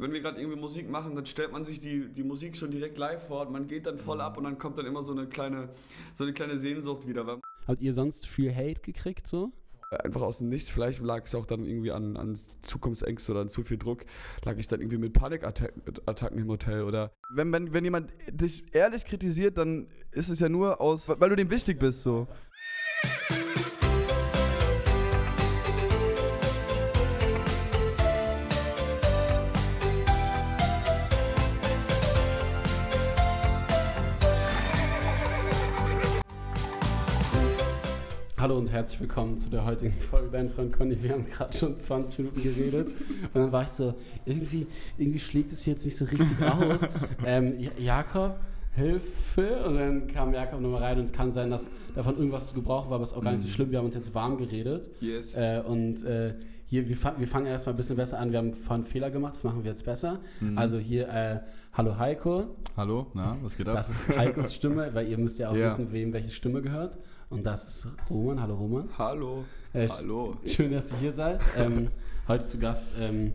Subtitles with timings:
[0.00, 2.96] wenn wir gerade irgendwie Musik machen, dann stellt man sich die, die Musik schon direkt
[2.98, 5.26] live vor und man geht dann voll ab und dann kommt dann immer so eine
[5.26, 5.68] kleine,
[6.14, 7.38] so eine kleine Sehnsucht wieder.
[7.66, 9.52] Habt ihr sonst viel Hate gekriegt so?
[10.04, 13.48] Einfach aus dem Nichts, vielleicht lag es auch dann irgendwie an, an Zukunftsängste oder an
[13.48, 14.04] zu viel Druck,
[14.44, 19.04] lag ich dann irgendwie mit Panikattacken im Hotel oder Wenn, wenn, wenn jemand dich ehrlich
[19.04, 22.28] kritisiert, dann ist es ja nur aus, weil du dem wichtig bist, so.
[38.40, 40.96] Hallo und herzlich willkommen zu der heutigen Folge Dein Freund Conny.
[41.02, 43.94] Wir haben gerade schon 20 Minuten geredet und dann war ich so,
[44.24, 44.66] irgendwie,
[44.96, 46.80] irgendwie schlägt es jetzt nicht so richtig aus.
[47.26, 48.36] ähm, Ja- Jakob,
[48.72, 49.62] Hilfe!
[49.66, 52.88] Und dann kam Jakob nochmal rein und es kann sein, dass davon irgendwas zu gebrauchen
[52.88, 53.70] war, aber es ist auch gar nicht so schlimm.
[53.72, 54.88] Wir haben uns jetzt warm geredet.
[55.00, 55.34] Yes.
[55.34, 56.34] Äh, und äh,
[56.66, 58.30] hier, wir, wir fangen erstmal ein bisschen besser an.
[58.30, 60.20] Wir haben vorhin einen Fehler gemacht, das machen wir jetzt besser.
[60.54, 61.40] Also hier, äh,
[61.74, 62.44] hallo Heiko.
[62.76, 63.74] Hallo, na, was geht ab?
[63.74, 65.66] Das ist Heikos Stimme, weil ihr müsst ja auch Ja.
[65.66, 66.96] wissen, wem welche Stimme gehört.
[67.30, 68.40] Und das ist Roman.
[68.40, 68.88] Hallo Roman.
[68.98, 69.44] Hallo.
[69.72, 70.36] Äh, Hallo.
[70.44, 71.40] Schön, dass ihr hier seid.
[71.56, 71.88] Ähm,
[72.26, 73.32] heute zu Gast ähm,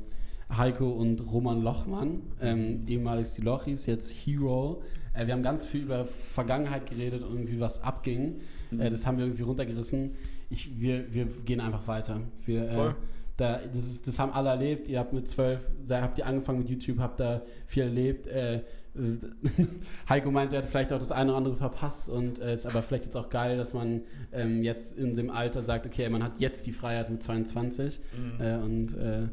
[0.49, 4.81] Heiko und Roman Lochmann, ähm, ehemals die Lochis, jetzt Hero.
[5.13, 8.41] Äh, wir haben ganz viel über Vergangenheit geredet und irgendwie was abging.
[8.77, 10.15] Äh, das haben wir irgendwie runtergerissen.
[10.49, 12.19] Ich, wir, wir gehen einfach weiter.
[12.45, 12.95] Wir, äh, Voll.
[13.37, 14.89] da, das, ist, das haben alle erlebt.
[14.89, 18.27] Ihr habt mit zwölf, habt ihr angefangen mit YouTube, habt da viel erlebt.
[18.27, 18.59] Äh,
[20.09, 22.81] Heiko meint, er hat vielleicht auch das eine oder andere verpasst und es ist aber
[22.81, 24.01] vielleicht jetzt auch geil, dass man
[24.31, 27.99] ähm, jetzt in dem Alter sagt, okay, man hat jetzt die Freiheit mit 22
[28.39, 29.27] äh, und, äh,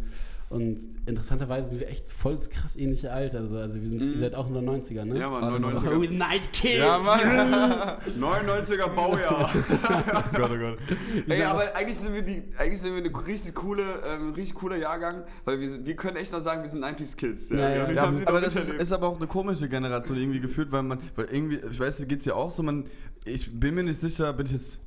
[0.53, 3.39] und interessanterweise sind wir echt voll das krass ähnliche Alter.
[3.39, 5.19] Also, also wir sind, ihr seid auch nur 90er, ne?
[5.19, 5.97] Ja, Mann, Alle 99er.
[5.97, 6.79] Oh, Night Kids!
[6.79, 7.21] Ja, Mann.
[8.21, 9.51] 99er Baujahr.
[9.55, 10.79] oh Gott, oh Gott.
[11.27, 14.77] Ey, aber eigentlich sind wir die, eigentlich sind wir eine richtig coole, ähm, richtig cooler
[14.77, 17.49] Jahrgang, weil wir, wir können echt noch sagen, wir sind 90s Kids.
[17.49, 20.71] Ja, ja, ja, aber noch das ist, ist aber auch eine komische Generation irgendwie gefühlt,
[20.71, 22.85] weil man, weil irgendwie, ich weiß, da geht's ja auch so, man,
[23.25, 24.81] ich bin mir nicht sicher, bin ich jetzt,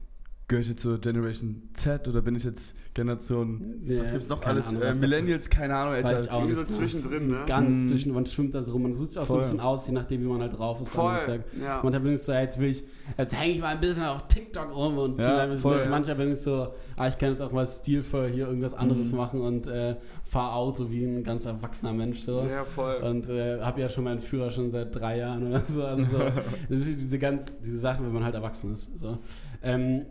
[0.48, 4.42] gehöre ich jetzt zur Generation Z oder bin ich jetzt Generation, Ja, was gibt's noch
[4.46, 6.10] alles, Ahnung, äh, Millennials, keine Ahnung, Alter.
[6.14, 7.40] Weiß ich auch so zwischendrin, ne?
[7.46, 7.88] Ganz Mhm.
[7.88, 9.44] zwischen, man schwimmt da so rum, man sucht sich auch so ein Voll.
[9.44, 10.90] bisschen aus, je nachdem, wie man halt drauf ist.
[10.94, 11.82] Voll, ja.
[11.84, 12.84] Manchmal bin ich so, jetzt will ich,
[13.18, 15.90] jetzt hänge ich mal ein bisschen auf TikTok rum und Ja, so, voll, ja.
[15.90, 19.18] manchmal bin ich so, ah, ich kann jetzt auch mal stilvoll hier irgendwas anderes Mhm.
[19.18, 22.46] machen und äh, fahre Auto wie ein ganz erwachsener Mensch so.
[22.50, 22.96] Ja, voll.
[22.98, 25.84] Und äh, habe ja schon meinen Führer schon seit drei Jahren oder so.
[25.84, 26.24] Also so,
[26.70, 28.98] diese ganz, diese Sachen, wenn man halt erwachsen ist.
[29.00, 29.18] So.
[29.64, 30.04] Ähm,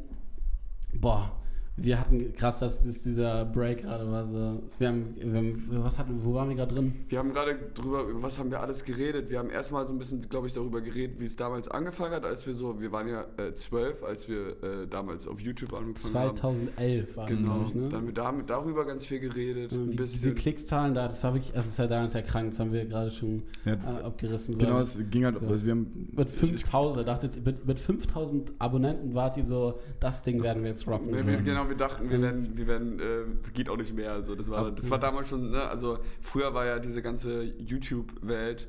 [0.94, 1.30] boah,
[1.76, 4.26] wir hatten krass, dass das dieser Break gerade war.
[4.26, 4.62] So.
[4.78, 6.94] Wir haben, wir haben, was hatten, wo waren wir gerade drin?
[7.08, 9.28] Wir haben gerade drüber, über was haben wir alles geredet?
[9.28, 12.24] Wir haben erstmal so ein bisschen, glaube ich, darüber geredet, wie es damals angefangen hat,
[12.24, 16.14] als wir so, wir waren ja äh, zwölf, als wir äh, damals auf YouTube angefangen
[16.14, 16.36] haben.
[16.36, 17.54] 2011 war das, Genau.
[17.54, 17.82] glaube ich, ne?
[17.88, 19.72] Dann haben wir damit, darüber ganz viel geredet.
[19.72, 20.30] Ja, ein die-.
[20.34, 22.84] Klickszahlen da, das war wirklich, also das ist ja damals ja krank, das haben wir
[22.86, 24.54] gerade schon Ja, äh, abgerissen.
[24.54, 24.60] So.
[24.60, 25.46] genau, es ging halt, So.
[25.48, 29.44] also wir haben, mit ich- 5000, ich dachte jetzt, mit, mit 5000 Abonnenten wart ihr
[29.44, 31.08] so, das Ding werden wir jetzt rocken.
[31.12, 34.12] Ja, wir, genau, wir dachten, wir Und- werden, wir werden, äh, geht auch nicht mehr.
[34.12, 38.68] Also das war, das war damals schon, ne, also früher war ja diese ganze YouTube-Welt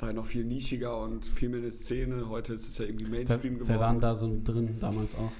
[0.00, 2.28] war ja noch viel nischiger und viel mehr eine Szene.
[2.28, 4.00] Heute ist es ja irgendwie Wer, Mainstream wer waren geworden.
[4.00, 5.30] da so drin damals auch?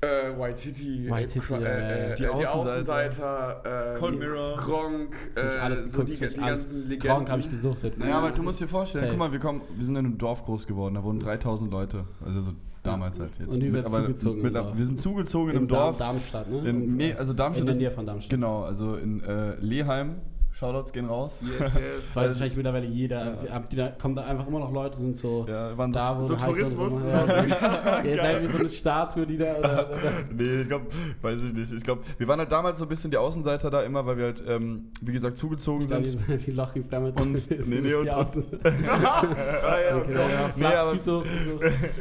[0.00, 4.56] Äh, Waititi, Waititi, äh, äh, äh, Die die Außenseiter, Außenseiter, äh, Cold die- Mirror.
[4.56, 6.98] Gronk, äh, alles so geguckt, die, die ganzen Legenden.
[7.08, 7.98] Gronk habe ich gesuchtet.
[7.98, 9.10] naja, aber du musst dir vorstellen, Safe.
[9.10, 12.04] guck mal, wir kommen, wir sind in einem Dorf groß geworden, da wohnen 3000 Leute,
[12.24, 13.54] also so damals halt jetzt.
[13.54, 14.54] Und ihr seid Aber zugezogen mit-.
[14.54, 15.98] Wir sind zugezogen in in einem Dorf.
[15.98, 16.68] Darm, Darmstadt, ne?
[16.68, 18.30] In, nee, also Darmstadt in der Nähe von Darmstadt.
[18.30, 20.16] Genau, also in äh, Leheim.
[20.58, 21.40] Shoutouts gehen raus.
[21.40, 22.16] Yes, Das yes.
[22.16, 23.36] weiß wahrscheinlich mittlerweile jeder.
[23.44, 23.62] Ja.
[23.70, 26.36] Ihr da, kommen da einfach immer noch Leute, sind so Ja, waren da, wo so
[26.36, 26.98] Heiko Tourismus.
[26.98, 29.54] so- Ja, ihr seid wie so eine Statue, die da.
[29.56, 30.86] Oder, oder, nee, ich glaube,
[31.22, 31.72] weiß ich nicht.
[31.72, 34.24] Ich glaube, wir waren halt damals so ein bisschen die Außenseiter da immer, weil wir
[34.24, 36.28] halt, ähm, wie gesagt, zugezogen ich sind.
[36.28, 37.20] die, die Lochis damit.
[37.20, 38.24] Und- nee, nee, und- ah,
[39.80, 41.24] ja, Okay, ja, Nee, aber-.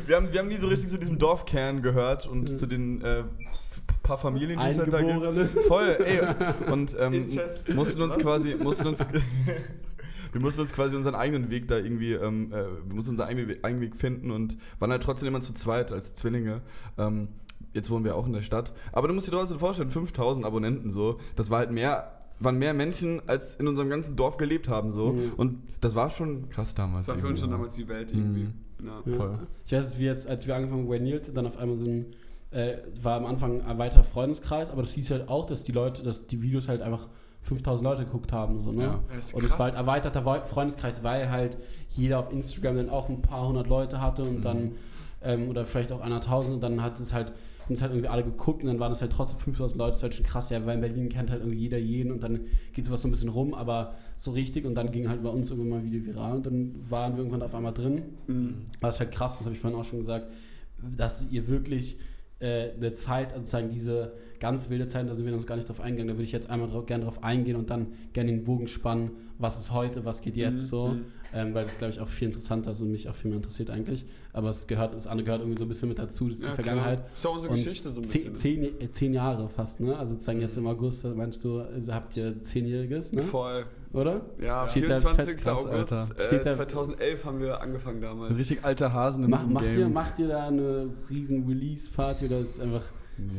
[0.07, 2.57] Wir haben, wir haben nie so richtig zu diesem Dorfkern gehört und Mhm.
[2.57, 3.23] zu den äh,
[4.07, 5.11] paar Familien, die es halt da gibt.
[5.11, 5.49] Eingeborene.
[5.67, 6.71] Voll, ey.
[6.71, 7.23] Und ähm,
[7.75, 8.23] mussten uns Was?
[8.23, 8.99] quasi, mussten uns,
[10.31, 12.55] wir mussten uns quasi unseren eigenen Weg da irgendwie, ähm, äh,
[12.85, 15.91] wir mussten unseren eigenen Weg, eigenen Weg finden und waren halt trotzdem immer zu zweit
[15.91, 16.61] als Zwillinge.
[16.97, 17.27] Ähm,
[17.73, 18.73] jetzt wohnen wir auch in der Stadt.
[18.91, 22.73] Aber du musst dir trotzdem vorstellen, 5000 Abonnenten so, das war halt mehr, waren mehr
[22.73, 25.13] Menschen, als in unserem ganzen Dorf gelebt haben so.
[25.13, 25.33] Mhm.
[25.35, 27.07] Und das war schon krass damals.
[27.07, 27.57] Das war für uns schon irgendwie.
[27.57, 28.43] damals die Welt irgendwie.
[28.43, 28.53] Mhm.
[28.85, 29.01] Ja.
[29.05, 29.17] Ja.
[29.17, 29.39] Voll.
[29.65, 31.85] Ich weiß, dass wir jetzt, als wir angefangen haben, bei Nils, dann auf einmal so
[31.85, 32.05] ein,
[32.51, 36.03] äh, war am Anfang ein weiter Freundeskreis, aber das hieß halt auch, dass die Leute,
[36.03, 37.07] dass die Videos halt einfach
[37.43, 38.61] 5000 Leute geguckt haben.
[38.61, 38.83] So, ne?
[38.83, 38.93] Ja.
[39.33, 41.57] Und es war halt erweiterter Wei- Freundeskreis, weil halt
[41.89, 44.41] jeder auf Instagram dann auch ein paar hundert Leute hatte und Mhm.
[44.41, 44.71] dann,
[45.23, 47.33] ähm, oder vielleicht auch einer tausend und dann hat es halt
[47.65, 49.99] haben es halt irgendwie alle geguckt und dann waren es halt trotzdem 5000 Leute, das
[49.99, 52.39] ist halt schon krass, ja, weil in Berlin kennt halt irgendwie jeder jeden und dann
[52.71, 55.49] geht sowas so ein bisschen rum, aber so richtig und dann ging halt bei uns
[55.49, 58.03] irgendwann mal ein Video viral und dann waren wir irgendwann auf einmal drin.
[58.27, 58.53] Mhm.
[58.79, 60.27] Das ist halt krass, das habe ich vorhin auch schon gesagt,
[60.95, 61.97] dass ihr wirklich
[62.39, 65.67] äh, eine Zeit, also sozusagen diese ganz wilde Zeit, da sind wir uns gar nicht
[65.67, 68.43] drauf eingegangen, da würde ich jetzt einmal drauf, gerne drauf eingehen und dann gerne den
[68.43, 71.05] Bogen spannen, was ist heute, was geht jetzt Mhm, so, mhm.
[71.33, 73.71] ähm, weil das glaube ich auch viel interessanter ist und mich auch viel mehr interessiert
[73.71, 76.43] eigentlich, aber es gehört, das andere gehört irgendwie so ein bisschen mit dazu, das ist
[76.45, 76.99] Ja, die Vergangenheit.
[76.99, 77.09] Klar.
[77.15, 78.61] Ist auch unsere Und Geschichte so ein Zehn, bisschen.
[78.61, 78.67] ne?
[78.69, 79.97] zehn, äh, zehn Jahre fast, ne?
[79.97, 83.23] Also sozusagen jetzt im August, meinst du, also habt ihr zehnjähriges, ne?
[83.23, 83.65] Voll.
[83.93, 84.21] Oder?
[84.41, 85.25] Ja, Steht da 24.
[85.25, 86.13] fett krass, August Alter.
[86.17, 88.37] äh, Steht da- 2011 haben wir angefangen damals.
[88.37, 89.79] Richtig alte Hasen im Mach, macht, Game.
[89.79, 92.83] ihr, macht ihr da eine riesen Release-Party oder ist es einfach.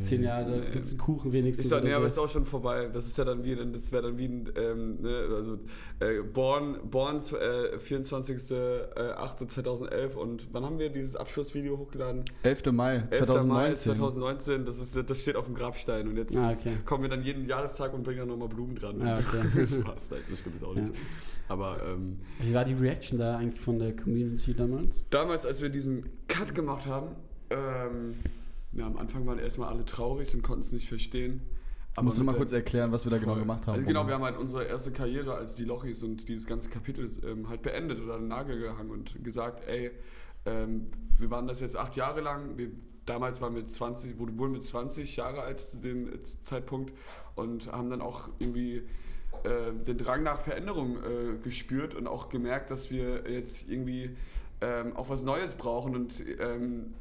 [0.03, 0.71] Zehn Jahre, Nee.
[0.73, 1.65] gibt es Kuchen wenigstens?
[1.65, 2.23] Ist doch, oder nee, aber so?
[2.23, 2.89] ist auch schon vorbei.
[2.91, 5.59] Das ist ja dann wie, das wäre dann wie ein, ähm, ne, also
[5.99, 12.23] äh, Born, Born äh, 24.08.2011 und wann haben wir dieses Abschlussvideo hochgeladen?
[12.43, 12.71] 11.
[12.71, 13.25] Mai 11.
[13.25, 13.47] 2019.
[13.47, 16.77] Mai 2019, das, ist, das steht auf dem Grabstein und jetzt, Ah, jetzt okay.
[16.85, 19.01] kommen wir dann jeden Jahrestag und bringen dann nochmal Blumen dran.
[19.01, 19.65] Ah, okay.
[19.67, 20.87] Spaß, nein, so stimmt es auch nicht.
[20.87, 20.93] Ja.
[21.47, 25.05] Aber ähm, Wie war die Reaction da eigentlich von der Community damals?
[25.09, 27.15] damals, als wir diesen Cut gemacht haben,
[27.49, 28.15] ähm,
[28.73, 31.41] ja, am Anfang waren erstmal alle traurig und konnten es nicht verstehen.
[31.95, 33.41] Aber musst du mal kurz erklären, was wir da genau Voll.
[33.41, 33.73] gemacht haben.
[33.75, 37.09] Also genau, wir haben halt unsere erste Karriere als die Lochis und dieses ganze Kapitel
[37.25, 39.91] ähm, halt beendet oder an den Nagel gehangen und gesagt, ey,
[40.45, 40.87] ähm,
[41.17, 42.57] wir waren das jetzt acht Jahre lang.
[42.57, 42.69] Wir,
[43.05, 46.93] damals waren wir 20, wurde- wurden wir 20 Jahre alt zu dem äh, Zeitpunkt
[47.35, 48.83] und haben dann auch irgendwie
[49.43, 54.11] äh, den Drang nach Veränderung äh, gespürt und auch gemerkt, dass wir jetzt irgendwie
[54.61, 56.93] ähm, auch was Neues brauchen und, ähm,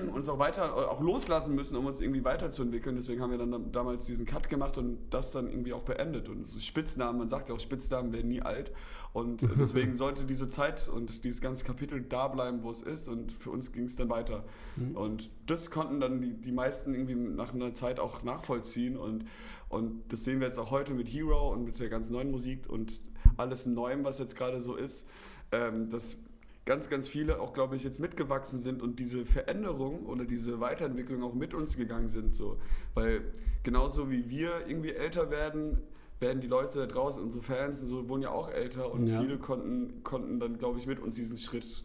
[0.00, 2.96] und uns auch weiter, auch loslassen müssen, um uns irgendwie weiterzuentwickeln.
[2.96, 6.28] Deswegen haben wir dann dam- damals diesen Cut gemacht und das dann irgendwie auch beendet.
[6.28, 8.72] Und Spitznamen, man sagt ja auch, Spitznamen werden nie alt.
[9.12, 13.08] Und äh, deswegen sollte diese Zeit und dieses ganze Kapitel da bleiben, wo es ist.
[13.08, 14.44] Und für uns ging es dann weiter.
[14.76, 14.96] Mhm.
[14.96, 18.96] Und das konnten dann die, die meisten irgendwie nach einer Zeit auch nachvollziehen.
[18.96, 19.24] Und,
[19.68, 22.68] und das sehen wir jetzt auch heute mit Hero und mit der ganzen neuen Musik
[22.68, 23.02] und
[23.36, 25.06] alles Neuem, was jetzt gerade so ist.
[25.52, 26.16] Ähm, dass
[26.64, 31.22] ganz, ganz viele auch, glaube ich, jetzt mitgewachsen sind und diese Veränderung oder diese Weiterentwicklung
[31.22, 32.34] auch mit uns gegangen sind.
[32.34, 32.56] So.
[32.94, 33.20] Weil
[33.62, 35.78] genauso wie wir irgendwie älter werden,
[36.20, 39.20] werden die Leute da draußen, unsere Fans und so, wurden ja auch älter und Ja.
[39.20, 41.82] viele konnten, konnten dann, glaube ich, mit uns diesen Schritt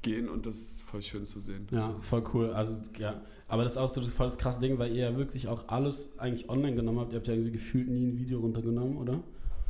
[0.00, 1.66] gehen und das ist voll schön zu sehen.
[1.70, 2.50] Ja, voll cool.
[2.50, 3.20] Also, ja.
[3.48, 5.68] Aber das ist auch so das voll das krasse Ding, weil ihr ja wirklich auch
[5.68, 7.12] alles eigentlich online genommen habt.
[7.12, 9.22] Ihr habt ja irgendwie gefühlt nie ein Video runtergenommen, oder?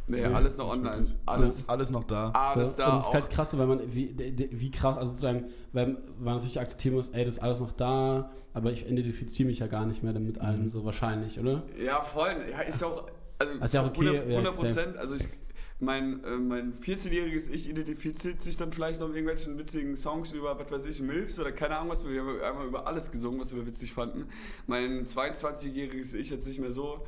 [0.06, 1.16] Nee, Ja, alles noch online.
[1.26, 2.30] Alles, alles noch da.
[2.30, 2.82] alles so.
[2.82, 2.88] da.
[2.90, 4.14] Und das ist halt krass, weil man, wie,
[4.52, 8.30] wie krass, also sozusagen, weil man natürlich akzeptieren muss, ey, das ist alles noch da,
[8.52, 10.70] aber ich identifiziere mich ja gar nicht mehr damit allem, Mhm.
[10.70, 11.62] so wahrscheinlich, oder?
[11.82, 12.34] Ja, voll.
[12.50, 13.06] Ja, ist ja auch.
[13.38, 14.96] Also, Ist ja okay, 100, ja, 100 Prozent.
[14.96, 15.24] Also, ich,
[15.80, 20.56] mein, äh, mein 14-jähriges Ich identifiziert sich dann vielleicht noch mit irgendwelchen witzigen Songs über,
[20.58, 22.06] was weiß ich, Milfs oder keine Ahnung was.
[22.08, 24.26] Wir haben einmal über alles gesungen, was wir witzig fanden.
[24.68, 27.04] Mein 22-jähriges Ich jetzt nicht mehr so.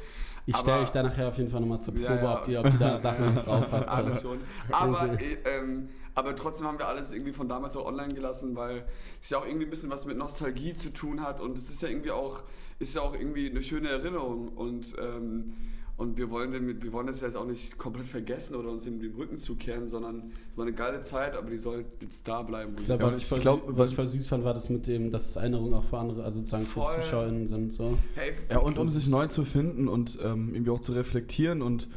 [0.47, 2.39] Ich stelle euch da nachher auf jeden Fall nochmal zur Probe, Ja, ja.
[2.39, 3.89] Ob, die, ob die da Sachen drauf habt.
[3.89, 4.39] alles schon.
[4.71, 8.85] Aber, äh, ähm, aber trotzdem haben wir alles irgendwie von damals auch online gelassen, weil
[9.21, 11.83] es ja auch irgendwie ein bisschen was mit Nostalgie zu tun hat und es ist
[11.83, 12.45] ja irgendwie auch,
[12.79, 15.57] ist ja auch irgendwie eine schöne Erinnerung und, ähm,
[15.97, 19.01] und wir wollen, den, wir wollen das jetzt auch nicht komplett vergessen oder uns in
[19.01, 22.73] den Rücken zukehren, sondern es war eine geile Zeit, aber die soll jetzt da bleiben.
[22.77, 24.45] wo Ich sie glaub, Ja, was, ich ich glaub, was was- ich voll süß fand,
[24.45, 26.95] war das mit dem, dass es Erinnerungen auch für andere, also sozusagen Voll.
[26.97, 27.73] für ZuschauerInnen sind.
[27.73, 27.97] So.
[28.15, 31.89] Hey, Ja, und um sich neu zu finden und ähm, irgendwie auch zu reflektieren und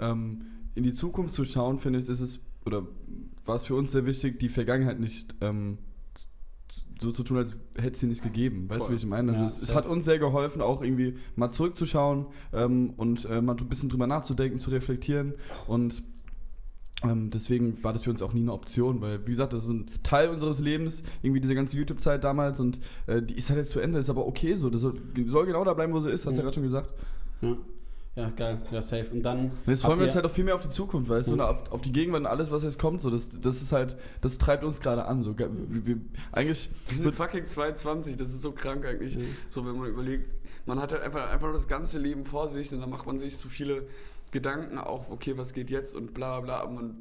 [0.00, 0.42] ähm,
[0.74, 2.84] in die Zukunft zu schauen, finde ich, ist es, oder
[3.46, 5.78] war es für uns sehr wichtig, die Vergangenheit nicht ähm,
[7.04, 8.68] so zu tun, als hätte es sie nicht gegeben.
[8.68, 9.32] Weißt du, wie ich meine?
[9.32, 13.40] Also Ja, es, es hat uns sehr geholfen, auch irgendwie mal zurückzuschauen ähm, und äh,
[13.40, 15.34] mal ein bisschen drüber nachzudenken, zu reflektieren
[15.66, 16.02] und
[17.02, 19.70] ähm, deswegen war das für uns auch nie eine Option, weil, wie gesagt, das ist
[19.70, 23.70] ein Teil unseres Lebens, irgendwie diese ganze YouTube-Zeit damals und äh, die ist halt jetzt
[23.70, 24.70] zu Ende, ist aber okay so.
[24.70, 24.94] Das soll,
[25.26, 26.90] soll genau da bleiben, wo sie ist, hast du ja gerade schon gesagt.
[27.42, 27.56] Ja.
[28.16, 29.06] Ja, geil, ja, safe.
[29.12, 29.46] Und dann.
[29.46, 31.40] Und jetzt freuen wir uns halt auch viel mehr auf die Zukunft, weißt du, Mhm.
[31.40, 33.00] und auf, auf die Gegenwart und alles, was jetzt kommt.
[33.00, 35.22] So, das, das ist halt, das treibt uns gerade an.
[35.24, 35.96] So, wir, wir,
[36.32, 39.16] eigentlich, Wir so, sind fucking 22, das ist so krank eigentlich.
[39.16, 39.36] Mhm.
[39.50, 40.30] So, wenn man überlegt,
[40.66, 43.18] man hat halt einfach, einfach nur das ganze Leben vor sich und dann macht man
[43.18, 43.86] sich so viele
[44.30, 46.96] Gedanken auch, okay, was geht jetzt und bla bla, aber man,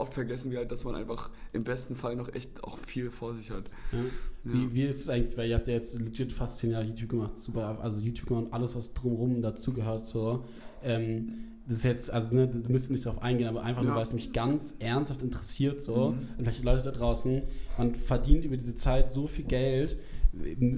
[0.00, 3.34] oft vergessen wir halt, dass man einfach im besten Fall noch echt auch viel vor
[3.34, 3.64] sich hat.
[3.92, 3.98] Ja.
[3.98, 4.04] Ja.
[4.44, 7.10] Wie, wie ist es eigentlich, weil ihr habt ja jetzt legit fast zehn Jahre YouTube
[7.10, 10.44] gemacht, super, also YouTube gemacht und alles, was drumherum dazugehört, so.
[10.82, 11.32] Ähm,
[11.68, 13.96] das ist jetzt, also ne, du müsst nicht darauf eingehen, aber einfach nur, Ja.
[13.96, 16.18] weil es mich ganz ernsthaft interessiert, so, Mhm.
[16.38, 17.42] und vielleicht Leute da draußen,
[17.78, 19.98] man verdient über diese Zeit so viel Geld,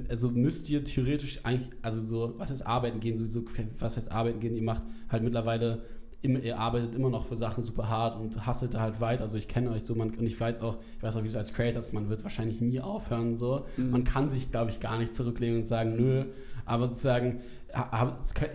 [0.09, 3.45] also müsst ihr theoretisch eigentlich, also so, was heißt arbeiten gehen, sowieso,
[3.79, 5.83] was heißt arbeiten gehen, ihr macht halt mittlerweile
[6.23, 9.21] ihr arbeitet immer noch für Sachen super hart und hustelt halt weit.
[9.21, 11.37] Also ich kenne euch so man, und ich weiß auch, ich weiß auch, wie du
[11.37, 13.37] als Creators, man wird wahrscheinlich nie aufhören.
[13.37, 13.67] So.
[13.77, 13.91] Mhm.
[13.91, 16.25] Man kann sich, glaube ich, gar nicht zurücklegen und sagen, nö.
[16.65, 17.41] Aber sozusagen,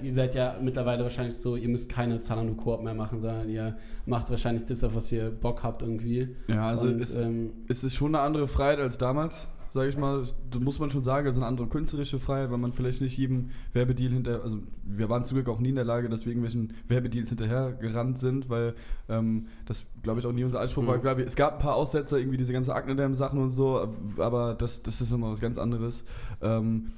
[0.02, 3.76] ihr seid ja mittlerweile wahrscheinlich so, ihr müsst keine Zalando Koop mehr machen, sondern ihr
[4.06, 6.36] macht wahrscheinlich das, auf was ihr Bock habt irgendwie.
[6.48, 9.48] Ja, also und, ist, ähm, ist es schon eine andere Freiheit als damals,
[9.78, 10.24] sage ich mal.
[10.50, 13.52] Das muss man schon sagen, also eine andere künstlerische Freiheit, weil man vielleicht nicht jedem
[13.74, 16.74] Werbedeal hinter, also wir waren zum Glück auch nie in der Lage, dass wir irgendwelchen
[16.88, 18.74] Werbedeals hinterher gerannt sind, weil
[19.08, 20.94] ähm, das, glaube ich, auch nie unser Anspruch war.
[20.94, 20.98] Mhm.
[20.98, 24.82] Ich glaube, es gab ein paar Aussetzer, irgendwie diese ganze Akne-Sachen und so, aber das,
[24.84, 26.04] das ist immer was ganz anderes.
[26.42, 26.92] Ähm,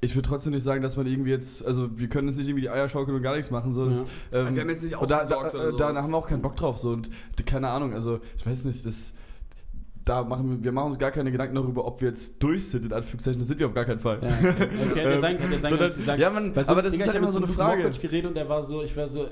[0.00, 2.62] ich würde trotzdem nicht sagen, dass man irgendwie jetzt, also wir können jetzt nicht irgendwie
[2.62, 3.74] die Eier schaukeln und gar nichts machen.
[3.74, 6.02] So, das, ähm, Wir haben jetzt nicht und da, da, ausgesorgt da, da sowas.
[6.02, 6.78] haben wir auch keinen Bock drauf.
[6.78, 7.10] So, und
[7.46, 9.12] keine Ahnung, also ich weiß nicht, das,
[10.08, 12.84] da machen wir, wir machen uns gar keine Gedanken darüber, ob wir jetzt durch sind,
[12.84, 13.38] in Anführungszeichen.
[13.38, 14.18] Das sind wir auf gar keinen Fall.
[14.22, 17.08] Ja, okay, okay sein, sondern- dass sie sagen, ja, man, Weil aber das Digga, ist
[17.10, 17.82] ich halt immer so mit eine Frage.
[17.84, 19.26] Mokoc geredet und der war so, ich war so,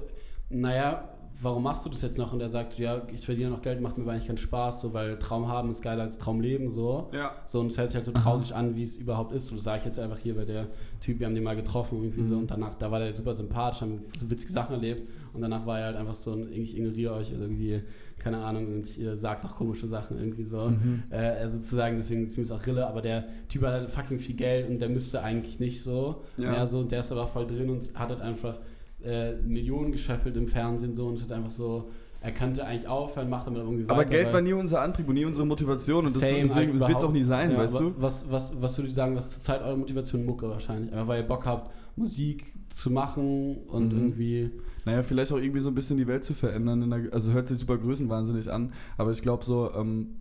[0.50, 1.08] naja,
[1.42, 2.32] warum machst du das jetzt noch?
[2.32, 4.94] Und er sagt, ja, ich verdiene noch Geld, macht mir aber eigentlich keinen Spaß, so,
[4.94, 7.10] weil Traum haben ist geiler als Traum leben, so.
[7.12, 7.32] Ja.
[7.46, 9.48] So, und es hört sich halt so traurig an, wie es überhaupt ist.
[9.48, 10.68] So, das sage ich jetzt einfach hier bei der
[11.00, 12.40] Typ, wir haben den mal getroffen irgendwie so Mhm.
[12.42, 15.78] und danach, da war der super sympathisch, haben so witzige Sachen erlebt und danach war
[15.78, 17.82] er halt einfach so, ein, ich ignoriere euch irgendwie,
[18.26, 20.68] keine Ahnung, und ihr sagt noch komische Sachen irgendwie so.
[20.70, 21.04] Mhm.
[21.10, 24.34] Äh, also sozusagen, deswegen ist das auch Rille, aber der Typ hat halt fucking viel
[24.34, 26.22] Geld und der müsste eigentlich nicht so.
[26.36, 26.50] Ja.
[26.50, 28.58] Mehr so, der ist aber voll drin und hat halt einfach
[29.04, 31.88] äh, Millionen gescheffelt im Fernsehen so und ist halt einfach so,
[32.20, 34.10] er könnte eigentlich aufhören, macht aber irgendwie Aber weiter.
[34.10, 36.90] Geld weil- war nie unser Antrieb und nie unsere Motivation und das, Same, deswegen wird
[36.96, 37.94] es auch nie sein, Ja, weißt du?
[37.98, 40.90] Was, was, was würdet ihr sagen, was zurzeit eure Motivation Mucke wahrscheinlich?
[40.92, 43.98] Einfach weil ihr Bock habt, Musik zu machen und Mhm.
[43.98, 44.50] irgendwie.
[44.84, 46.88] Naja, vielleicht auch irgendwie so ein bisschen die Welt zu verändern.
[46.90, 50.16] Der, also hört sich super größenwahnsinnig an, aber ich glaube so, ähm,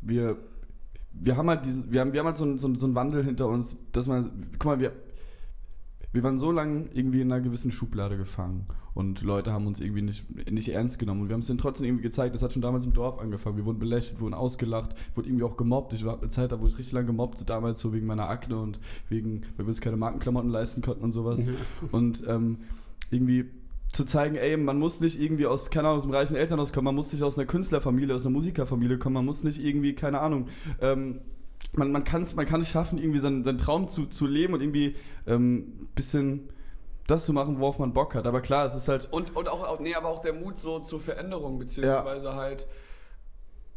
[0.00, 0.36] wir,
[1.12, 3.22] wir haben halt diesen, wir haben, wir haben halt so, einen- so, so einen Wandel
[3.24, 4.92] hinter uns, dass man, guck mal, wir,
[6.12, 10.02] wir waren so lange irgendwie in einer gewissen Schublade gefangen und Leute haben uns irgendwie
[10.02, 11.22] nicht, nicht ernst genommen.
[11.22, 13.56] Und wir haben es denen trotzdem irgendwie gezeigt, das hat schon damals im Dorf angefangen,
[13.56, 16.66] wir wurden belächelt, wurden ausgelacht, wurde irgendwie auch gemobbt, ich war eine Zeit da, wo
[16.66, 18.78] ich richtig lange gemobbt, damals so wegen meiner Akne und
[19.08, 21.46] wegen, weil wir uns keine Markenklamotten leisten konnten und sowas.
[21.92, 22.58] Und ähm,
[23.10, 23.46] irgendwie
[23.92, 26.84] zu zeigen, ey, man muss nicht irgendwie aus, keine Ahnung, aus einem reichen Elternhaus kommen,
[26.84, 30.20] man muss nicht aus einer Künstlerfamilie, aus einer Musikerfamilie kommen, man muss nicht irgendwie, keine
[30.20, 30.46] Ahnung,
[30.80, 31.20] ähm,
[31.74, 34.60] man, man, kann's, man kann es schaffen, irgendwie seinen, seinen Traum zu, zu leben und
[34.60, 34.94] irgendwie
[35.26, 36.48] ähm, bisschen
[37.10, 38.26] das zu machen, worauf man Bock hat.
[38.26, 39.12] Aber klar, es ist halt.
[39.12, 42.66] Und, und auch, nee, aber auch der Mut so zur Veränderung, beziehungsweise halt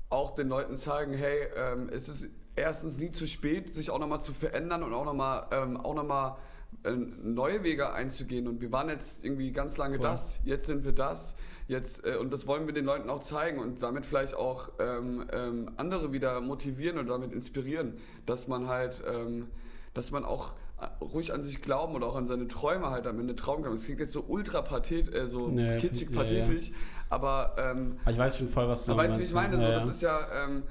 [0.10, 4.22] auch den Leuten zeigen, hey, ähm, es ist erstens nie zu spät, sich auch nochmal
[4.22, 6.38] zu verändern und auch nochmal ähm, auch noch mal,
[6.84, 8.48] äh, neue Wege einzugehen.
[8.48, 10.08] Und wir waren jetzt irgendwie ganz lange Voll.
[10.08, 11.36] das, jetzt sind wir das.
[11.68, 15.26] Jetzt, äh, und das wollen wir den Leuten auch zeigen und damit vielleicht auch ähm,
[15.32, 19.48] ähm, andere wieder motivieren und damit inspirieren, dass man halt, ähm,
[19.94, 20.56] dass man auch
[21.02, 23.72] ruhig an sich glauben oder auch an seine Träume halt am Ende trauen kann.
[23.72, 26.22] Das klingt jetzt so ultra pathet, äh, so Nee, kitschig ja, ja.
[26.22, 26.72] pathetisch,
[27.10, 29.58] aber ähm, ich weiß schon voll, was du aber weißt du, wie ich meine?
[29.58, 29.90] So, Ja, das ja.
[29.92, 30.64] ist ja ähm,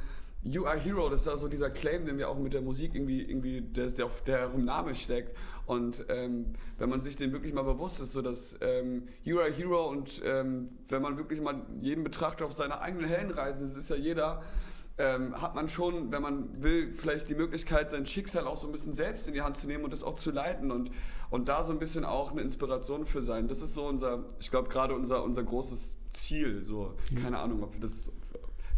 [0.45, 2.97] You are Hero, das ist ja so dieser Claim, den wir auch mit der Musik
[2.97, 5.37] irgendwie, irgendwie der, der, auf der im Namen steckt.
[5.67, 6.47] Und ähm,
[6.79, 10.21] wenn man sich den wirklich mal bewusst ist, so dass ähm, You are Hero und
[10.25, 14.43] ähm, wenn man wirklich mal jeden betrachtet auf seiner eigenen Heldenreise, das ist ja jeder,
[14.99, 18.73] ähm, hat man schon, wenn man will, vielleicht die Möglichkeit, sein Schicksal auch so ein
[18.73, 20.91] bisschen selbst in die Hand zu nehmen und das auch zu leiten und,
[21.31, 23.49] und da so ein bisschen auch eine Inspiration für sein.
[23.49, 26.63] Das ist so unser, ich glaube, gerade unser, unser großes Ziel.
[26.63, 28.13] So, keine Ahnung, ob wir das.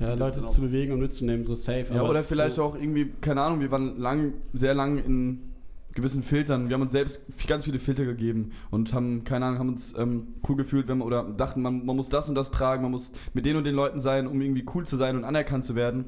[0.01, 1.87] Ja, Leute dann zu bewegen und mitzunehmen, so safe.
[1.91, 5.54] Ja, aber oder vielleicht auch irgendwie, keine Ahnung, wir waren lang, sehr lang in
[5.95, 6.69] gewissen Filtern.
[6.69, 10.35] Wir haben uns selbst ganz viele Filter gegeben und haben, keine Ahnung, haben uns ähm,
[10.49, 13.13] cool gefühlt, wenn wir, oder dachten, man, man muss das und das tragen, man muss
[13.33, 16.07] mit den und den Leuten sein, um irgendwie cool zu sein und anerkannt zu werden.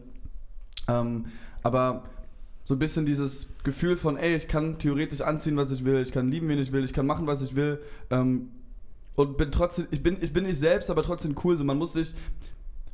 [0.89, 1.27] Ähm,
[1.63, 2.05] aber
[2.65, 6.11] so ein bisschen dieses Gefühl von, ey, ich kann theoretisch anziehen, was ich will, ich
[6.11, 7.81] kann lieben, wen ich will, ich kann machen, was ich will.
[8.11, 8.49] Ähm,
[9.15, 11.57] und bin trotzdem, ich bin, ich bin nicht selbst, aber trotzdem cool.
[11.57, 12.15] So, man muss sich,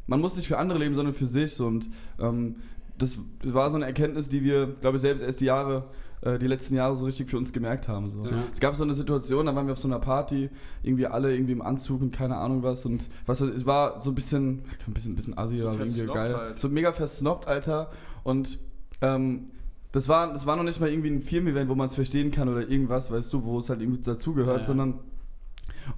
[0.06, 1.54] man muss nicht für andere leben, sondern für sich.
[1.54, 1.88] So, und
[2.20, 2.56] ähm,
[2.99, 5.88] das war so eine Erkenntnis, die wir, glaube ich, selbst erst die Jahre,
[6.23, 8.11] äh, die letzten Jahre so richtig für uns gemerkt haben.
[8.11, 8.25] So.
[8.25, 8.45] Ja.
[8.52, 10.50] Es gab so eine Situation, da waren wir auf so einer Party,
[10.83, 12.87] irgendwie alle irgendwie im Anzug und keine Ahnung was.
[12.87, 16.07] Und was es war so ein bisschen, ein bisschen, ein bisschen assi, So aber irgendwie
[16.07, 16.35] geil.
[16.37, 16.59] halt.
[16.59, 17.91] So mega versnobbt, Alter.
[18.25, 18.59] Und
[19.00, 19.50] ähm,
[19.91, 22.49] das war, das war noch nicht mal irgendwie ein Firmen-Event, wo man es verstehen kann
[22.49, 24.95] oder irgendwas, weißt du, wo es halt irgendwie dazugehört, Ja, sondern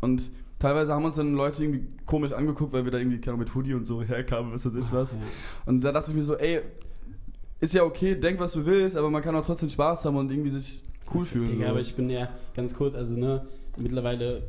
[0.01, 3.55] und teilweise haben uns dann Leute irgendwie komisch angeguckt, weil wir da irgendwie keine mit
[3.55, 5.17] Hoodie und so herkamen, was weiß ich was.
[5.67, 6.63] Und da dachte ich mir so, ey,
[7.61, 10.31] ist ja okay, denk was du willst, aber man kann auch trotzdem Spaß haben und
[10.31, 10.83] irgendwie sich
[11.15, 11.51] cool Das- fühlen.
[11.51, 11.71] Digga, so.
[11.71, 13.47] aber ich bin ja ganz kurz, also ne,
[13.77, 14.43] mittlerweile,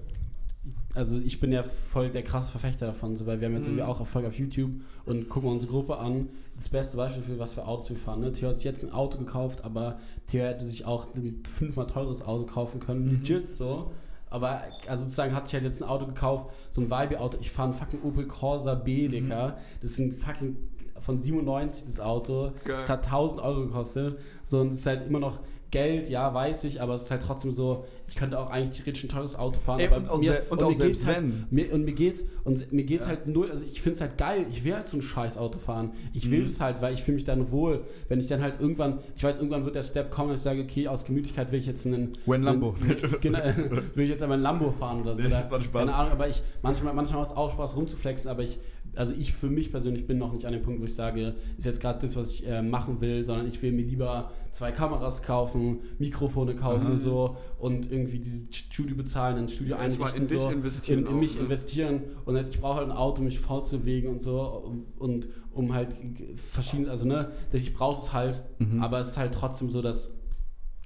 [0.94, 3.78] also ich bin ja voll der krasse Verfechter davon, so, weil wir haben jetzt Mhm.
[3.78, 4.72] irgendwie auch Erfolg auf YouTube
[5.06, 6.30] und gucken unsere Gruppe an.
[6.56, 8.22] Das beste Beispiel für was für Autos wir fahren.
[8.22, 8.32] Ne?
[8.32, 12.26] Theo hat sich jetzt ein Auto gekauft, aber Theo hätte sich auch ein fünfmal teures
[12.26, 13.12] Auto kaufen können, Mhm.
[13.20, 13.92] legit so.
[14.32, 17.38] aber also sozusagen hatte ich halt jetzt ein Auto gekauft, so ein Vibe-Auto.
[17.40, 19.56] Ich fahre ein fucking Opel Corsa B, Digga.
[19.82, 20.58] Das ist ein fucking
[21.06, 22.52] von 97 das Auto.
[22.64, 22.78] Geil.
[22.80, 24.18] Das hat 1000 Euro gekostet.
[24.44, 25.40] So, und es ist halt immer noch
[25.72, 29.04] Geld, ja, weiß ich, aber es ist halt trotzdem so, ich könnte auch eigentlich theoretisch
[29.04, 29.80] ein teures Auto fahren.
[29.82, 31.48] Ey, aber und auch se- und auch mir selbst geht's halt, wenn.
[31.50, 33.10] Mir, und mir geht's, und mir geht's Ja.
[33.10, 35.60] halt null, also ich finde es halt geil, ich will halt so ein scheiß Auto
[35.60, 35.92] fahren.
[36.14, 36.46] Ich will Mhm.
[36.46, 37.82] es halt, weil ich fühle mich dann wohl.
[38.08, 40.62] Wenn ich dann halt irgendwann, ich weiß, irgendwann wird der Step kommen, dass ich sage,
[40.62, 42.14] okay, aus Gemütlichkeit will ich jetzt einen.
[42.26, 42.76] When Lambo.
[42.82, 43.40] einen- genau,
[43.96, 45.24] will ich jetzt einmal ein Lambo fahren oder so.
[45.26, 45.80] Oder, das war Spaß.
[45.80, 48.60] Keine Ahnung, aber ich, manchmal, manchmal macht es auch Spaß rumzuflexen, aber ich,
[48.96, 51.66] also ich für mich persönlich bin noch nicht an dem Punkt, wo ich sage, ist
[51.66, 55.22] jetzt gerade das, was ich äh, machen will, sondern ich will mir lieber zwei Kameras
[55.22, 56.96] kaufen, Mikrofone kaufen Aha.
[56.98, 60.24] so und irgendwie dieses Studio bezahlen, ein Studio einrichten.
[60.24, 61.42] in so, investieren In, in auch, mich ne?
[61.42, 65.74] investieren und halt, ich brauche halt ein Auto, um mich fortzubewegen und so und um
[65.74, 65.90] halt
[66.36, 68.82] verschiedene, also ne, ich brauche es halt, Mhm.
[68.82, 70.14] aber es ist halt trotzdem so, dass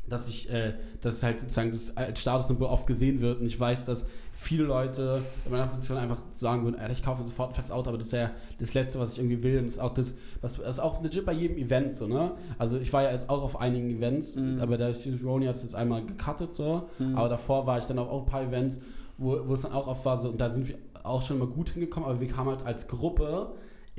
[0.07, 3.59] dass ich, äh, dass es halt sozusagen das als Statussymbol oft gesehen wird und ich
[3.59, 4.07] weiß, dass
[4.41, 7.97] viele Leute in meiner Position einfach sagen würden, ich kaufe sofort ein fettes Auto, aber
[7.97, 10.55] das ist ja das Letzte, was ich irgendwie will und das ist auch das, was
[10.57, 12.31] das ist auch legit bei jedem Event so, ne?
[12.57, 14.61] Also ich war ja jetzt auch auf einigen Events, Mhm.
[14.61, 17.17] aber der Roni hat es jetzt einmal gecuttet so, Mhm.
[17.17, 18.79] aber davor war ich dann auch auf ein paar Events,
[19.17, 21.47] wo, wo es dann auch oft war so, und da sind wir auch schon mal
[21.47, 23.47] gut hingekommen, aber wir kamen halt als Gruppe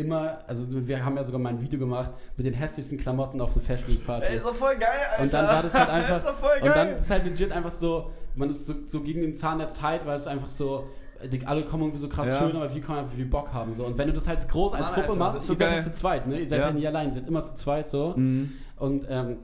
[0.00, 3.52] immer, also wir haben ja sogar mal ein Video gemacht mit den hässlichsten Klamotten auf
[3.52, 4.26] eine Fashion Week Party.
[4.28, 5.22] Ey, ist doch voll geil, Alter.
[5.22, 6.24] Und dann war das halt ist einfach.
[6.32, 9.34] doch voll und dann ist halt legit einfach so, man ist so, so gegen den
[9.34, 10.86] Zahn der Zeit, weil es einfach so.
[11.30, 12.38] die- Alle kommen irgendwie so krass Ja.
[12.38, 13.74] schön, aber wir kommen einfach wie Bock haben.
[13.74, 13.84] So.
[13.84, 15.68] Und wenn du das halt groß als Mann, Gruppe Alter, machst, ist ihr so seid
[15.68, 15.76] geil.
[15.78, 16.38] ja zu zweit, ne?
[16.40, 16.72] Ihr seid ja, Ja.
[16.72, 18.14] nie allein, ihr seid immer zu zweit so.
[18.16, 18.52] Mhm.
[18.76, 19.36] Und, ähm,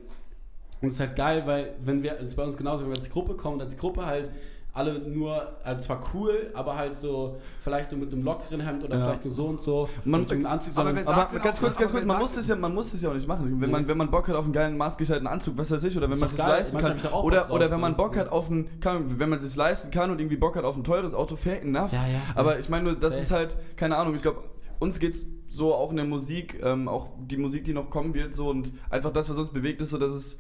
[0.80, 2.96] und es ist halt geil, weil wenn wir, das ist bei uns genauso, wenn wir
[2.98, 4.30] als Gruppe kommen, als Gruppe halt
[4.76, 8.96] alle nur, also zwar cool, aber halt so, vielleicht nur mit einem lockeren Hemd oder
[8.98, 9.04] Ja.
[9.06, 9.88] vielleicht nur so und so.
[10.04, 12.18] Man- und so einen Anzug, aber Aber denn ganz auch- kurz, aber ganz kurz, man
[12.18, 13.46] muss, es ja, man muss es ja auch nicht machen.
[13.46, 13.66] Wenn, Nee.
[13.72, 16.12] man, wenn man Bock hat auf einen geilen maßgeschnitterten Anzug, was weiß ich, oder wenn
[16.12, 16.92] Ist man es leisten kann.
[16.92, 17.78] Oder, drauf, oder wenn so.
[17.78, 20.56] man Bock hat auf ein, kann, wenn man es sich leisten kann und irgendwie Bock
[20.56, 21.92] hat auf ein teures Auto, fair enough.
[21.92, 22.20] Ja, ja.
[22.34, 23.22] Aber ich meine nur, das Safe.
[23.22, 24.42] ist halt, keine Ahnung, ich glaube,
[24.78, 28.34] uns geht's so auch in der Musik, ähm, auch die Musik, die noch kommen wird,
[28.34, 30.38] so und einfach das, was uns bewegt, ist so, dass es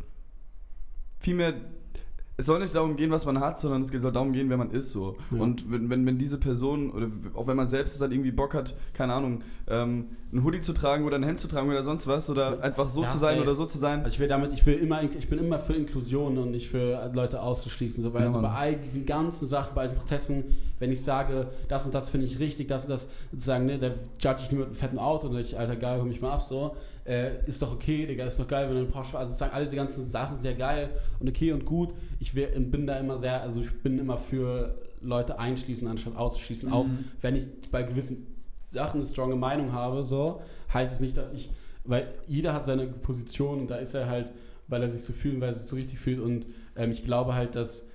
[1.20, 1.54] viel mehr.
[2.38, 4.70] Es soll nicht darum gehen, was man hat, sondern es soll darum gehen, wer man
[4.70, 4.90] ist.
[4.90, 5.16] So.
[5.30, 5.40] Ja.
[5.40, 8.74] Und wenn, wenn, wenn diese Person, oder auch wenn man selbst dann irgendwie Bock hat,
[8.92, 12.28] keine Ahnung, ähm, einen Hoodie zu tragen oder ein Hemd zu tragen oder sonst was,
[12.28, 13.42] oder einfach so Ja, zu sein safe.
[13.42, 14.04] oder so zu sein.
[14.04, 17.10] Also ich will damit, ich will immer, ich bin immer für Inklusion und nicht für
[17.14, 18.02] Leute auszuschließen.
[18.02, 20.44] So, weil Ja, so bei all diesen ganzen Sachen, bei diesen Prozessen,
[20.78, 23.92] wenn ich sage, das und das finde ich richtig, das und das, sozusagen, ne, da
[24.20, 26.42] judge ich nicht mit einem fetten Auto und ich, Alter, geil, hol mich mal ab,
[26.42, 29.54] so, äh, ist doch okay, Digga, ist doch geil, wenn du einen Porsche also sozusagen,
[29.54, 30.90] all diese ganzen Sachen sind ja geil
[31.20, 31.90] und okay und gut.
[32.20, 36.70] Ich will, bin da immer sehr, also ich bin immer für Leute einschließen, anstatt auszuschließen,
[36.72, 37.04] auch Mhm.
[37.20, 38.26] wenn ich bei gewissen
[38.64, 40.40] Sachen eine stronge Meinung habe, so,
[40.72, 41.50] heißt es nicht, dass ich,
[41.84, 44.32] weil jeder hat seine Position und da ist er halt,
[44.68, 47.34] weil er sich so fühlt, weil er sich so richtig fühlt und ähm, ich glaube
[47.34, 47.86] halt, dass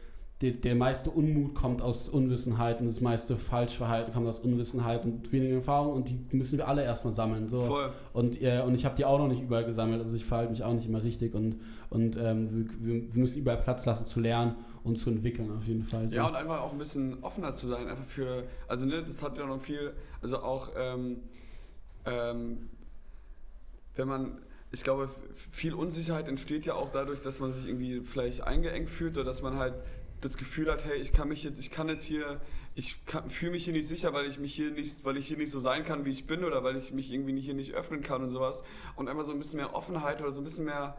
[0.42, 5.32] der, der meiste Unmut kommt aus Unwissenheit und das meiste Falschverhalten kommt aus Unwissenheit und
[5.32, 7.48] weniger Erfahrung und die müssen wir alle erstmal sammeln.
[7.48, 7.66] So.
[7.66, 7.92] Voll.
[8.14, 10.64] Und, äh, und ich habe die auch noch nicht überall gesammelt, also ich verhalte mich
[10.64, 14.56] auch nicht immer richtig und, und ähm, wir, wir müssen überall Platz lassen zu lernen
[14.84, 16.10] und zu entwickeln auf jeden Fall.
[16.10, 16.16] So.
[16.16, 19.38] Ja, und einfach auch ein bisschen offener zu sein, einfach für, also ne, das hat
[19.38, 21.18] ja noch viel, also auch, ähm,
[22.06, 22.70] ähm,
[23.96, 24.40] wenn man,
[24.72, 25.08] ich glaube,
[25.52, 29.44] viel Unsicherheit entsteht ja auch dadurch, dass man sich irgendwie vielleicht eingeengt fühlt oder dass
[29.44, 29.76] man halt
[30.22, 32.40] das Gefühl hat, hey, ich kann mich jetzt, ich kann jetzt hier,
[32.76, 32.98] ich
[33.30, 35.60] fühle mich hier nicht sicher, weil ich mich hier nicht, weil ich hier nicht so
[35.60, 38.32] sein kann, wie ich bin oder weil ich mich irgendwie hier nicht öffnen kann und
[38.32, 38.64] sowas.
[38.96, 40.96] Und einfach so ein bisschen mehr Offenheit oder so ein bisschen mehr,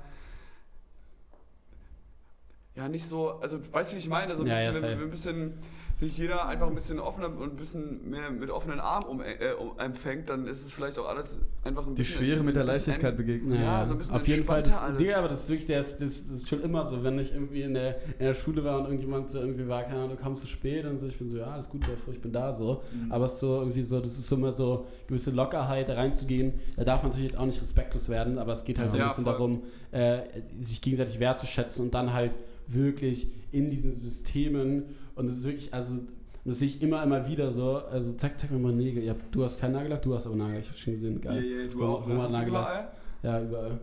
[2.74, 4.34] ja, nicht so, also weißt du, wie ich meine?
[4.34, 5.58] So ein Ja, bisschen, ja, wenn, wenn ein bisschen
[5.96, 9.52] sich jeder einfach ein bisschen offener und ein bisschen mehr mit offenen Armen um, äh,
[9.58, 12.16] um empfängt, dann ist es vielleicht auch alles einfach ein Die bisschen.
[12.24, 13.60] Schwere mit der Leichtigkeit en- begegnen.
[13.60, 15.14] Ja, so ein bisschen Auf jeden Fall, das, Digga, alles.
[15.14, 17.74] aber das ist wirklich, das, das, das ist schon immer so, wenn ich irgendwie in
[17.74, 20.48] der, in der Schule war und irgendjemand so irgendwie war, keine Ahnung, du kommst zu
[20.48, 22.82] spät und so, ich bin so, ja, alles gut, ich bin da so.
[22.92, 23.12] Mhm.
[23.12, 26.52] Aber es ist so irgendwie so, das ist so immer so gewisse Lockerheit, da reinzugehen.
[26.76, 29.00] Da darf man natürlich jetzt auch nicht respektlos werden, aber es geht halt so ein
[29.00, 29.32] Ja, bisschen voll.
[29.32, 30.20] darum, äh,
[30.60, 35.94] sich gegenseitig wertzuschätzen und dann halt wirklich in diesen Systemen und es ist wirklich, also
[36.44, 37.76] das sehe ich immer, immer wieder so.
[37.76, 39.04] Also, zeig, zeig mir mal Nägel.
[39.04, 40.62] Ja, du hast keinen Nagellack, du hast aber Nagellack.
[40.62, 41.20] Ich hab's schon gesehen.
[41.22, 41.44] Ja, Geil.
[41.44, 42.02] ja, du Rom- auch.
[42.04, 42.46] Du Nagellack.
[42.48, 42.88] überall?
[43.22, 43.78] Ja, überall.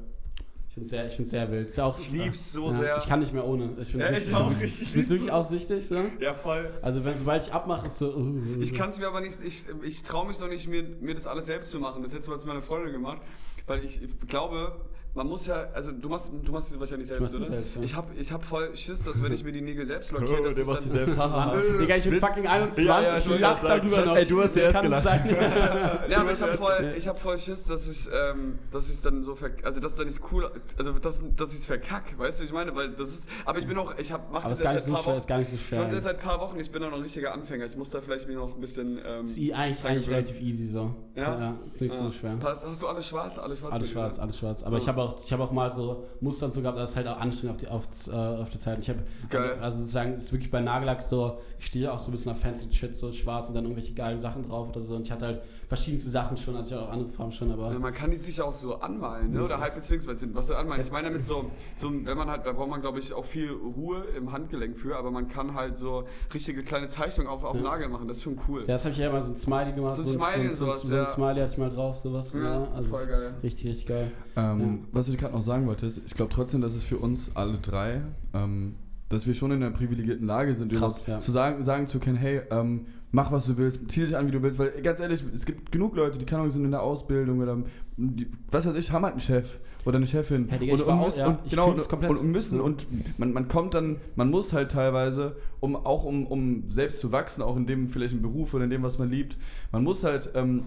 [0.68, 1.68] Ich finde es sehr, ich find's sehr wild.
[1.68, 2.98] Ist auch, Ich lieb's so ja, sehr.
[2.98, 3.72] Ich kann nicht mehr ohne.
[3.80, 4.50] Ich bin Ja, ich auch.
[4.50, 5.96] Du Ich bist wirklich süchtig, so?
[6.20, 6.70] Ja, voll.
[6.82, 8.14] Also, wenn, sobald ich abmache, ist so.
[8.16, 11.14] uh, Ich kann es mir aber nicht, ich, ich traue mich noch nicht, mir, mir
[11.16, 12.04] das alles selbst zu machen.
[12.04, 13.22] Das hätte jetzt meine Freundin gemacht,
[13.68, 14.74] weil ich glaube,
[15.16, 17.46] man muss ja, also du machst, du machst es wahrscheinlich selbst, oder?
[17.46, 17.82] selbst, ja.
[17.82, 20.44] Ich hab, ich hab voll Schiss, dass wenn ich mir die Nägel selbst lackiere, Oh,
[20.46, 21.18] dass der sich dann, selbst.
[21.18, 21.56] Haha.
[21.82, 22.20] Digga, ich bin Witz.
[22.22, 24.16] fucking 21 Ja, ja, ich lach darüber noch.
[24.16, 25.04] ey, du hast zuerst Kann gelacht.
[25.04, 25.36] sein.
[26.10, 29.24] Ja, aber ich habe voll, ich hab voll Schiss, dass ich, ähm, dass ich dann
[29.24, 32.44] so, ver also dass dann nicht cool, also dass, dass ich es verkack, weißt du,
[32.46, 34.72] ich meine, weil das ist, aber ich bin auch, ich hab, mach Aber das nicht
[34.72, 35.18] seit so ein paar schwer, Wochen.
[35.20, 36.02] ist gar nicht so Ich mache das jetzt schwer.
[36.02, 38.28] seit ein paar Wochen, ich bin auch noch ein richtiger Anfänger, ich muss da vielleicht
[38.28, 40.94] mich noch ein bisschen, ähm, Ist i- eigentlich, eigentlich relativ easy so.
[41.16, 41.56] Ja?
[41.74, 42.12] ist nicht so Ja.
[42.12, 42.38] schwer.
[42.44, 43.74] Hast, du alles schwarz, alles schwarz?
[43.74, 44.64] Alles schwarz, dir, alles schwarz.
[44.64, 46.98] Aber ich habe auch, ich hab auch mal so Muster und so gehabt, das ist
[46.98, 48.80] halt auch anstrengend auf, die, auf, äh, auf der Zeit.
[48.80, 49.58] Ich habe, Geil.
[49.62, 52.72] also sozusagen, ist wirklich bei Nagellack so, ich stehe auch so ein bisschen auf fancy
[52.72, 54.96] Shit, so schwarz und dann irgendwelche geilen Sachen drauf oder so.
[54.96, 57.72] Und ich hatte halt verschiedenste Sachen schon, also ich auch andere Farben schon, aber.
[57.72, 59.44] Ja, man kann die sich auch so anmalen, ne?
[59.44, 60.82] oder halt beziehungsweise was du anmalen.
[60.82, 63.52] Ich meine damit so, so, wenn man halt, da braucht man glaube ich auch viel
[63.52, 67.64] Ruhe im Handgelenk für, aber man kann halt so richtige kleine Zeichnungen auf, auf den
[67.64, 67.70] Ja.
[67.72, 68.62] Nagel machen, das ist schon cool.
[68.62, 69.94] Ja, das habe ich ja mal so ein Smiley gemacht.
[69.96, 71.10] So ein Smiley, so, sowas, so, so ein ja.
[71.10, 72.34] Smiley hatte ich mal drauf, sowas.
[72.34, 73.34] Ja, Ja, also voll ist geil.
[73.44, 74.12] Richtig, richtig geil.
[74.36, 77.36] Ähm, Was ich gerade noch sagen wollte, ist, ich glaube trotzdem, dass es für uns
[77.36, 78.02] alle drei,
[78.34, 78.76] ähm,
[79.10, 81.20] dass wir schon in einer privilegierten Lage sind, Krass, ja.
[81.20, 84.32] zu sagen, sagen zu können, hey, ähm, mach was du willst, zieh dich an, wie
[84.32, 86.84] du willst, weil ganz ehrlich, es gibt genug Leute, die keine Ahnung, sind in der
[86.84, 87.58] Ausbildung oder
[87.98, 91.06] die, was weiß ich, haben halt einen Chef oder eine Chefin Ja, Digga, war auch-
[91.06, 92.12] müssen, ja, und, genau, und, komplett.
[92.20, 92.86] und müssen und
[93.18, 97.42] man, man kommt dann, man muss halt teilweise, um auch um, um selbst zu wachsen,
[97.42, 99.38] auch in dem vielleicht im Beruf oder in dem, was man liebt,
[99.72, 100.64] man muss halt ähm,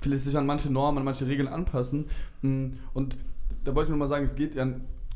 [0.00, 2.06] vielleicht sich an manche Normen, an manche Regeln anpassen.
[2.42, 3.18] Mm, Und
[3.64, 4.66] da wollte ich nur mal sagen, es geht ja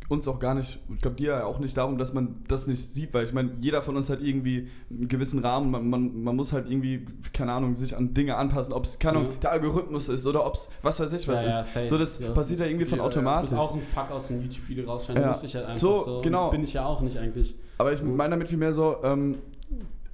[0.08, 2.82] uns auch gar nicht, ich glaube dir ja auch nicht darum, dass man das nicht
[2.82, 6.34] sieht, weil ich meine, jeder von uns hat irgendwie einen gewissen Rahmen, man, man, man
[6.34, 9.38] muss halt irgendwie, keine Ahnung, sich an Dinge anpassen, ob es, keine Ahnung, Ja.
[9.42, 11.72] der Algorithmus ist oder ob es, was weiß ich was Ja, ja, ist.
[11.74, 11.88] safe.
[11.88, 12.32] So, das Ja.
[12.32, 13.10] passiert ja irgendwie von Ja, ja.
[13.10, 13.50] Du automatisch.
[13.50, 15.28] bist auch ein Fuck aus dem YouTube-Video rausschneiden, Ja.
[15.30, 16.16] muss ich halt einfach So, so.
[16.18, 16.42] Und genau.
[16.44, 17.54] Das bin ich ja auch nicht eigentlich.
[17.76, 19.36] Aber ich meine damit vielmehr so, ähm,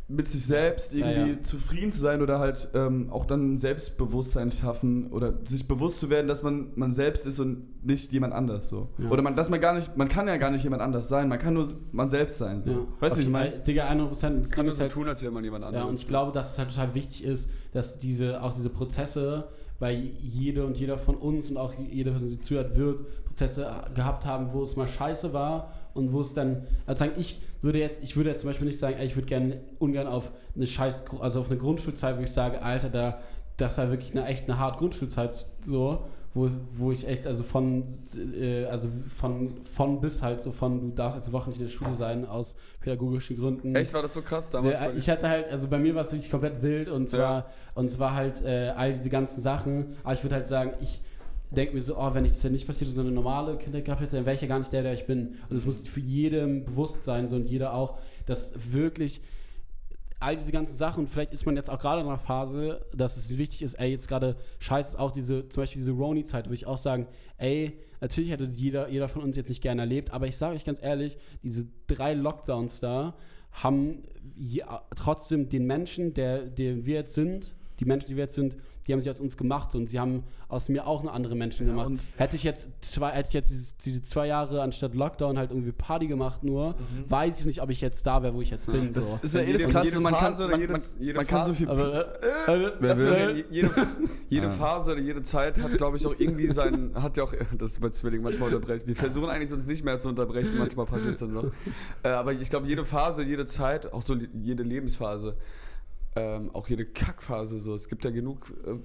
[0.06, 1.42] mit sich selbst irgendwie ja.
[1.42, 6.10] zufrieden zu sein oder halt ähm, auch dann ein Selbstbewusstsein schaffen oder sich bewusst zu
[6.10, 8.90] werden, dass man man selbst ist und nicht jemand anders so.
[8.98, 9.08] Ja.
[9.08, 11.38] Oder man, dass man gar nicht, man kann ja gar nicht jemand anders sein, man
[11.38, 12.62] kann nur man selbst sein.
[12.62, 12.70] So.
[12.70, 12.78] Ja.
[13.00, 13.58] Weißt du, wie ich meine?
[13.60, 14.40] Digga, 100%.
[14.40, 15.84] Das kann ist so halt, tun, als wäre man jemand anderes.
[15.84, 19.48] Ja, und ich glaube, dass es halt total wichtig ist, dass diese, auch diese Prozesse,
[19.78, 24.26] weil jede und jeder von uns und auch jede Person, die zuhört, wird Prozesse gehabt
[24.26, 28.02] haben, wo es mal scheiße war und wo es dann, also sagen, ich würde jetzt,
[28.02, 31.04] ich würde jetzt zum Beispiel nicht sagen, ey, ich würde gerne ungern auf eine scheiß,
[31.20, 33.18] also auf eine Grundschulzeit, wo ich sage, Alter, da,
[33.57, 36.04] das war wirklich eine echt eine harte Grundschulzeit so,
[36.35, 37.85] wo, wo ich echt, also von,
[38.37, 41.66] äh, also von, von bis halt so von, du darfst jetzt eine Woche nicht in
[41.66, 43.72] der Schule sein, aus pädagogischen Gründen.
[43.76, 44.80] Echt, war das so krass damals?
[44.80, 44.94] Dir?
[44.96, 47.46] ich hatte halt, also bei mir war es wirklich komplett wild und zwar, Ja.
[47.76, 49.94] und zwar halt äh, all diese ganzen Sachen.
[50.02, 51.00] Aber ich würde halt sagen, ich
[51.54, 54.16] denke mir so, oh, wenn ich das ja nicht passiert, so eine normale Kindheit hätte,
[54.16, 55.36] dann wäre ich ja gar nicht der, der ich bin.
[55.48, 59.20] Und es muss für jedem bewusst sein, so und jeder auch, dass wirklich
[60.24, 63.18] all diese ganzen Sachen und vielleicht ist man jetzt auch gerade in einer Phase, dass
[63.18, 66.66] es wichtig ist, ey, jetzt gerade scheiße auch diese, zum Beispiel diese Roni-Zeit, würde ich
[66.66, 70.36] auch sagen, ey, natürlich hätte jeder, jeder von uns jetzt nicht gerne erlebt, aber ich
[70.36, 73.14] sage euch ganz ehrlich, diese drei Lockdowns da
[73.52, 74.02] haben
[74.36, 74.64] je,
[74.96, 78.92] trotzdem den Menschen, der, der wir jetzt sind, die Menschen, die wir jetzt sind, die
[78.92, 81.72] haben sich aus uns gemacht und sie haben aus mir auch eine andere Menschen Ja,
[81.72, 81.86] gemacht.
[81.88, 85.72] und- Hätte ich jetzt zwei, hätte ich jetzt diese zwei Jahre anstatt Lockdown halt irgendwie
[85.72, 86.74] Party gemacht nur,
[87.08, 88.88] weiß ich nicht, ob ich jetzt da wäre, wo ich jetzt bin.
[88.88, 88.92] Mhm.
[88.92, 89.18] Das so.
[89.22, 91.16] ist ja eh Jede- das Krasse, jede man kann, Phase oder man, jede- man, jede
[91.16, 91.68] man kann so viel...
[91.68, 93.70] Aber, äh, äh, Je- jede,
[94.28, 94.50] jede.
[94.50, 97.80] Phase oder jede Zeit hat, glaube ich, auch irgendwie sein, hat ja auch, das ist
[97.80, 98.86] bei Zwilling manchmal unterbrechen.
[98.86, 101.46] Wir versuchen eigentlich uns nicht mehr zu unterbrechen, manchmal passiert es dann noch.
[102.02, 105.36] Äh, aber ich glaube, jede Phase, jede Zeit, auch so jede Lebensphase,
[106.16, 107.74] ähm, auch jede Kackphase so.
[107.74, 108.77] Es gibt ja genug, äh,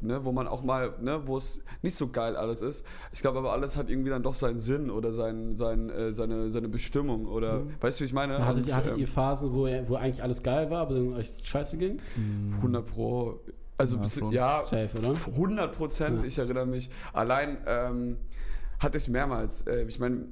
[0.00, 2.84] ne, wo man auch mal, ne, wo es nicht so geil alles ist.
[3.12, 6.52] Ich glaube aber alles hat irgendwie dann doch seinen Sinn oder sein, sein, äh, seine,
[6.52, 8.44] seine Bestimmung oder, weißt du, wie ich meine?
[8.44, 11.14] Hattet, Und, ihr- hattet ähm, ihr Phasen, wo, wo eigentlich alles geil war, aber dann
[11.14, 11.96] euch scheiße ging?
[12.58, 13.40] 100 Pro.
[13.76, 14.32] Also Ja, bis- schon.
[14.32, 15.14] ja, Safe, oder?
[15.34, 16.18] 100 Prozent.
[16.20, 16.24] Ja.
[16.26, 16.90] Ich erinnere mich.
[17.12, 18.16] Allein ähm,
[18.80, 19.62] hatte ich mehrmals.
[19.66, 20.26] Äh, ich meine,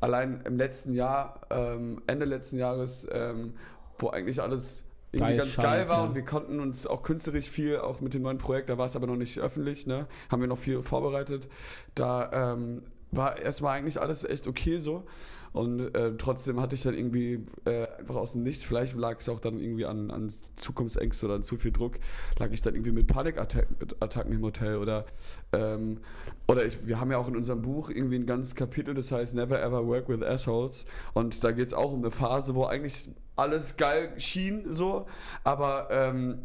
[0.00, 3.54] allein im letzten Jahr, ähm, Ende letzten Jahres, ähm,
[3.98, 6.04] wo eigentlich alles irgendwie Geil ganz geil war ja.
[6.04, 8.96] und wir konnten uns auch künstlerisch viel, auch mit dem neuen Projekt, da war es
[8.96, 10.06] aber noch nicht öffentlich, ne?
[10.30, 11.48] haben wir noch viel vorbereitet.
[11.94, 15.04] Da ähm, war erstmal eigentlich alles echt okay so.
[15.52, 19.28] Und äh, trotzdem hatte ich dann irgendwie äh, einfach aus dem Nichts, vielleicht lag es
[19.28, 22.00] auch dann irgendwie an, an Zukunftsängste oder an zu viel Druck,
[22.40, 25.06] lag ich dann irgendwie mit Panikattacken im Hotel oder
[25.52, 26.00] ähm,
[26.48, 29.36] oder ich, wir haben ja auch in unserem Buch irgendwie ein ganzes Kapitel, das heißt
[29.36, 33.10] Never Ever Work with Assholes und da geht es auch um eine Phase, wo eigentlich
[33.36, 35.06] alles geil schien so,
[35.42, 36.38] aber ähm,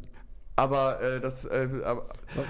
[0.56, 2.08] aber äh, das äh, aber,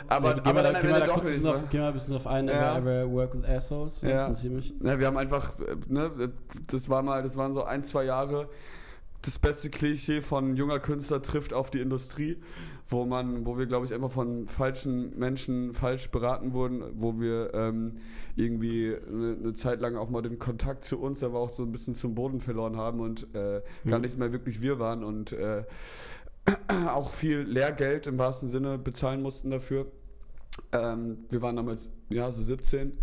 [0.08, 1.45] aber, Ja, geh aber mal, dann da, am Ende doch nicht.
[1.45, 1.67] auf, ne?
[1.69, 2.78] geh mal ein bisschen drauf ein, Ja.
[2.78, 4.02] ever, ever work with assholes.
[4.02, 4.34] Ja.
[4.82, 6.32] Ja, wir haben einfach, äh, ne,
[6.67, 8.49] das war mal, das waren so ein, zwei Jahre,
[9.21, 12.38] das beste Klischee von junger Künstler trifft auf die Industrie,
[12.88, 17.53] wo man, wo wir, glaube ich, einfach von falschen Menschen falsch beraten wurden, wo wir
[17.53, 17.97] ähm,
[18.36, 21.71] irgendwie eine, eine, Zeit lang auch mal den Kontakt zu uns, aber auch so ein
[21.71, 23.89] bisschen zum Boden verloren haben und äh, mhm.
[23.89, 25.63] gar nicht mehr wirklich wir waren und äh,
[26.88, 29.91] auch viel Lehrgeld im wahrsten Sinne bezahlen mussten dafür.
[30.71, 32.97] Ähm, wir waren damals, ja, so 17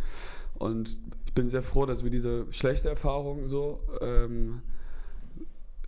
[0.54, 4.62] und ich bin sehr froh, dass wir diese schlechte Erfahrung so ähm,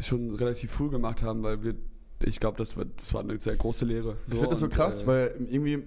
[0.01, 1.75] schon relativ früh gemacht haben, weil wir,
[2.25, 4.17] ich glaube, das, war, das war eine sehr große Lehre.
[4.27, 5.83] So, ich finde das so krass, äh, weil irgendwie,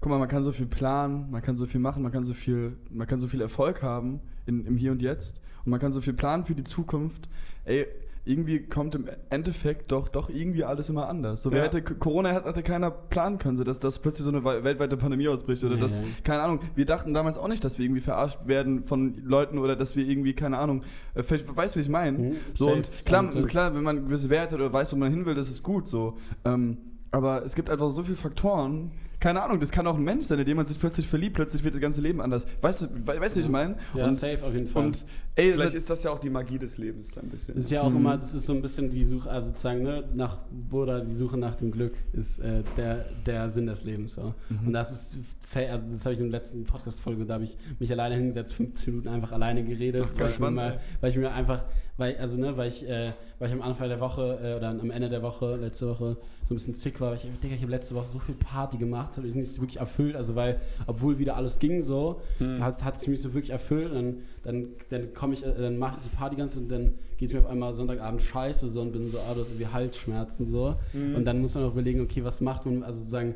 [0.00, 2.34] guck mal, man kann so viel planen, man kann so viel machen, man kann so
[2.34, 5.92] viel, man kann so viel Erfolg haben in, im Hier und Jetzt und man kann
[5.92, 7.28] so viel planen für die Zukunft.
[7.64, 7.86] Ey,
[8.28, 11.42] irgendwie kommt im Endeffekt doch, doch irgendwie alles immer anders.
[11.42, 14.96] So, wer hätte, Corona hatte keiner planen können, so dass, dass plötzlich so eine weltweite
[14.96, 15.80] Pandemie ausbricht oder nee.
[15.80, 19.58] dass, keine Ahnung, wir dachten damals auch nicht, dass wir irgendwie verarscht werden von Leuten
[19.58, 20.82] oder dass wir irgendwie, keine Ahnung,
[21.14, 22.18] äh, weißt du, wie ich meine?
[22.18, 25.24] Mhm, so, safe, und klar, klar, wenn man gewisse Werte oder weiß, wo man hin
[25.24, 26.18] will, das ist gut, so.
[26.44, 26.78] Ähm,
[27.10, 30.38] aber es gibt einfach so viele Faktoren, keine Ahnung, das kann auch ein Mensch sein,
[30.38, 32.46] in dem man sich plötzlich verliebt, plötzlich wird das ganze Leben anders.
[32.60, 33.76] Weißt du, weißt du, wie ich meine?
[33.94, 34.86] Ja, und, safe auf jeden Fall.
[34.86, 35.04] Und
[35.38, 37.54] ey, vielleicht ist das ja auch die Magie des Lebens ein bisschen.
[37.54, 37.96] Das ist ja auch mhm.
[37.96, 40.38] immer, das ist so ein bisschen die Suche, also sozusagen, ne, nach,
[40.70, 44.14] oder die Suche nach dem Glück ist äh, der, der Sinn des Lebens.
[44.14, 44.34] So.
[44.48, 44.66] Mhm.
[44.66, 45.18] Und das ist,
[45.54, 48.92] also das habe ich in der letzten Podcast-Folge, da habe ich mich alleine hingesetzt, 15
[48.92, 51.62] Minuten einfach alleine geredet, Ach, weil, ich mal, weil ich mir einfach
[51.98, 54.90] weil, also, ne, weil ich, äh, weil ich am Anfang der Woche äh, oder am
[54.92, 57.10] Ende der Woche, letzte Woche, so ein bisschen zick war.
[57.10, 59.60] Weil ich denke, ich habe letzte Woche so viel Party gemacht, das habe ich nicht
[59.60, 60.14] wirklich erfüllt.
[60.14, 62.62] Also, weil, obwohl wieder alles ging so, hm.
[62.62, 63.90] hat, hat es mich so wirklich erfüllt.
[63.90, 64.16] Und dann,
[64.48, 67.34] dann, dann komme ich, äh, dann mache ich die Party ganz und dann geht es
[67.34, 70.76] mir auf einmal Sonntagabend scheiße so und bin so, ah, du hast irgendwie Halsschmerzen so.
[70.92, 71.16] Hm.
[71.16, 73.34] Und dann muss man auch überlegen, okay, was macht man, also sozusagen,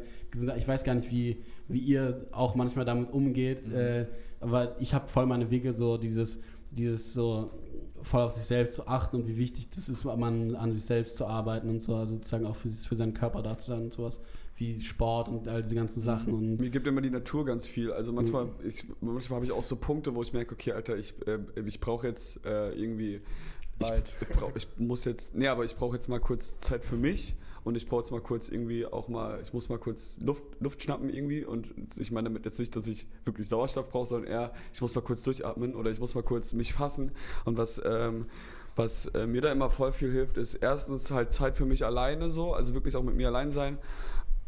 [0.57, 3.75] ich weiß gar nicht, wie, wie ihr auch manchmal damit umgeht, mhm.
[3.75, 4.07] äh,
[4.40, 7.51] aber ich habe voll meine Wege so dieses, dieses so,
[8.02, 11.16] voll auf sich selbst zu achten und wie wichtig das ist, man an sich selbst
[11.16, 13.92] zu arbeiten und so, also sozusagen auch für, für seinen Körper da zu sein und
[13.92, 14.20] sowas
[14.56, 16.34] wie Sport und all diese ganzen Sachen.
[16.34, 17.92] Und Mir gibt immer die Natur ganz viel.
[17.92, 18.52] Also manchmal, mhm.
[19.00, 22.06] manchmal habe ich auch so Punkte, wo ich merke, okay, Alter, ich, äh, ich brauche
[22.06, 23.20] jetzt äh, irgendwie
[23.82, 26.96] ich, ich, brauch, ich, muss jetzt, nee, aber ich brauche jetzt mal kurz Zeit für
[26.96, 30.44] mich und ich brauche jetzt mal kurz irgendwie auch mal, ich muss mal kurz Luft,
[30.60, 34.30] Luft schnappen irgendwie und ich meine damit jetzt nicht, dass ich wirklich Sauerstoff brauche, sondern
[34.30, 37.12] eher, ich muss mal kurz durchatmen oder ich muss mal kurz mich fassen
[37.44, 38.26] und was, ähm,
[38.74, 42.30] was äh, mir da immer voll viel hilft, ist erstens halt Zeit für mich alleine
[42.30, 43.78] so, also wirklich auch mit mir allein sein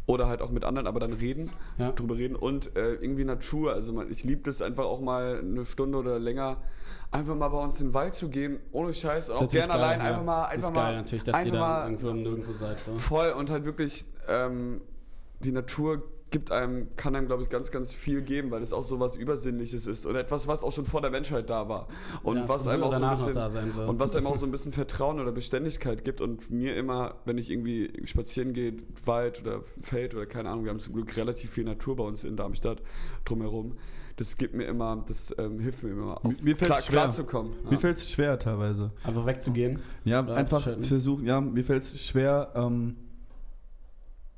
[0.06, 1.92] oder halt auch mit anderen, aber dann reden, ja.
[1.92, 3.72] drüber reden und äh, irgendwie Natur.
[3.72, 6.58] Also man, ich liebe das einfach auch mal eine Stunde oder länger
[7.14, 10.06] einfach mal bei uns in den Wald zu gehen, ohne Scheiß, auch gerne allein, ja.
[10.06, 12.80] einfach mal, einfach ist mal, geil, natürlich, dass ihr dann irgendwo nirgendwo seid.
[12.80, 12.96] So.
[12.96, 14.80] Voll und halt wirklich ähm,
[15.40, 18.82] die Natur gibt einem, kann einem, glaube ich, ganz, ganz viel geben, weil es auch
[18.82, 21.86] so was Übersinnliches ist oder etwas, was auch schon vor der Menschheit da war.
[22.24, 24.72] Und ja, was einem auch so ein bisschen und was einem auch so ein bisschen
[24.72, 26.20] Vertrauen oder Beständigkeit gibt.
[26.20, 30.70] Und mir immer, wenn ich irgendwie spazieren gehe, Wald oder Feld oder keine Ahnung, wir
[30.70, 32.82] haben zum Glück relativ viel Natur bei uns in Darmstadt
[33.24, 33.76] drumherum
[34.16, 37.54] das gibt mir immer, das ähm, hilft mir immer, auch mir klar, klar zu kommen.
[37.64, 37.70] Ja.
[37.72, 38.92] Mir fällt es schwer teilweise.
[39.02, 39.80] Einfach wegzugehen?
[40.04, 42.96] Ja, einfach versuchen, ja, mir fällt es schwer, ähm,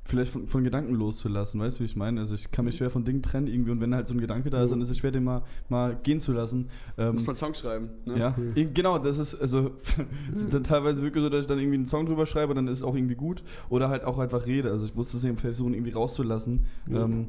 [0.03, 2.21] vielleicht von, von, Gedanken loszulassen, weißt du, wie ich meine?
[2.21, 4.49] Also ich kann mich schwer von Dingen trennen irgendwie und wenn halt so ein Gedanke
[4.49, 6.69] da ist, dann ist es schwer, den mal, mal gehen zu lassen.
[6.97, 8.17] Ähm, Muss man Song schreiben, ne?
[8.17, 8.73] Ja, mhm.
[8.73, 9.71] genau, das ist, also
[10.31, 12.67] das ist dann teilweise wirklich so, dass ich dann irgendwie einen Song drüber schreibe, dann
[12.67, 14.71] ist es auch irgendwie gut oder halt auch einfach rede.
[14.71, 16.65] Also ich muss das eben versuchen, irgendwie rauszulassen.
[16.87, 16.95] Mhm.
[16.95, 17.27] Ähm,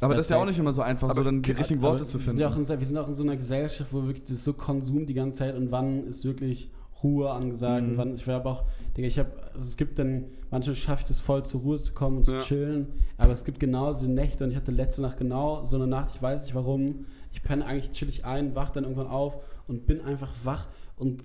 [0.00, 2.04] aber das, das ist ja auch nicht immer so einfach, so dann die richtigen Worte
[2.04, 2.38] zu finden.
[2.38, 5.06] Wir sind, in, wir sind auch in so einer Gesellschaft, wo wirklich das so Konsum
[5.06, 6.70] die ganze Zeit und wann ist wirklich
[7.02, 7.90] Ruhe angesagt mhm.
[7.90, 8.64] und wann, ich habe auch,
[8.96, 11.92] denke ich habe, also es gibt dann, manchmal schaffe ich das voll zur Ruhe zu
[11.92, 12.40] kommen und zu ja.
[12.40, 15.86] chillen, aber es gibt genau diese Nächte und ich hatte letzte Nacht genau so eine
[15.86, 19.86] Nacht, ich weiß nicht warum, ich penne eigentlich chillig ein, wach dann irgendwann auf und
[19.86, 21.22] bin einfach wach und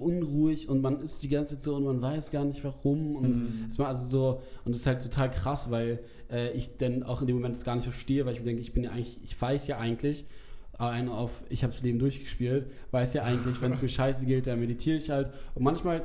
[0.00, 3.36] unruhig und man ist die ganze Zeit so und man weiß gar nicht warum und
[3.36, 3.64] mhm.
[3.66, 7.20] es war also so und das ist halt total krass, weil äh, ich dann auch
[7.20, 9.18] in dem Moment das gar nicht verstehe, weil ich mir denke, ich bin ja eigentlich,
[9.22, 10.24] ich weiß ja eigentlich,
[10.78, 14.46] einen auf, ich habe das Leben durchgespielt, weiß ja eigentlich, wenn es mir scheiße geht,
[14.46, 16.02] dann meditiere ich halt und manchmal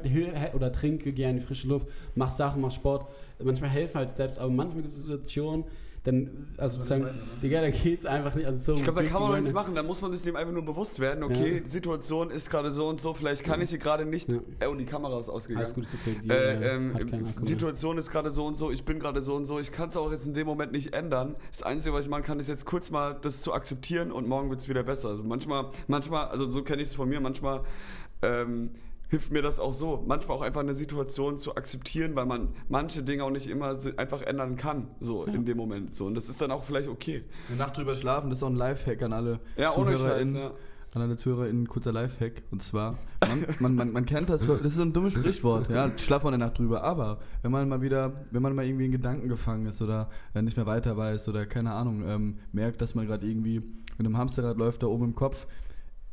[0.53, 3.09] oder trinke gerne die frische Luft, mach Sachen, mach Sport,
[3.43, 5.65] manchmal helfen halt Steps, aber manchmal gibt es Situationen,
[6.03, 7.13] dann, also sozusagen, ne?
[7.43, 8.47] Digga, da geht's einfach nicht.
[8.47, 10.35] Also so ich glaube, da kann man auch nichts machen, da muss man sich dem
[10.35, 11.59] einfach nur bewusst werden, okay, ja.
[11.59, 13.63] die Situation ist gerade so und so, vielleicht kann ja.
[13.63, 14.31] ich sie gerade nicht.
[14.31, 14.39] Ja.
[14.59, 15.63] Äh, oh, die Kamera ist ausgegangen.
[15.63, 16.15] Alles gut, ist okay.
[16.23, 16.95] Die, äh, ähm,
[17.43, 19.97] Situation ist gerade so und so, ich bin gerade so und so, ich kann es
[19.97, 21.35] auch jetzt in dem Moment nicht ändern.
[21.51, 24.49] Das Einzige, was ich machen kann, ist jetzt kurz mal das zu akzeptieren und morgen
[24.49, 25.09] wird es wieder besser.
[25.09, 27.61] Also manchmal, manchmal, also so kenne ich es von mir, manchmal
[28.23, 28.71] ähm,
[29.11, 30.03] hilft mir das auch so.
[30.07, 34.21] Manchmal auch einfach eine Situation zu akzeptieren, weil man manche Dinge auch nicht immer einfach
[34.21, 35.33] ändern kann, so ja.
[35.33, 35.93] in dem Moment.
[35.93, 36.05] So.
[36.05, 37.25] Und das ist dann auch vielleicht okay.
[37.49, 39.41] Eine Nacht drüber schlafen, das ist auch ein Lifehack an alle.
[39.57, 40.51] Ja, ohne Scheiß, ja.
[40.93, 42.43] an alle ZuhörerInnen, kurzer Lifehack.
[42.51, 45.91] Und zwar, man, man, man, man kennt das, das ist so ein dummes Sprichwort, ja,
[45.97, 46.81] schlaf man eine Nacht drüber.
[46.81, 50.41] Aber wenn man mal wieder, wenn man mal irgendwie in Gedanken gefangen ist oder äh,
[50.41, 54.17] nicht mehr weiter weiß oder keine Ahnung, ähm, merkt, dass man gerade irgendwie in einem
[54.17, 55.47] Hamsterrad läuft, da oben im Kopf,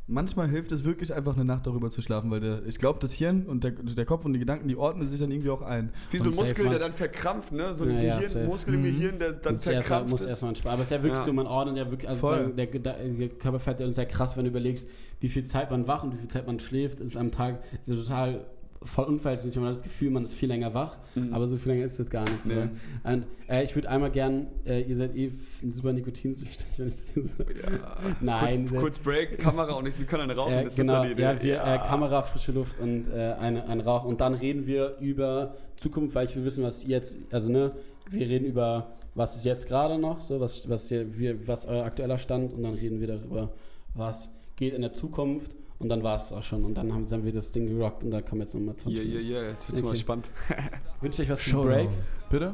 [0.09, 3.13] manchmal hilft es wirklich einfach eine Nacht darüber zu schlafen, weil der, ich glaube, das
[3.13, 5.91] Hirn und der, der Kopf und die Gedanken, die ordnen sich dann irgendwie auch ein.
[6.11, 7.75] Wie so ein Muskel, man- der dann verkrampft, ne?
[7.75, 8.45] So ein Ja, ja, Gehirn, safe.
[8.45, 8.85] Muskel im Mhm.
[8.85, 10.27] Gehirn, der dann muss erstmal, verkrampft muss ist.
[10.27, 10.73] erstmal entspannen.
[10.73, 11.25] Aber es ist ja wirklich Ja.
[11.25, 14.43] so, man ordnet ja wirklich, also sagen, der, der Körper fährt ja sehr krass, wenn
[14.45, 17.31] du überlegst, wie viel Zeit man wach und wie viel Zeit man schläft, ist am
[17.31, 18.45] Tag ist total
[18.83, 19.59] voll unverhältnismäßig.
[19.61, 21.33] Man hat das Gefühl, man ist viel länger wach, Mhm.
[21.33, 22.43] aber so viel länger ist es gar nicht.
[22.43, 22.53] So.
[22.53, 22.69] Nee.
[23.03, 25.31] Und äh, ich würde einmal gern, äh, ihr seid eh
[25.73, 27.43] super nikotinsüchtig, wenn ich das so
[28.21, 30.97] Nein, kurz, kurz Break, Kamera und ich, wir können dann rauchen, äh, das genau, ist
[30.99, 31.21] dann die Idee.
[31.23, 34.05] ja, wir, Äh, Kamera, frische Luft und äh, eine, ein Rauch.
[34.05, 37.71] Und dann reden wir über Zukunft, weil ich will wissen, was jetzt, also ne,
[38.09, 41.83] wir reden über, was ist jetzt gerade noch, so, was, was, hier, wir, was euer
[41.83, 43.49] aktueller Stand und dann reden wir darüber,
[43.93, 46.65] was geht in der Zukunft und dann war es auch schon.
[46.65, 49.21] Und dann haben, haben wir das Ding gerockt und da kommen jetzt nochmal 20 Yeah,
[49.21, 49.97] yeah, yeah, jetzt wird's mal Okay.
[49.99, 50.29] spannend.
[51.01, 51.63] Wünsche ich euch was für.
[51.63, 51.89] Break?
[52.29, 52.53] Bitte?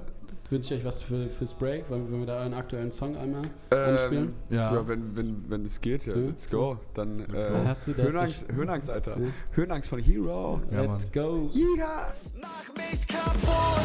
[0.51, 1.89] Wünsche ich euch was für, fürs Break?
[1.89, 3.41] Wollen, wollen wir da einen aktuellen Song einmal
[3.71, 4.33] anspielen?
[4.51, 4.71] Ähm, Ja.
[4.75, 4.87] ja.
[4.87, 6.19] wenn, wenn, wenn es geht, ja, Ja.
[6.27, 6.77] let's go.
[6.93, 7.57] Dann Let's äh, go.
[7.65, 8.05] Hast du das?
[8.05, 9.19] Höhenangst, Höhenangst, Alter.
[9.19, 9.25] Ja.
[9.53, 10.61] Höhenangst von Hero.
[10.71, 11.49] Ja, Let's go.
[11.55, 12.13] Yeah.
[12.39, 13.81] Mach mich kaputt,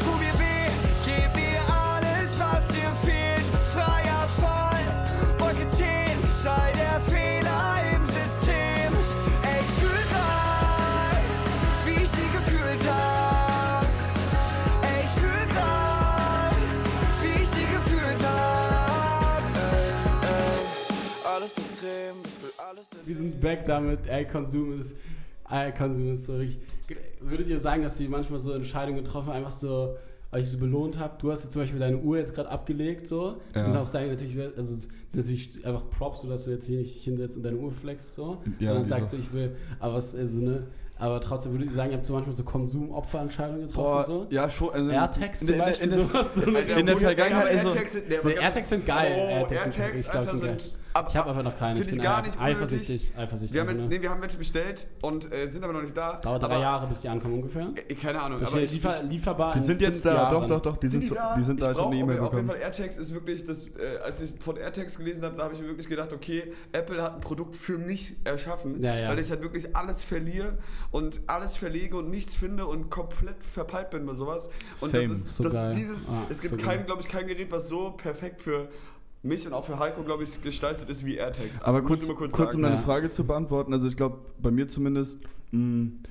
[0.00, 0.41] tu mir
[23.06, 24.96] Wir sind back damit, ey, Konsum ist,
[25.50, 26.60] ey, Konsum ist so richtig.
[27.20, 29.96] Würdet ihr sagen, dass ihr manchmal so Entscheidungen getroffen habt, einfach so
[30.32, 31.22] euch so belohnt habt?
[31.22, 33.36] Du hast jetzt zum Beispiel deine Uhr jetzt gerade abgelegt, so.
[33.52, 33.68] Das Ja.
[33.68, 37.04] muss auch sagen, natürlich, also natürlich einfach Props, so dass du jetzt hier nicht dich
[37.04, 38.38] hinsetzt und deine Uhr flexst, so.
[38.58, 40.66] Ja, und dann sagst du, ich will, aber es ist so, ne.
[40.98, 44.26] Aber trotzdem würdet ihr sagen, ihr habt so manchmal so Konsumopferentscheidungen getroffen, so?
[44.30, 44.70] ja, schon.
[44.70, 46.34] Also AirTags in zum Beispiel, in der- sowas.
[46.36, 49.12] So in der- in der Vergangenheit aber ist so- AirTags sind, nee, AirTags sind geil.
[49.16, 50.94] Oh, AirTags AirTags, ich Alter, sind geil.
[50.94, 50.96] sind.
[50.96, 51.76] ab- Ich habe einfach noch keine.
[51.76, 53.12] Finde ich bin gar nicht eifersüchtig.
[53.16, 53.88] eifersüchtig Wir haben jetzt, ne?
[53.88, 56.16] nee, wir haben welche bestellt und äh, sind aber noch nicht da.
[56.16, 57.68] Dauert drei aber, Jahre, bis die ankommen ungefähr.
[57.88, 60.32] Äh, keine Ahnung, Das aber ich, liefer, ich, lieferbar Die in sind jetzt da, Jahren.
[60.34, 61.34] doch, doch, doch, die sind, Sind so, die da?
[61.36, 62.46] die sind da, ich ich habe brauche eine auf, jeden.
[62.48, 63.70] Fall AirTags ist wirklich, das, äh,
[64.04, 67.14] als ich von AirTags gelesen habe, da habe ich mir wirklich gedacht, okay, Apple hat
[67.14, 69.08] ein Produkt für mich erschaffen, Ja, ja.
[69.08, 70.58] weil ich halt wirklich alles verliere
[70.90, 74.48] und alles verlege und nichts finde und komplett verpeilt bin bei sowas.
[74.80, 75.08] Und Same.
[75.08, 75.74] das ist So das, geil.
[75.74, 78.68] dieses, Ah, es gibt so kein, glaube ich, kein Gerät, was so perfekt für
[79.22, 81.60] mich und auch für Heiko, glaube ich, gestaltet ist wie AirTags.
[81.62, 82.56] Aber Muss kurz, kurz, sagen.
[82.56, 82.82] um deine Ja.
[82.82, 85.20] Frage zu beantworten, also ich glaube, bei mir zumindest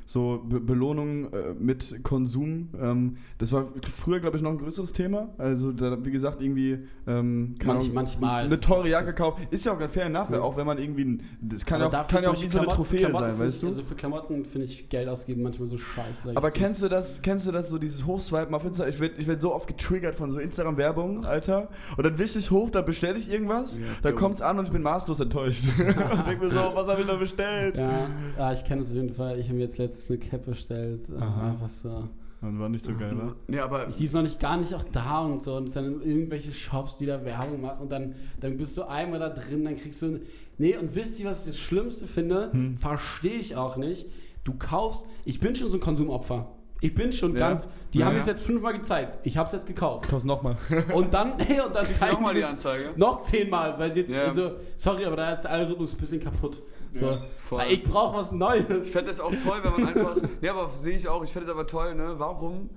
[0.06, 4.94] so Be Belohnung äh, mit Konsum, ähm, das war früher, glaube ich, noch ein größeres
[4.94, 5.30] Thema.
[5.40, 6.78] Also, da, wie gesagt, irgendwie
[7.08, 9.48] ähm, Manch- Ahnung, manchmal eine teure Jacke kaufen.
[9.50, 10.42] Ist ja auch ganz fair enough, Ja.
[10.42, 13.00] auch wenn man irgendwie, das kann ja auch, kann ja auch wie so eine Trophäe
[13.00, 13.68] Klamotten sein, weißt du?
[13.68, 16.34] Also für Klamotten finde ich Geld ausgeben manchmal so scheiße.
[16.36, 18.94] Aber kennst du das, kennst du das so, dieses Hochswipen auf Instagram?
[18.94, 21.70] Ich werde ich werd so oft getriggert von so Instagram-Werbung, Alter.
[21.98, 24.20] Und dann wische ich hoch, da bestelle ich irgendwas, Ja, da dumm.
[24.20, 25.64] kommt's an und ich bin maßlos enttäuscht.
[25.80, 27.80] und denke mir so, was habe ich da bestellt?
[27.80, 29.31] Ja, ah, ich kenne es auf jeden Fall.
[29.38, 31.02] Ich habe mir jetzt letztens eine Cap bestellt.
[31.20, 31.50] Ah, Aha.
[31.52, 32.08] Einfach so.
[32.42, 33.36] Und war nicht so geil, ne?
[33.48, 35.56] Nee, aber Die ist noch nicht gar nicht auch da und so.
[35.58, 37.82] Und es sind dann irgendwelche Shops, die da Werbung machen.
[37.84, 40.20] Und dann, dann bist du einmal da drin, dann kriegst du.
[40.58, 42.52] Nee, und wisst ihr, was ich das Schlimmste finde?
[42.52, 42.78] Hm.
[42.78, 44.08] Verstehe ich auch nicht.
[44.44, 45.06] Du kaufst.
[45.24, 46.48] Ich bin schon so ein Konsumopfer.
[46.84, 47.50] Ich bin schon Ja.
[47.50, 47.70] ganz.
[47.94, 48.08] Die Ja.
[48.08, 49.20] haben es jetzt fünfmal gezeigt.
[49.22, 50.10] Ich habe es jetzt gekauft.
[50.10, 50.56] Kauf's nochmal.
[50.96, 52.86] Und dann, hey, und dann zeigen nochmal die Anzeige.
[52.96, 54.24] Noch zehnmal, weil sie jetzt, Ja.
[54.30, 56.64] also, sorry, aber da ist der Algorithmus ein bisschen kaputt.
[56.94, 57.60] So, Ja, voll.
[57.60, 58.90] weil ich brauche was Ich Neues.
[58.90, 60.16] fände es auch toll, wenn man einfach.
[60.42, 61.24] nee, aber sehe ich auch.
[61.24, 62.16] Ich fände es aber toll, ne?
[62.18, 62.70] Warum,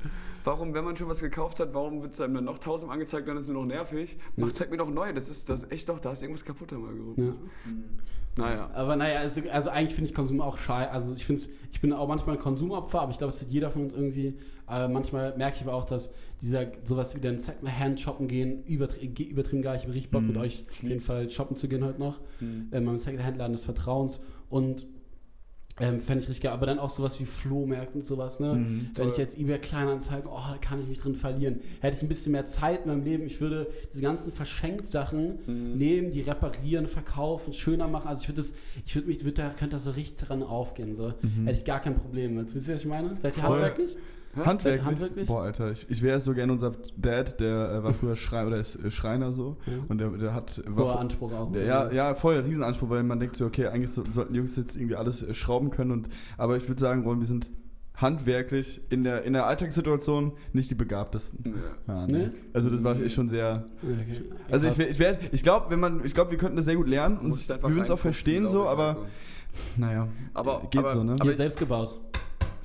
[0.44, 3.26] warum, wenn man schon was gekauft hat, warum wird es einem dann noch tausend angezeigt,
[3.26, 4.16] dann ist es mir noch nervig?
[4.37, 5.12] Mach, zeig mir doch neu.
[5.12, 7.24] Das ist, das ist echt doch, da ist irgendwas kaputt einmal gerufen.
[7.26, 7.35] Ja.
[8.37, 8.70] Naja.
[8.74, 10.90] Aber naja, also, also eigentlich finde ich Konsum auch scheiße.
[10.90, 13.70] Also ich finde ich bin auch manchmal ein Konsumopfer, aber ich glaube, es hat jeder
[13.70, 14.38] von uns irgendwie.
[14.66, 19.07] Aber manchmal merke ich aber auch, dass dieser sowas wie dann Secondhand shoppen gehen, übertrie
[19.28, 19.76] übertrieben geil.
[19.76, 20.28] Ich habe richtig Bock Mhm.
[20.28, 21.00] mit euch auf jeden.
[21.00, 22.18] Fall shoppen zu gehen heute noch.
[22.40, 22.68] Hm.
[22.72, 24.20] Ähm, Secondhand-Laden des Vertrauens.
[24.48, 24.87] Und
[25.80, 26.52] ähm, fände ich richtig geil.
[26.52, 28.54] Aber dann auch sowas wie Flohmärkte und sowas, ne?
[28.54, 28.80] Mhm.
[28.94, 31.60] Wenn ich jetzt eBay Kleinanzeigen, oh, da kann ich mich drin verlieren.
[31.80, 35.76] Hätte ich ein bisschen mehr Zeit in meinem Leben, ich würde diese ganzen Verschenkt-Sachen Mhm.
[35.78, 38.08] nehmen, die reparieren, verkaufen, schöner machen.
[38.08, 38.54] Also ich würde das,
[38.87, 40.94] ich würde mich, würde da, könnte da so richtig dran aufgehen.
[40.96, 41.12] So.
[41.22, 41.46] Mhm.
[41.46, 42.54] Hätte ich gar kein Problem mit.
[42.54, 43.16] Wisst ihr, was ich meine?
[43.20, 43.96] Seid ihr handwerklich?
[44.44, 44.85] Handwerklich?
[44.87, 45.27] Handwerklich?
[45.29, 48.57] Boah, Alter, ich, ich wäre so gerne unser Dad, der äh, war früher Schreiner oder
[48.59, 49.57] ist äh, Schreiner so.
[49.66, 49.73] Ja.
[49.88, 50.62] Und der, der hat.
[50.77, 51.53] Hoher Anspruch auch.
[51.53, 54.77] der, ja, ja, voll Riesenanspruch, weil man denkt so, okay, eigentlich so, sollten Jungs jetzt
[54.77, 55.90] irgendwie alles äh, schrauben können.
[55.90, 57.51] Und, aber ich würde sagen, Ron, wir sind
[57.97, 61.55] handwerklich in der, in der Alltagssituation nicht die begabtesten.
[61.87, 62.07] Ja.
[62.07, 62.18] Ne?
[62.18, 62.31] nee.
[62.53, 63.66] Also das war schon sehr.
[63.83, 64.23] Okay.
[64.51, 66.88] Also ich, ich, wär- ich glaube, wenn man, ich glaube, wir könnten das sehr gut
[66.88, 69.07] lernen und ich wir würden es auch verstehen so, ich, aber also.
[69.77, 71.16] naja, Aber- geht aber- so, ne?
[71.20, 72.01] aber ich- selbst gebaut.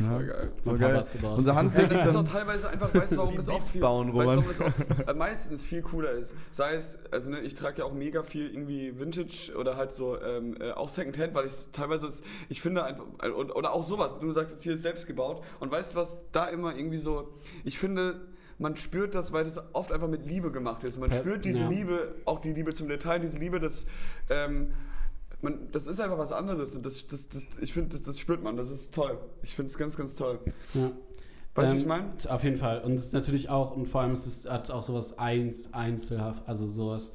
[0.02, 0.52] Voll geil.
[0.64, 0.98] Voll Mein geil.
[0.98, 1.38] Hat's gebaut.
[1.38, 3.82] Unser Ja, Handwerk das ist ist auch teilweise einfach, weißt du, warum auch Beats viel,
[3.82, 4.44] bauen, weißt warum
[5.04, 6.36] auch äh, meistens viel cooler ist.
[6.52, 10.20] Sei es, also ne, ich trage ja auch mega viel irgendwie Vintage oder halt so
[10.22, 13.84] ähm, äh, auch Secondhand, weil ich teilweise, es- ich finde einfach, äh, und- oder auch
[13.84, 16.98] sowas, du sagst jetzt hier ist selbst gebaut und weißt du was, da immer irgendwie
[16.98, 17.34] so,
[17.66, 18.22] ich finde,
[18.58, 21.00] man spürt das, weil das oft einfach mit Liebe gemacht ist.
[21.00, 21.70] Man spürt diese ja.
[21.70, 23.86] Liebe, auch die Liebe zum Detail, diese Liebe, das,
[24.30, 24.72] ähm,
[25.42, 28.44] man, das ist einfach was anderes und das, das, das, ich finde, das, das spürt
[28.44, 29.18] man, das ist toll.
[29.44, 30.40] Ich finde es ganz, ganz toll.
[30.74, 30.92] Ja.
[31.56, 32.06] Weißt du, Ähm, ich meine?
[32.30, 32.82] Auf jeden Fall.
[32.82, 36.48] Und es ist natürlich auch, und vor allem ist es hat auch sowas eins, einzelhaft,
[36.48, 37.12] also sowas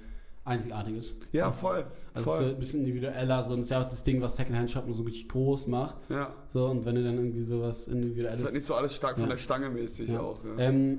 [0.46, 1.14] Einzigartiges.
[1.32, 1.86] Ja, voll.
[2.12, 2.38] Also es ist voll.
[2.38, 4.92] so ein bisschen individueller, so und es ist ja auch das Ding, was Secondhand Shoppen
[4.92, 5.96] so richtig groß macht.
[6.10, 6.32] Ja.
[6.52, 8.40] So, und wenn du dann irgendwie sowas individuelles.
[8.40, 9.30] Ist halt nicht so alles stark von Ja.
[9.30, 10.20] der Stange mäßig Ja.
[10.20, 10.38] auch.
[10.44, 10.58] Ja.
[10.64, 10.98] Ähm,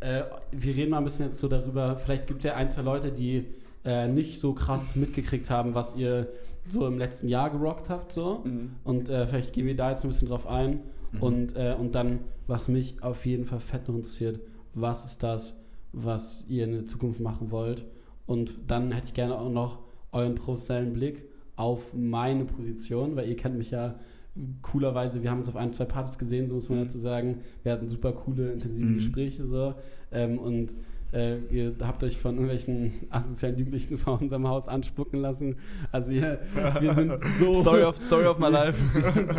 [0.00, 2.82] äh, wir reden mal ein bisschen jetzt so darüber, vielleicht gibt es ja ein, zwei
[2.82, 3.46] Leute, die
[3.84, 6.28] äh, nicht so krass mitgekriegt haben, was ihr
[6.68, 8.12] so im letzten Jahr gerockt habt.
[8.12, 8.42] So.
[8.44, 8.70] Mhm.
[8.84, 10.80] Und äh, vielleicht gehen wir da jetzt ein bisschen drauf ein.
[11.20, 14.40] Und, äh, und dann, was mich auf jeden Fall fett noch interessiert,
[14.74, 15.58] was ist das,
[15.92, 17.84] was ihr in der Zukunft machen wollt?
[18.26, 19.80] Und dann hätte ich gerne auch noch
[20.12, 21.24] euren professionellen Blick
[21.56, 23.98] auf meine Position, weil ihr kennt mich ja
[24.62, 26.84] coolerweise, wir haben uns auf ein, zwei Partys gesehen, so muss man Mhm.
[26.84, 27.40] dazu sagen.
[27.64, 28.94] Wir hatten super coole, intensive Mhm.
[28.94, 29.74] Gespräche so.
[30.12, 30.74] Ähm, und
[31.12, 35.56] äh, ihr habt euch von irgendwelchen asozialen Jugendlichen vor unserem Haus anspucken lassen.
[35.92, 36.40] Also ihr,
[36.80, 37.54] wir sind so...
[37.62, 38.78] Story of, Story of my life.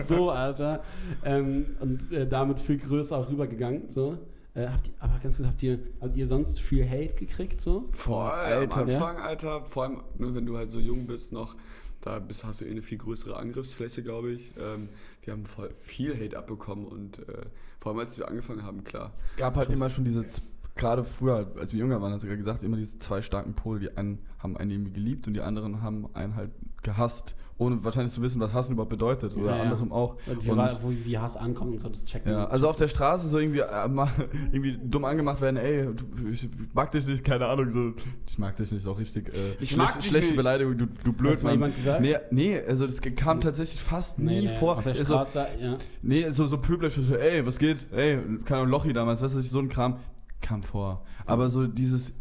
[0.05, 0.83] so, Alter.
[1.23, 3.89] Ähm, und äh, damit viel größer auch rübergegangen.
[3.89, 4.17] So.
[4.53, 7.61] Äh, habt ihr, aber ganz kurz, habt ihr, habt ihr sonst viel Hate gekriegt?
[7.61, 7.87] So?
[7.93, 8.81] Voll, Alter.
[8.81, 11.55] am Anfang, Alter, vor allem, ne, wenn du halt so jung bist noch,
[12.01, 14.51] da bist, hast du eh eine viel größere Angriffsfläche, glaube ich.
[14.59, 14.89] Ähm,
[15.23, 17.43] wir haben voll viel Hate abbekommen und äh,
[17.79, 19.13] vor allem als wir angefangen haben, klar.
[19.25, 20.43] Es gab halt immer schon diese, z-
[20.75, 23.79] gerade früher, als wir jünger waren, hast du gerade gesagt, immer diese zwei starken Pole.
[23.79, 26.51] Die einen haben einen irgendwie geliebt und die anderen haben einen halt
[26.81, 29.35] gehasst, ohne wahrscheinlich zu wissen, was Hassen überhaupt bedeutet.
[29.37, 29.63] Oder Ja, ja.
[29.63, 30.15] andersrum auch.
[30.25, 32.31] Und wie, Und- war, wo, wie Hass ankommt und so, das checken.
[32.31, 34.09] Ja, also auf der Straße so irgendwie, äh, mal
[34.51, 37.93] irgendwie dumm angemacht werden, ey, du, ich mag dich nicht, keine Ahnung, so,
[38.25, 40.37] ich mag dich nicht, auch richtig, äh, Ich mag dich schlechte nicht.
[40.37, 41.55] Beleidigung, du, du blöd, Hat's mal Mann.
[41.59, 42.01] jemand gesagt?
[42.01, 44.77] Nee, nee, also das kam tatsächlich fast Nee, nie nee, vor.
[44.79, 45.77] Auf der Ist so, Straße, ja.
[46.01, 49.41] nee, so, so pöbeln, so, ey, was geht, ey, keine Ahnung, Lochi damals, weißt du,
[49.41, 49.97] so ein Kram,
[50.41, 51.03] kam vor.
[51.25, 52.13] Aber so dieses,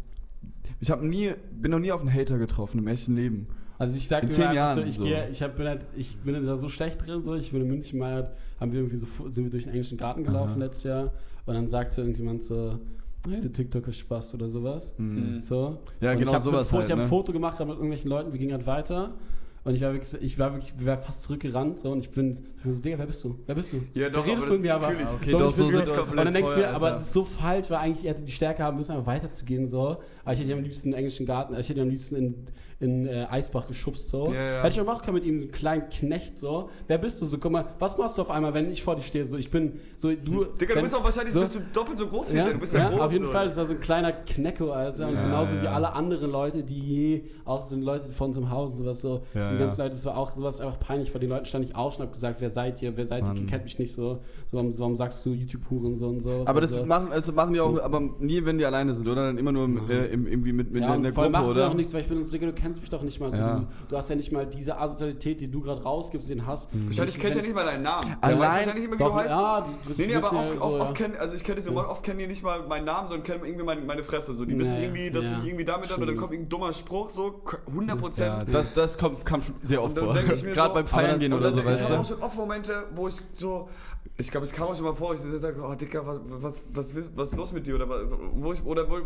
[0.79, 3.47] ich habe nie, bin noch nie auf einen Hater getroffen im echten Leben.
[3.77, 5.03] Also ich sag In zehn mal, Jahren so, ich, so.
[5.03, 7.33] gehe, ich, hab, bin halt, ich bin da so schlecht drin, so.
[7.33, 10.23] ich bin in München mal, haben wir irgendwie so, sind wir durch den englischen Garten
[10.23, 10.65] gelaufen Aha.
[10.65, 11.11] letztes Jahr
[11.47, 12.79] und dann sagt so irgendjemand so,
[13.27, 14.93] hey, du TikTok ist Spaß oder sowas.
[14.97, 15.39] Mhm.
[15.39, 15.79] So.
[15.99, 17.05] Ja, und genau ich hab sowas Foto, halt, Ich habe ne?
[17.07, 19.15] ein Foto gemacht mit irgendwelchen Leuten, wir gingen halt weiter.
[19.63, 22.31] Und ich war wirklich, ich war wirklich, ich war fast zurückgerannt so, und ich bin,
[22.33, 23.37] ich bin so, Digga, wer bist du?
[23.45, 23.83] Wer bist du?
[23.93, 24.87] Ja, doch, Wer redest aber du mit mir aber?
[24.87, 27.13] Ah, okay, so, und doch, so sind Und dann denkst du mir, aber das ist
[27.13, 29.97] so falsch, weil eigentlich er hätte die Stärke haben müssen, einfach weiterzugehen so.
[30.23, 32.45] Aber ich hätte am liebsten im englischen Garten, ich hätte am liebsten in,
[32.81, 34.25] in äh, Eisbach geschubst so.
[34.27, 34.57] Ja, ja.
[34.63, 36.69] Hätte ich auch machen können mit ihm, so einen kleinen Knecht so.
[36.87, 37.37] Wer bist du so?
[37.37, 39.25] Guck mal, was machst du auf einmal, wenn ich vor dir stehe?
[39.25, 40.45] So, ich bin so, du.
[40.45, 42.53] Digga, du wenn- bist auch wahrscheinlich so- bist du doppelt so groß wie ja, der.
[42.53, 42.99] Du bist ja, ja, groß.
[43.01, 43.31] auf jeden so.
[43.31, 45.07] Fall, das war so ein kleiner Knecko, Alter.
[45.07, 45.71] Und Ja, genauso wie ja.
[45.73, 49.47] alle anderen Leute, die je, auch so Leute von unserem Haus und sowas so, Ja,
[49.47, 49.59] die ja.
[49.59, 51.11] ganzen Leute, das war auch sowas einfach peinlich.
[51.11, 53.27] Vor den Leuten stand ich auch schon, hab gesagt, wer seid ihr, wer seid ihr,
[53.27, 53.37] Mann.
[53.37, 54.19] ihr kennt mich nicht so.
[54.47, 56.43] so warum, warum sagst du YouTube-Huren so und so.
[56.45, 56.85] Aber das so.
[56.85, 59.27] machen, also machen die auch, aber nie, wenn die alleine sind, oder?
[59.27, 61.51] Dann immer nur im, äh, im, irgendwie mit, mit ja, in der Gruppe, macht es
[61.51, 61.69] oder?
[61.69, 63.31] auch nichts, weil ich bin so, Digga, du kennst mich doch nicht mal.
[63.31, 63.55] So, Ja.
[63.55, 66.69] du, du hast ja nicht mal diese Asozialität, die du gerade rausgibst, den Hass.
[66.85, 68.15] Wahrscheinlich kennt er nicht mal deinen Namen.
[68.21, 69.29] Allein- Der weiß wahrscheinlich nicht mehr, wie Doch, du heißt.
[69.29, 69.65] ja,
[69.97, 70.93] Nee, nee, aber ja oft, so, oft, ja.
[70.93, 73.43] kennen, also ich kenne die so, oft kennen die nicht mal meinen Namen, sondern kennen
[73.43, 74.33] irgendwie meine, meine Fresse.
[74.33, 74.45] So.
[74.45, 75.37] Die wissen Ja, irgendwie, dass ja.
[75.41, 78.27] ich irgendwie damit und dann kommt irgendein dummer Spruch, so 100 Prozent.
[78.27, 80.13] Ja, das, das kommt, kam schon sehr oft vor.
[80.13, 82.21] denke ich mir Gerade so- beim Feiern gehen oder so, ich weißt habe auch schon
[82.21, 83.69] oft Momente, wo ich so,
[84.17, 86.95] ich glaube, es kam auch schon mal vor, ich sage so, oh Dicker, was, was,
[86.95, 87.75] was, was, ist los mit dir?
[87.75, 87.87] Oder
[88.33, 88.97] wo ich, oder wo,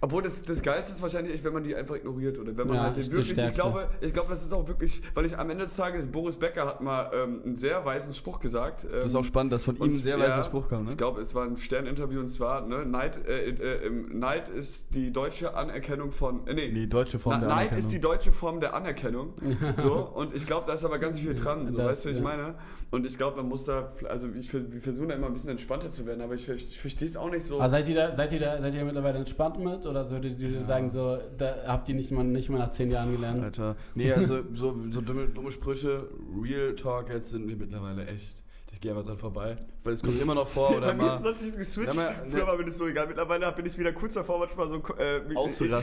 [0.00, 2.76] obwohl das, das Geilste ist wahrscheinlich echt, wenn man die einfach ignoriert oder wenn man
[2.76, 5.50] Ja, halt den wirklich, ich glaube, ich glaube, das ist auch wirklich, weil ich am
[5.50, 8.84] Ende des Tages, Boris Becker hat mal ähm, einen sehr weisen Spruch gesagt.
[8.84, 10.90] Ähm, Das ist auch spannend, dass von ihm ein sehr weiser Spruch kam, ne?
[10.90, 14.94] Ich glaube, es war ein Sterninterview und zwar, ne, Neid, äh, äh, ähm, Neid ist
[14.94, 17.78] die deutsche Anerkennung von, äh, nee, Die deutsche Form Na, der Neid Anerkennung.
[17.80, 19.34] ist die deutsche Form der Anerkennung.
[19.76, 21.70] so, und ich glaube, da ist aber ganz viel dran.
[21.70, 22.24] So, Das, weißt du, wie ich ja.
[22.24, 22.54] meine?
[22.90, 25.90] Und ich glaube, man muss da, also ich, wir versuchen da immer ein bisschen entspannter
[25.90, 27.56] zu werden, aber ich, ver- ich verstehe es auch nicht so.
[27.60, 29.84] Aber seid ihr, da, seid, ihr da, seid ihr mittlerweile entspannt mit?
[29.88, 33.12] Oder würdet ihr sagen, so, da habt ihr nicht mal, nicht mal nach zehn Jahren
[33.12, 33.42] gelernt?
[33.42, 33.76] Alter.
[33.94, 36.08] Nee, also so, so dumme, dumme Sprüche,
[36.42, 38.42] Real Talk jetzt sind wir mittlerweile echt.
[38.70, 39.56] Ich gehe einfach dran vorbei.
[39.82, 41.16] Weil es kommt immer noch vor oder Bei mir ist mal.
[41.16, 41.94] es sonst nicht geswitcht.
[41.96, 43.08] Ja, mal- Früher war mir das so egal.
[43.08, 45.16] Mittlerweile bin ich wieder kurz davor, manchmal so äh,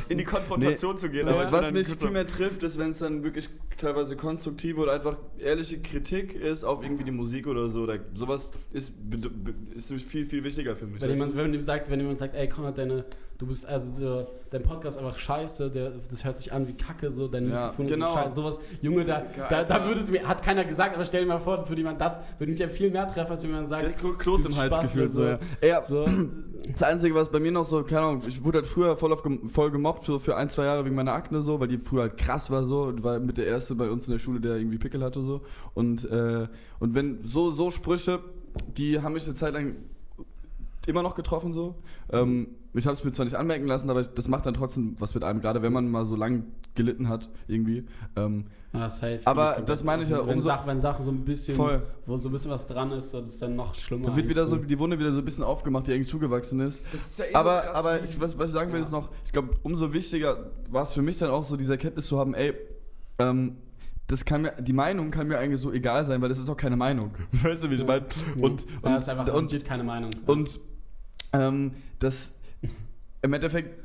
[0.10, 1.26] in, die Konfrontation Nee, zu gehen.
[1.26, 4.94] Bin was mich viel so- mehr trifft, ist, wenn es dann wirklich teilweise konstruktive oder
[4.94, 7.82] einfach ehrliche Kritik ist auf irgendwie die Musik oder so.
[7.82, 8.94] Oder sowas ist,
[9.76, 11.02] ist viel, viel wichtiger für mich.
[11.02, 13.04] Wenn jemand, wenn jemand sagt, wenn jemand sagt, ey Konrad, deine,
[13.38, 16.74] du bist also so, dein Podcast ist einfach scheiße, der, das hört sich an wie
[16.74, 18.08] Kacke, so dein Ja, Mikrofon genau.
[18.08, 18.60] ist scheiße, sowas.
[18.82, 21.58] Junge, da, da, da würde es mir, hat keiner gesagt, aber stell dir mal vor,
[21.58, 23.98] das würde jemand das, würde mich ja viel mehr treffen, als wenn jemand sagt?
[24.20, 25.12] Kloß im Hals gefühlt.
[25.12, 25.40] So, ja.
[25.62, 25.84] Ja.
[25.84, 26.06] so,
[26.72, 29.24] Das Einzige, was bei mir noch so, keine Ahnung, ich wurde halt früher voll, auf,
[29.50, 32.18] voll gemobbt, so für ein, zwei Jahre wegen meiner Akne so, weil die früher halt
[32.18, 34.78] krass war so, und war mit der Erste bei uns in der Schule, der irgendwie
[34.78, 35.42] Pickel hatte so.
[35.74, 36.48] Und, äh,
[36.80, 38.20] und wenn so, so Sprüche,
[38.78, 39.76] die haben mich eine Zeit lang
[40.88, 41.76] immer noch getroffen so.
[42.12, 45.14] Ähm, ich habe es mir zwar nicht anmerken lassen, aber das macht dann trotzdem was
[45.16, 46.44] mit einem, gerade wenn man mal so lang
[46.76, 47.86] gelitten hat irgendwie.
[48.16, 49.22] Ähm, ja, safe.
[49.24, 51.82] Aber Ich das meine ich ja wenn, umso- Sachen, wenn Sachen so ein bisschen, Voll.
[52.06, 54.10] wo so ein bisschen was dran ist, so, das ist dann noch schlimmer.
[54.10, 56.82] da wird wieder so die Wunde wieder so ein bisschen aufgemacht, die eigentlich zugewachsen ist.
[56.92, 57.76] Das ist ja eh aber so krass.
[57.78, 58.86] aber ich, was, was ich sagen will, Ja.
[58.86, 62.08] ist noch, ich glaube, umso wichtiger war es für mich dann auch so, diese Erkenntnis
[62.08, 62.54] zu haben, ey,
[63.20, 63.56] ähm,
[64.08, 66.58] das kann mir, die Meinung kann mir eigentlich so egal sein, weil das ist auch
[66.58, 67.12] keine Meinung.
[67.32, 68.06] Weißt du, wie ich meine?
[68.42, 70.12] Und, ja, und, ist einfach und, keine Meinung.
[70.28, 70.60] und
[71.34, 72.34] ähm, das
[73.26, 73.80] im Endeffekt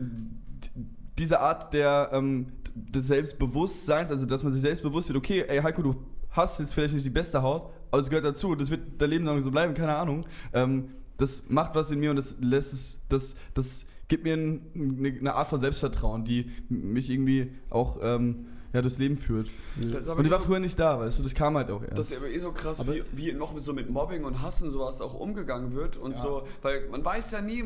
[1.19, 5.61] diese Art der ähm, des Selbstbewusstseins, also dass man sich selbst bewusst wird, okay, ey
[5.61, 5.97] Heiko, du
[6.31, 9.25] hast jetzt vielleicht nicht die beste Haut, aber es gehört dazu, das wird dein Leben
[9.25, 10.27] lang so bleiben, keine Ahnung.
[10.53, 14.63] Ähm, das macht was in mir und das lässt es, das, das gibt mir ein,
[14.75, 19.49] eine, eine Art von Selbstvertrauen, die mich irgendwie auch ähm, ja, durchs Leben führt.
[19.81, 21.99] Das Und die war früher nicht da, weißt du, das kam halt auch erst.
[21.99, 24.71] Das ist aber eh so krass, wie, wie noch mit so mit Mobbing und Hassen
[24.71, 26.23] sowas auch umgegangen wird und Ja.
[26.23, 27.65] so, weil man weiß ja nie,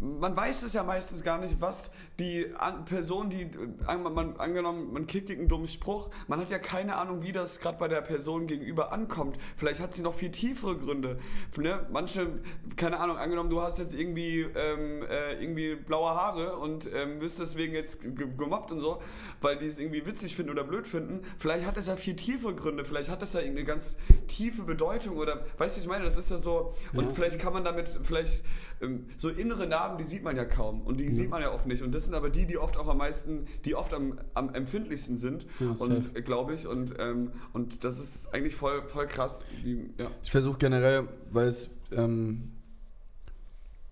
[0.00, 2.46] man weiß es ja meistens gar nicht, was die
[2.86, 3.48] Person, die
[3.86, 7.78] man, angenommen, man kriegt einen dummen Spruch, man hat ja keine Ahnung, wie das gerade
[7.78, 9.38] bei der Person gegenüber ankommt.
[9.56, 11.18] Vielleicht hat sie noch viel tiefere Gründe.
[11.58, 11.86] Ne?
[11.92, 12.28] Manche,
[12.76, 17.38] keine Ahnung, angenommen, du hast jetzt irgendwie ähm, äh, irgendwie blaue Haare und ähm, wirst
[17.38, 19.00] deswegen jetzt ge- gemobbt und so,
[19.40, 21.20] weil die es irgendwie witzig finden oder blöd finden.
[21.38, 23.96] Vielleicht hat das ja viel tiefere Gründe, vielleicht hat das ja irgendeine ganz
[24.26, 27.10] tiefe Bedeutung oder, weißt du, ich meine, das ist ja so, und Ja.
[27.14, 28.44] vielleicht kann man damit, vielleicht
[28.80, 31.66] ähm, so innere Narben, die sieht man ja kaum und die sieht man ja oft
[31.66, 31.82] nicht.
[31.82, 35.16] Und das sind aber die, die oft auch am meisten, die oft am, am empfindlichsten
[35.16, 36.66] sind, Ja, und äh, glaube ich.
[36.66, 39.46] Und, ähm, und das ist eigentlich voll, voll krass.
[39.62, 40.10] Wie, ja.
[40.22, 42.52] Ich versuche generell, weil es ähm,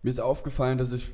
[0.03, 1.09] mir ist aufgefallen, dass ich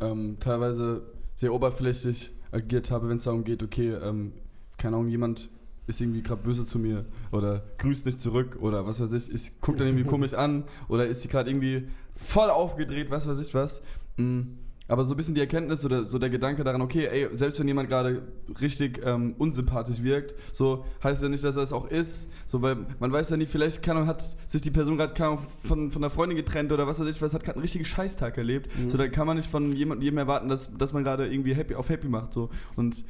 [0.00, 1.02] ähm, teilweise
[1.34, 4.32] sehr oberflächlich agiert habe, wenn es darum geht, okay, ähm,
[4.78, 5.50] keine Ahnung, jemand
[5.86, 9.60] ist irgendwie gerade böse zu mir oder grüßt nicht zurück oder was weiß ich, ich
[9.60, 13.54] guckt dann irgendwie komisch an oder ist sie gerade irgendwie voll aufgedreht, was weiß ich
[13.54, 13.80] was.
[14.18, 14.42] Mm,
[14.86, 17.68] Aber so ein bisschen die Erkenntnis oder so der Gedanke daran, okay, ey, selbst wenn
[17.68, 18.22] jemand gerade
[18.60, 22.30] richtig ähm, unsympathisch wirkt, so heißt ja nicht, dass er es auch ist.
[22.46, 26.02] So, weil man weiß ja nie, vielleicht kann, hat sich die Person gerade von, von
[26.02, 28.70] der Freundin getrennt oder was weiß ich, was hat gerade einen richtigen Scheißtag erlebt.
[28.78, 28.90] Mhm.
[28.90, 31.74] So, da kann man nicht von jemandem jedem erwarten, dass, dass man gerade irgendwie happy
[31.74, 32.32] auf happy macht.
[32.34, 32.50] So.
[32.76, 33.04] Und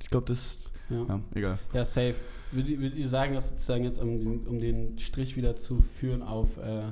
[0.00, 0.56] ich glaube, das.
[0.94, 1.04] Ja.
[1.08, 1.58] Ja, egal.
[1.72, 2.14] Ja, safe.
[2.52, 5.80] Würdet ihr, würdet ihr sagen, dass sozusagen jetzt, um den, um den Strich wieder zu
[5.80, 6.82] führen auf, äh,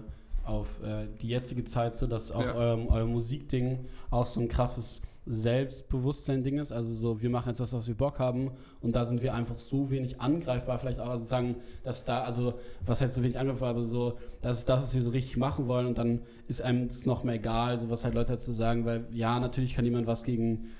[0.44, 2.54] auf äh, die jetzige Zeit, so dass auch Ja.
[2.54, 6.72] eurem, euer Musikding auch so ein krasses Selbstbewusstsein-Ding ist?
[6.72, 8.50] Also so, wir machen jetzt was, was wir Bock haben
[8.80, 13.00] und da sind wir einfach so wenig angreifbar, vielleicht auch sozusagen, dass da, also, was
[13.00, 15.86] heißt so wenig angreifbar, aber so, das ist das, was wir so richtig machen wollen
[15.86, 19.04] und dann ist einem das noch mehr egal, so was halt Leute dazu sagen, weil
[19.12, 20.70] ja, natürlich kann jemand was gegen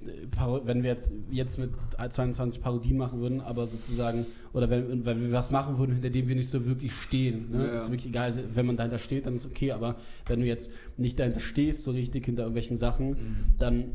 [0.00, 1.70] wenn wir jetzt, jetzt mit
[2.10, 6.28] 22 Parodien machen würden, aber sozusagen, oder wenn, wenn wir was machen würden, hinter dem
[6.28, 7.50] wir nicht so wirklich stehen.
[7.52, 7.66] Ne?
[7.66, 7.76] Ja.
[7.76, 11.18] Ist wirklich egal, wenn man dahinter steht, dann ist okay, aber wenn du jetzt nicht
[11.18, 13.92] dahinter stehst, so richtig hinter irgendwelchen Sachen, dann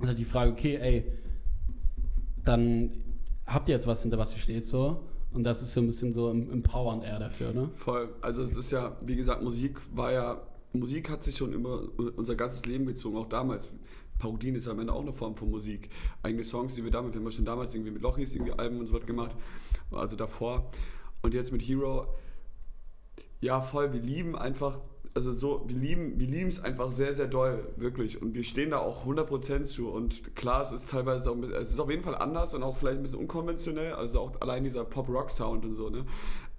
[0.00, 1.04] ist halt die Frage, okay, ey,
[2.44, 2.90] dann
[3.46, 5.04] habt ihr jetzt was, hinter was ihr steht, so.
[5.32, 7.68] Und das ist so ein bisschen so em- empowernd eher dafür, ne?
[7.74, 8.08] Voll.
[8.22, 10.40] Also es ist ja, wie gesagt, Musik war ja,
[10.72, 11.82] Musik hat sich schon immer
[12.16, 13.68] unser ganzes Leben gezogen, auch damals.
[14.18, 15.90] Parodien ist am Ende auch eine Form von Musik.
[16.22, 18.86] Eigene Songs, die wir damals, wir haben schon damals irgendwie mit Lochis irgendwie Alben und
[18.86, 19.36] so was gemacht,
[19.90, 20.70] also davor.
[21.22, 22.06] Und jetzt mit Hero,
[23.40, 24.80] ja voll, wir lieben einfach,
[25.18, 28.22] also so, wir lieben wir lieben es einfach sehr, sehr doll, wirklich.
[28.22, 29.88] Und wir stehen da auch 100% zu.
[29.88, 32.62] Und klar, es ist teilweise auch ein bisschen, es ist auf jeden Fall anders und
[32.62, 36.04] auch vielleicht ein bisschen unkonventionell, also auch allein dieser Pop-Rock-Sound und so, ne?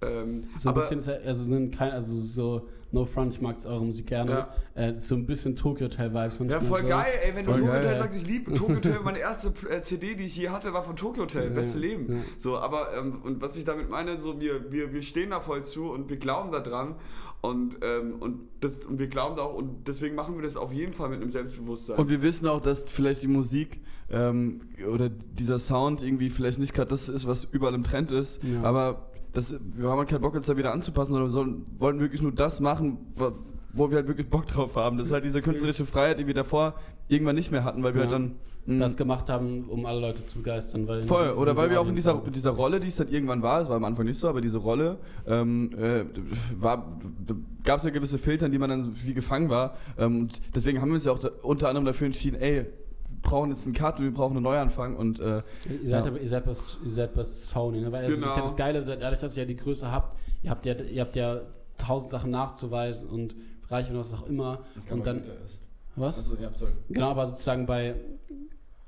[0.02, 3.84] Ähm, So ein aber, bisschen, also, sind kein, also so, no front, ich mag eure
[3.84, 4.30] Musik gerne.
[4.30, 4.54] Ja.
[4.74, 6.38] Äh, so ein bisschen Tokyo Hotel Vibes.
[6.50, 6.88] Ja, voll so.
[6.88, 9.52] geil, ey, wenn du Voll Tokyo geil, Hotel sagst, ich liebe Tokyo Hotel, meine erste
[9.70, 12.12] äh, CD, die ich je hatte, war von Tokyo Hotel, Ja, beste Leben.
[12.12, 12.18] ja.
[12.36, 15.64] So, aber, ähm, und was ich damit meine, so, wir, wir, wir stehen da voll
[15.64, 16.96] zu und wir glauben da dran
[17.42, 20.72] und, ähm, und, das, und wir glauben da auch und deswegen machen wir das auf
[20.72, 21.96] jeden Fall mit einem Selbstbewusstsein.
[21.98, 23.80] Und wir wissen auch, dass vielleicht die Musik
[24.10, 24.60] ähm,
[24.92, 28.62] oder dieser Sound irgendwie vielleicht nicht gerade das ist, was überall im Trend ist, Ja.
[28.62, 32.00] aber das, wir haben halt keinen Bock, uns da wieder anzupassen, sondern wir sollen, wollen
[32.00, 33.32] wirklich nur das machen, wo,
[33.72, 34.98] wo wir halt wirklich Bock drauf haben.
[34.98, 36.74] Das ist halt diese künstlerische Freiheit, die wir davor
[37.08, 38.08] irgendwann nicht mehr hatten, weil wir Ja.
[38.08, 38.36] halt dann.
[38.66, 40.86] Mh, das gemacht haben, um alle Leute zu begeistern.
[40.88, 43.62] Weil Voll, oder weil wir auch in dieser, dieser Rolle, die es dann irgendwann war,
[43.62, 46.04] es war am Anfang nicht so, aber diese Rolle, ähm, äh,
[47.64, 49.76] gab es ja gewisse Filter, in die man dann so wie gefangen war.
[49.98, 52.66] Ähm, und deswegen haben wir uns ja auch da, unter anderem dafür entschieden, ey, wir
[53.22, 56.04] brauchen jetzt einen Cut und wir brauchen einen Neuanfang und äh, Ihr seid, Ja.
[56.10, 56.52] aber, ihr seid bei,
[56.84, 57.92] ihr seid bei Sony, ne?
[57.92, 58.28] Weil es Genau.
[58.28, 61.02] ist ja das Geile, dadurch, dass ihr ja die Größe habt, ihr habt ja, ihr
[61.02, 61.40] habt ja
[61.76, 64.60] tausend Sachen nachzuweisen und Bereiche und was auch immer.
[64.90, 65.22] und dann,
[66.00, 66.18] was?
[66.18, 66.72] Achso, ja, sorry.
[66.88, 67.94] Genau, aber sozusagen bei,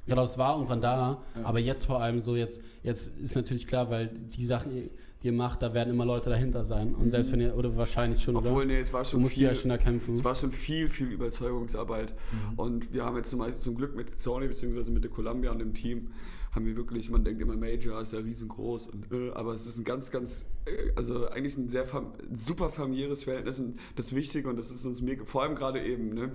[0.06, 1.44] genau, das war irgendwann da, Ja.
[1.44, 4.90] aber jetzt vor allem so, jetzt, jetzt ist natürlich klar, weil die Sachen, die
[5.24, 6.96] ihr macht, da werden immer Leute dahinter sein.
[6.96, 8.64] Und selbst wenn ihr, oder wahrscheinlich schon, Obwohl, oder?
[8.66, 9.44] nee, es war Du schon musst viel.
[9.44, 10.14] ja schon erkämpfen.
[10.14, 12.12] Es war schon viel, viel Überzeugungsarbeit.
[12.56, 14.90] Und wir haben jetzt zum, Beispiel zum Glück mit Sony bzw.
[14.90, 16.08] mit der Columbia und dem Team,
[16.50, 19.78] haben wir wirklich, man denkt immer, Major ist ja riesengroß, und, äh, aber es ist
[19.78, 24.50] ein ganz, ganz, äh, also eigentlich ein sehr fam super familiäres Verhältnis und das Wichtige
[24.50, 26.30] und das ist uns mega, vor allem gerade eben, ne,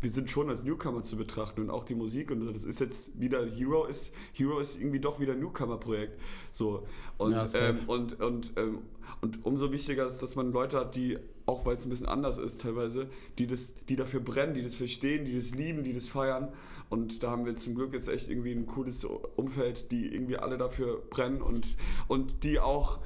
[0.00, 3.18] wir sind schon als Newcomer zu betrachten und auch die Musik und das ist jetzt
[3.18, 6.20] wieder, Hero ist, Hero ist irgendwie doch wieder ein Newcomer-Projekt.
[6.52, 6.86] So.
[7.16, 8.78] Und, Ja, ähm, und, und, ähm,
[9.20, 12.38] und umso wichtiger ist, dass man Leute hat, die, auch weil es ein bisschen anders
[12.38, 16.08] ist teilweise, die, das, die dafür brennen, die das verstehen, die das lieben, die das
[16.08, 16.52] feiern.
[16.88, 20.58] Und da haben wir zum Glück jetzt echt irgendwie ein cooles Umfeld, die irgendwie alle
[20.58, 21.66] dafür brennen und,
[22.06, 23.00] und die auch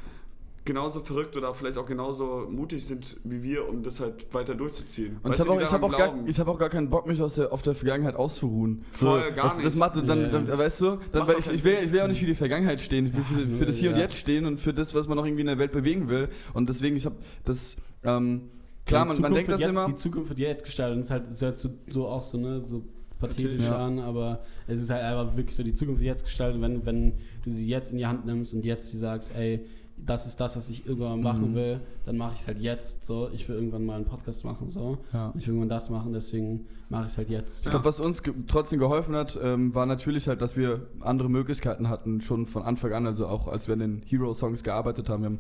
[0.64, 5.18] genauso verrückt oder vielleicht auch genauso mutig sind wie wir, um das halt weiter durchzuziehen.
[5.22, 6.88] Und ich Weißt habe du, auch, ich hab auch, gar, ich hab auch gar keinen
[6.88, 8.84] Bock, mich aus der, auf der Vergangenheit auszuruhen.
[8.92, 9.76] Voll, gar du, Das nicht.
[9.76, 12.04] macht, dann, dann, dann, Das weißt du, dann, weil ich, ich, will, ich will ja
[12.04, 14.02] auch nicht für die Vergangenheit stehen, ich will für, für das Hier und ja.
[14.02, 16.28] Jetzt stehen und für das, was man noch irgendwie in der Welt bewegen will.
[16.54, 18.42] Und deswegen, ich habe das, ähm,
[18.86, 19.86] klar, man, man denkt das jetzt, immer.
[19.86, 20.98] Die Zukunft wird jetzt gestaltet.
[20.98, 22.84] Das ist halt, das hört so, so auch so, ne, so
[23.18, 23.78] pathetisch Ja.
[23.86, 26.60] an, aber es ist halt einfach wirklich so, die Zukunft wird jetzt gestaltet.
[26.60, 27.12] Wenn, wenn
[27.44, 29.64] du sie jetzt in die Hand nimmst und jetzt sie sagst, ey,
[30.04, 31.54] das ist das, was ich irgendwann mal machen Mhm.
[31.54, 33.04] will, dann mache ich es halt jetzt.
[33.06, 34.98] So, ich will irgendwann mal einen Podcast machen, so.
[35.12, 35.32] Ja.
[35.36, 37.64] Ich will irgendwann das machen, deswegen mache ich es halt jetzt.
[37.64, 41.30] Ich glaube, was uns ge trotzdem geholfen hat, ähm, war natürlich halt, dass wir andere
[41.30, 43.06] Möglichkeiten hatten, schon von Anfang an.
[43.06, 45.22] Also auch als wir an den Hero-Songs gearbeitet haben.
[45.22, 45.38] Wir haben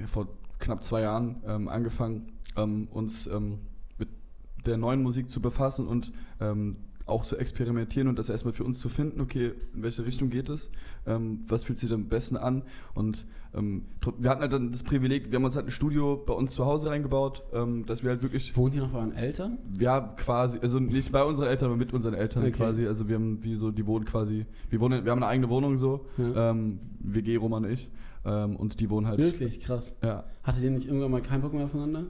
[0.00, 0.28] ähm, vor
[0.58, 3.58] knapp zwei Jahren ähm, angefangen, ähm, uns ähm,
[3.98, 4.08] mit
[4.64, 6.76] der neuen Musik zu befassen und ähm,
[7.06, 10.48] auch zu experimentieren und das erstmal für uns zu finden, okay, in welche Richtung geht
[10.48, 10.70] es,
[11.06, 12.62] ähm, was fühlt sich am besten an
[12.94, 13.82] und ähm,
[14.18, 16.64] wir hatten halt dann das Privileg, wir haben uns halt ein Studio bei uns zu
[16.64, 19.58] Hause reingebaut, ähm, dass wir halt wirklich Wohnt ihr noch bei euren Eltern?
[19.78, 22.52] ja, quasi, also nicht bei unseren Eltern, aber mit unseren Eltern Okay.
[22.52, 22.86] quasi.
[22.86, 25.76] Also wir haben wie so, die wohnen quasi, wir wohnen, wir haben eine eigene Wohnung
[25.76, 26.50] so, Ja.
[26.50, 27.90] ähm, WG Roman und ich.
[28.24, 29.18] Ähm, und die wohnen halt.
[29.18, 29.96] Wirklich, krass.
[30.02, 30.24] Ja.
[30.44, 32.04] Hattet ihr nicht irgendwann mal keinen Bock mehr aufeinander?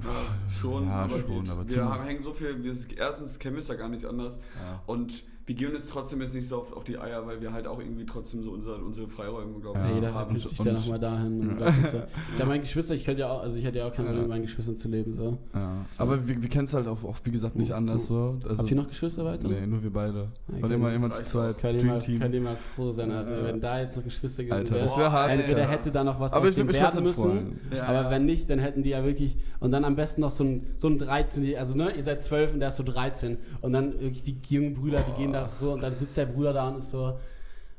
[0.00, 3.56] Ja, schon, Ja, aber schon, wir, aber wir haben, hängen so viel, wir, erstens kennen
[3.56, 4.38] wir es ja gar nicht anders.
[4.60, 4.82] Ja.
[4.86, 7.66] und wir gehen uns trotzdem jetzt nicht so auf, auf die Eier, weil wir halt
[7.66, 9.84] auch irgendwie trotzdem so unsere, unsere Freiräume, glaube Ja.
[9.84, 10.26] ich, Ja, jeder haben.
[10.36, 11.40] verpisst sich und- da nochmal dahin.
[11.40, 11.54] Und Ja.
[11.56, 11.96] bleibt so.
[12.30, 14.10] Ist ja mein Geschwister, ich könnte ja auch, also ich hätte ja auch kein Ja.
[14.12, 15.14] Problem, mit meinen Geschwistern zu leben.
[15.14, 15.38] So.
[15.54, 15.84] ja.
[15.98, 18.38] Aber wir, wir kennen es halt auch, auch, wie gesagt, nicht Uh, anders so.
[18.48, 19.48] Also, Habt ihr noch Geschwister weiter?
[19.48, 20.28] Nee, nur wir beide.
[20.48, 21.58] Okay, Und immer, das immer zu zweit.
[21.58, 23.38] Könnt ihr, mal, könnt ihr mal froh sein, Alter.
[23.38, 23.44] Ja.
[23.44, 24.84] Wenn da jetzt noch Geschwister gewesen Alter, wäre.
[24.84, 25.30] das wäre hart.
[25.32, 25.70] Entweder Alter.
[25.72, 27.60] hätte da noch was Aber aus ich dem werden müssen.
[27.74, 28.10] Ja, aber ja.
[28.10, 29.36] wenn nicht, dann hätten die ja wirklich.
[29.58, 32.52] Und dann am besten noch so ein, so ein 13, also ne, ihr seid 12
[32.54, 33.38] und der ist so 13.
[33.60, 36.52] Und dann wirklich die jungen Brüder, die gehen da so und dann sitzt der Bruder
[36.52, 37.18] da und ist so.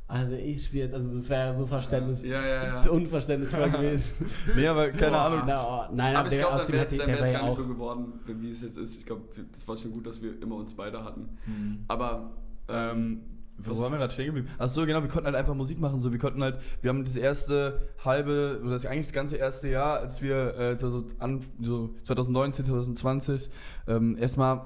[0.05, 2.89] Also ich spiele jetzt, also das wäre so Verständnis, Ja, ja, ja.
[2.89, 4.13] unverständnisvoll gewesen.
[4.55, 5.21] Nee, aber keine Boah.
[5.25, 5.41] Ahnung.
[5.47, 8.51] Na, oh, nein, Aber ich glaube, dann wäre es gar nicht auch- so geworden, wie
[8.51, 8.99] es jetzt ist.
[8.99, 11.29] Ich glaube, das war schon gut, dass wir immer uns beide hatten.
[11.47, 11.85] Mhm.
[11.87, 12.31] Aber
[12.67, 13.21] Ähm,
[13.57, 14.47] wo waren wir gerade stehen geblieben?
[14.57, 15.99] Achso, genau, wir konnten halt einfach Musik machen.
[16.01, 19.69] So, wir konnten halt, wir haben das erste halbe, oder das eigentlich das ganze erste
[19.69, 23.49] Jahr, als wir äh, so, so, an, so 2019, 2020,
[23.87, 24.61] ähm, erstmal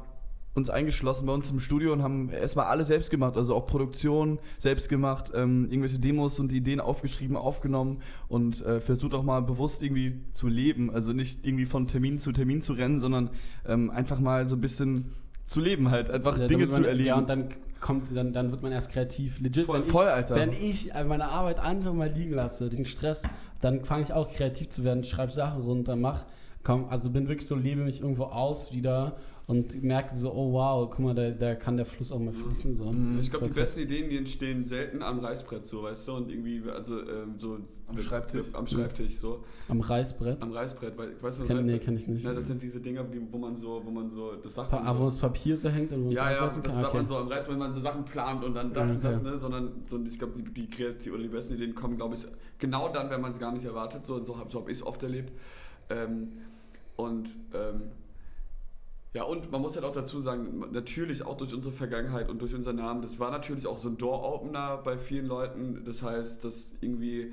[0.57, 4.39] uns eingeschlossen bei uns im Studio und haben erstmal alles selbst gemacht, also auch Produktion
[4.57, 9.83] selbst gemacht, ähm, irgendwelche Demos und Ideen aufgeschrieben, aufgenommen und äh, versucht auch mal bewusst
[9.83, 13.29] irgendwie zu leben, also nicht irgendwie von Termin zu Termin zu rennen, sondern
[13.67, 15.13] ähm, einfach mal so ein bisschen
[15.45, 17.07] zu leben halt, einfach Ja, Dinge damit zu man, erleben.
[17.07, 17.49] Ja, und dann
[17.79, 19.39] kommt, dann, dann wird man erst kreativ.
[19.39, 20.35] Legit, Voll- wenn, voll, ich, Alter.
[20.35, 23.23] wenn ich meine Arbeit einfach mal liegen lasse, den Stress,
[23.61, 26.25] dann fange ich auch kreativ zu werden, schreibe Sachen runter, mach,
[26.63, 29.15] komm, also bin wirklich so, lebe mich irgendwo aus wieder
[29.47, 32.75] und merke so, oh wow, guck mal, da, da kann der Fluss auch mal fließen.
[32.75, 32.91] So.
[32.91, 33.17] Mhm.
[33.21, 33.75] ich glaube, So die krass.
[33.75, 36.13] besten Ideen, die entstehen selten am Reißbrett, so, weißt du?
[36.15, 37.57] Und irgendwie, also ähm, so.
[37.87, 38.45] Am Schreibtisch.
[38.51, 39.45] Am Schreibtisch, so.
[39.69, 40.41] Am Reißbrett.
[40.41, 42.25] Am Reißbrett, weil, weißt du, was Kenn, nee, Reißbrett- kenn ich nicht.
[42.25, 44.79] Na, das sind diese Dinger, die, wo man so, wo man so, das sagt Pa
[44.79, 44.99] man ah, so.
[44.99, 47.05] wo das Papier so hängt und wo man Ja, ja, das sagt man Okay.
[47.05, 49.13] so am Reiß, wenn man so Sachen plant und dann das und Okay.
[49.13, 49.39] das, ne?
[49.39, 52.25] Sondern so, ich glaube, die, die kreativ oder die besten Ideen kommen, glaube ich,
[52.59, 54.05] genau dann, wenn man es gar nicht erwartet.
[54.05, 55.31] So, so habe so hab ich es oft erlebt.
[55.89, 56.33] Ähm,
[56.97, 57.83] und ähm,
[59.13, 62.53] ja, und man muss halt auch dazu sagen, natürlich auch durch unsere Vergangenheit und durch
[62.53, 65.83] unseren Namen, das war natürlich auch so ein Door-Opener bei vielen Leuten.
[65.85, 67.31] Das heißt, dass irgendwie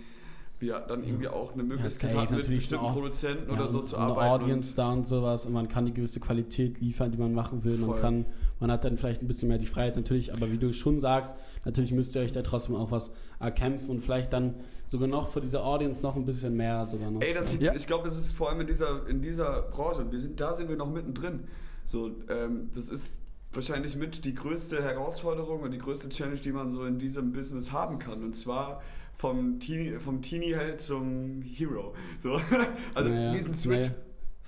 [0.61, 2.87] wir dann irgendwie auch eine Möglichkeit safe, hatten, mit bestimmten.
[2.87, 4.45] Produzenten Ja, oder so zu eine arbeiten.
[4.45, 7.77] Audience da und sowas und man kann die gewisse Qualität liefern, die man machen will.
[7.77, 8.25] Man kann,
[8.61, 11.35] man hat dann vielleicht ein bisschen mehr die Freiheit natürlich, aber wie du schon sagst,
[11.65, 13.11] natürlich müsst ihr euch da trotzdem auch was
[13.41, 14.55] erkämpfen und vielleicht dann
[14.89, 17.21] sogar noch für diese Audience noch ein bisschen mehr sogar noch.
[17.21, 17.75] Ey, das sieht, Ja.
[17.75, 20.53] ich glaube, das ist vor allem in dieser, in dieser Branche, und wir sind, da
[20.55, 21.45] sind wir noch mittendrin.
[21.85, 23.17] So, ähm, das ist
[23.53, 27.73] wahrscheinlich mit die größte Herausforderung und die größte Challenge, die man so in diesem Business
[27.73, 28.23] haben kann.
[28.23, 28.83] Und zwar
[29.15, 31.95] vom Teenie, vom Teenie-Held zum Hero.
[32.21, 32.41] So,
[32.95, 33.95] also Naja, diesen Switch nee.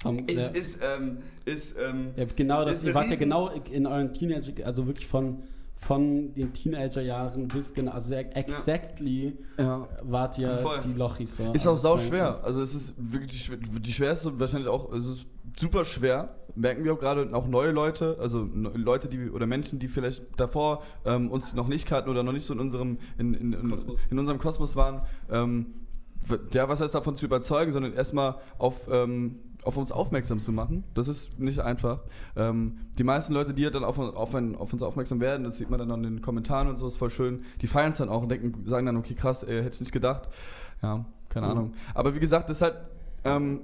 [0.03, 0.47] Vom, ist, ja.
[0.49, 4.53] ist, ähm, ist, ähm, Ja, genau, das, Ist ihr wart ja genau in euren Teenager,
[4.67, 5.43] also wirklich von,
[5.79, 9.87] von den Teenagerjahren bis genau, also exactly Ja.
[10.03, 10.81] wart ihr Voll.
[10.81, 11.45] die Lochis so.
[11.53, 12.41] Ist Also auch sau es schwer.
[12.43, 15.27] Also es ist wirklich die, schwer- die schwerste und wahrscheinlich auch, es ist
[15.59, 16.35] super schwer.
[16.55, 20.23] Merken wir auch gerade auch neue Leute, also ne- Leute, die oder Menschen, die vielleicht
[20.39, 23.71] davor ähm, uns noch nicht kannten oder noch nicht so in unserem in, in, in,
[23.71, 24.07] Kosmos.
[24.11, 25.03] in unserem Kosmos waren.
[25.31, 25.67] Ähm,
[26.53, 29.37] ja, was heißt davon zu überzeugen, sondern erstmal auf, ähm,
[29.67, 30.85] auf uns aufmerksam zu machen.
[30.95, 32.01] Das ist nicht einfach.
[32.37, 35.69] Ähm, die meisten Leute, die dann auf, auf, ein, auf uns aufmerksam werden, das sieht
[35.71, 37.43] man dann an den Kommentaren und so, ist voll schön.
[37.61, 39.93] Die feiern es dann auch und denken, sagen dann, okay, krass, ey, hätte ich nicht
[39.93, 40.29] gedacht.
[40.83, 41.53] Ja, keine Mhm.
[41.53, 41.73] Ahnung.
[41.95, 42.77] Aber wie gesagt, das ist halt
[43.25, 43.61] ähm,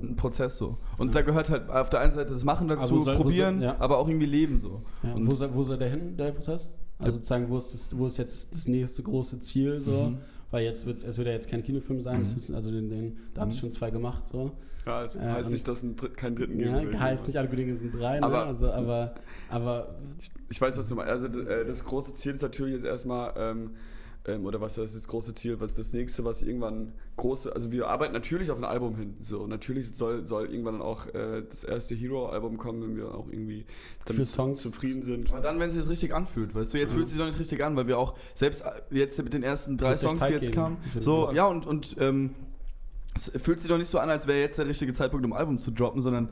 [0.00, 0.78] ein Prozess so.
[0.98, 3.76] Und da gehört halt auf der einen Seite das Machen dazu, soll- probieren, soll- ja.
[3.80, 4.82] aber auch irgendwie leben so.
[5.02, 6.70] Ja, Und- wo, soll, wo soll der hin, der Prozess?
[7.00, 10.10] Also sozusagen, wo ist, das, wo ist jetzt das nächste große Ziel so?
[10.10, 10.18] Mhm.
[10.50, 13.18] Weil jetzt wird's, es wird ja jetzt kein Kinofilm sein, das wissen, also den, den,
[13.34, 13.60] da habt ihr Mhm.
[13.60, 14.52] schon zwei gemacht so.
[14.88, 16.98] Ja, es Äh, heißt und- nicht, dass es einen, keinen dritten geben Ja, will.
[16.98, 18.26] heißt nicht, alle Kollegen sind drei, ne?
[18.26, 19.14] Aber- also, aber,
[19.48, 19.94] aber
[20.48, 21.10] Ich weiß, was du meinst.
[21.10, 23.70] Also äh, das große Ziel ist natürlich jetzt erstmal, ähm,
[24.26, 27.88] ähm, oder was ist das große Ziel, was das nächste, was irgendwann große, also wir
[27.88, 29.14] arbeiten natürlich auf ein Album hin.
[29.20, 33.26] So, natürlich soll, soll irgendwann dann auch äh, das erste Hero-Album kommen, wenn wir auch
[33.30, 33.64] irgendwie
[34.04, 34.60] Für damit Songs.
[34.60, 35.32] zufrieden sind.
[35.32, 37.38] Aber dann, wenn es sich richtig anfühlt, weißt du, jetzt fühlt es sich noch nicht
[37.38, 40.42] richtig an, weil wir auch selbst äh, jetzt mit den ersten drei Songs, die jetzt
[40.42, 40.54] geben.
[40.54, 42.34] kamen, Ich so, ja, und, und ähm,
[43.18, 45.38] es fühlt sich doch nicht so an, als wäre jetzt der richtige Zeitpunkt, um ein
[45.38, 46.28] Album zu droppen, sondern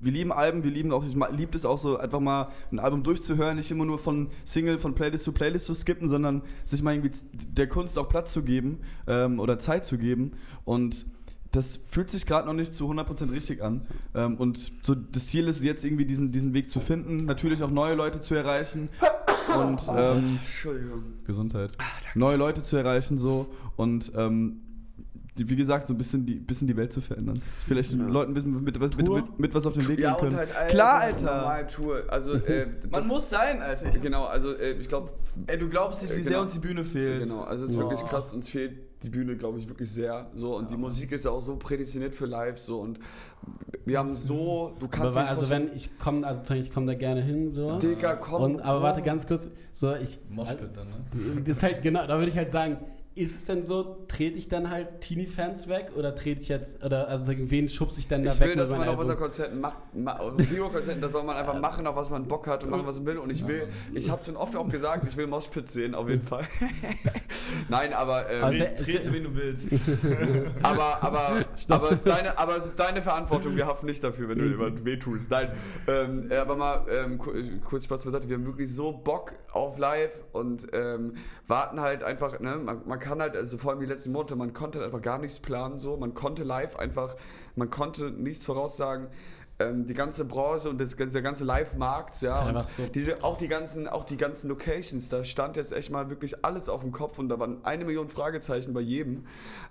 [0.00, 2.78] wir lieben Alben, wir lieben auch, ich ma- lieb es auch so, einfach mal ein
[2.78, 6.82] Album durchzuhören, nicht immer nur von Single, von Playlist zu Playlist zu skippen, sondern sich
[6.82, 7.10] mal irgendwie
[7.52, 8.78] der Kunst auch Platz zu geben
[9.08, 10.32] ähm, oder Zeit zu geben.
[10.64, 11.04] Und
[11.50, 13.86] das fühlt sich gerade noch nicht zu 100% richtig an.
[14.14, 17.70] Ähm, und so das Ziel ist jetzt irgendwie diesen, diesen Weg zu finden, natürlich auch
[17.70, 18.90] neue Leute zu erreichen
[19.58, 21.02] und ähm, Entschuldigung.
[21.26, 21.72] Gesundheit.
[22.14, 23.46] Neue Leute zu erreichen so
[23.76, 24.60] und ähm,
[25.38, 27.40] die, wie gesagt, so ein bisschen die, bisschen die Welt zu verändern.
[27.66, 30.10] Vielleicht den Leuten ein bisschen mit, was- mit, mit, mit was auf den Weg Ja,
[30.12, 30.32] gehen können.
[30.32, 31.66] und halt, Alter, Klar, Alter.
[31.68, 32.02] Tour.
[32.08, 33.90] Also, äh, Man muss sein, Alter.
[33.90, 35.10] Genau, also äh, ich glaube,
[35.46, 36.42] ey, du glaubst nicht, wie Äh, sehr genau.
[36.42, 37.22] uns die Bühne fehlt.
[37.22, 37.82] Genau, also es ist Ja.
[37.82, 40.28] wirklich krass, uns fehlt die Bühne, glaube ich, wirklich sehr.
[40.34, 42.58] So, und die Musik ist auch so prädestiniert für live.
[42.58, 42.98] So, und
[43.84, 46.94] wir haben so, du aber, kannst nicht also wenn ich komme, also ich komme da
[46.94, 47.78] gerne hin so.
[47.78, 48.42] Digga, komm.
[48.42, 49.04] Und, aber warte oh.
[49.04, 50.18] ganz kurz, so ich.
[50.28, 50.96] Moshpit dann, ne?
[51.46, 52.78] Das ist halt, genau, da würde ich halt sagen,
[53.18, 57.08] ist es denn so, trete ich dann halt Teenie-Fans weg oder trete ich jetzt, oder
[57.08, 59.18] also wen schubse ich denn da Ich weg will, dass man auf unseren?
[59.18, 59.76] Konzerten macht,
[60.50, 63.06] Hero-Konzerten, da soll man einfach machen, auf was man Bock hat und machen, was man
[63.06, 63.18] will.
[63.18, 66.22] Und ich will, ich habe schon oft auch gesagt, ich will Moshpits sehen, auf jeden
[66.26, 66.44] Fall.
[67.68, 69.68] Nein, aber, ähm, Also, Trete, wen du willst.
[70.62, 74.28] aber, aber, aber, es ist deine, aber es ist deine Verantwortung, wir haften nicht dafür,
[74.28, 75.30] wenn du jemand wehtust.
[75.30, 75.50] Nein,
[75.86, 77.32] ähm, äh, aber mal ähm, ku-
[77.64, 81.14] kurz Spaß beiseite, wir haben wirklich so Bock auf live und ähm,
[81.46, 84.52] warten halt einfach, ne, man, man kann halt, also vor allem die letzten Monate, man
[84.52, 87.16] konnte halt einfach gar nichts planen, so, man konnte live einfach,
[87.56, 89.08] man konnte nichts voraussagen.
[89.60, 92.86] Ähm, die ganze Branche und das, der ganze Live-Markt, ja, und so.
[92.94, 96.68] diese, auch, die ganzen, auch die ganzen Locations, da stand jetzt echt mal wirklich alles
[96.68, 99.24] auf dem Kopf und da waren eine Million Fragezeichen bei jedem.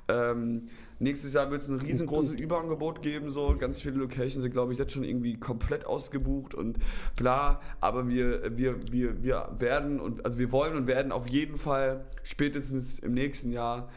[0.09, 0.65] Ähm,
[0.99, 4.77] nächstes Jahr wird es ein riesengroßes Überangebot geben, so ganz viele Locations sind, glaube ich,
[4.77, 6.79] jetzt schon irgendwie komplett ausgebucht und
[7.15, 11.55] bla, aber wir, wir, wir, wir werden und also wir wollen und werden auf jeden
[11.55, 13.87] Fall spätestens im nächsten Jahr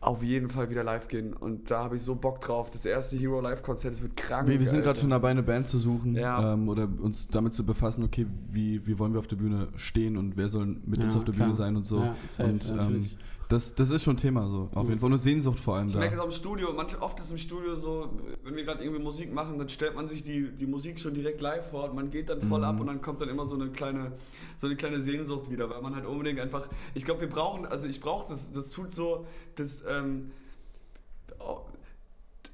[0.00, 2.70] auf jeden Fall wieder live gehen und da habe ich so Bock drauf.
[2.70, 4.48] Das erste Hero Live Konzert, das wird krank.
[4.48, 6.52] Wir, wir sind gerade schon dabei, eine Band zu suchen Ja.
[6.54, 10.16] ähm, oder uns damit zu befassen, okay, wie, wie wollen wir auf der Bühne stehen
[10.16, 11.46] und wer soll mit uns Ja, auf der klar.
[11.48, 11.98] Bühne sein und so.
[11.98, 13.04] Ja, safe, und ähm.
[13.48, 15.06] Das, das ist schon Thema so, auf jeden Fall.
[15.06, 16.00] Und eine Sehnsucht vor allem Ich da.
[16.00, 18.10] merke es auch im Studio, manch, oft ist im Studio so,
[18.44, 21.40] wenn wir gerade irgendwie Musik machen, dann stellt man sich die, die Musik schon direkt
[21.40, 22.64] live vor und man geht dann voll Mhm.
[22.64, 24.12] ab und dann kommt dann immer so eine kleine,
[24.56, 27.86] so eine kleine Sehnsucht wieder, weil man halt unbedingt einfach, ich glaube, wir brauchen, also
[27.88, 29.26] ich brauche das, das tut so,
[29.56, 30.30] das, ähm,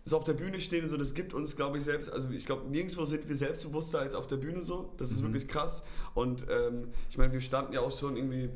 [0.07, 2.69] so auf der Bühne stehen, so, das gibt uns, glaube ich, selbst, also ich glaube,
[2.69, 4.93] nirgendwo sind wir selbstbewusster als auf der Bühne so.
[4.99, 5.29] Das ist Mhm.
[5.29, 5.83] wirklich krass.
[6.13, 8.51] Und ähm, ich meine, wir standen ja auch schon irgendwie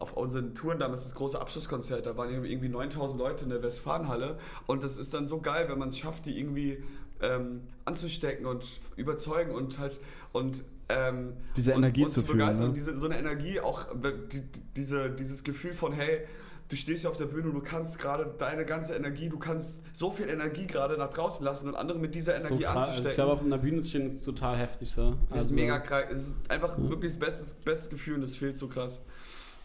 [0.00, 4.38] auf unseren Touren damals das große Abschlusskonzert, da waren irgendwie 9000 Leute in der Westfalenhalle
[4.66, 6.82] und das ist dann so geil, wenn man es schafft, die irgendwie
[7.20, 8.64] ähm, anzustecken und
[8.96, 10.00] überzeugen und halt
[10.32, 12.66] und ähm, Diese und, Energie und zu fühlen, begeistern.
[12.68, 12.72] ne?
[12.74, 13.86] Diese, so eine Energie, auch
[14.32, 16.20] die, die- diese, dieses Gefühl von, hey,
[16.68, 19.80] du stehst hier auf der Bühne und du kannst gerade deine ganze Energie, du kannst
[19.94, 22.66] so viel Energie gerade nach draußen lassen und andere mit dieser So Energie.
[22.66, 23.08] Also anzustecken.
[23.10, 25.10] ich glaube, auf einer Bühne zu stehen ist total heftig so.
[25.30, 26.04] das Also, ist mega krass.
[26.10, 26.88] Es ist einfach Ja.
[26.90, 29.00] wirklich das beste, bestes Gefühl und das fehlt so krass.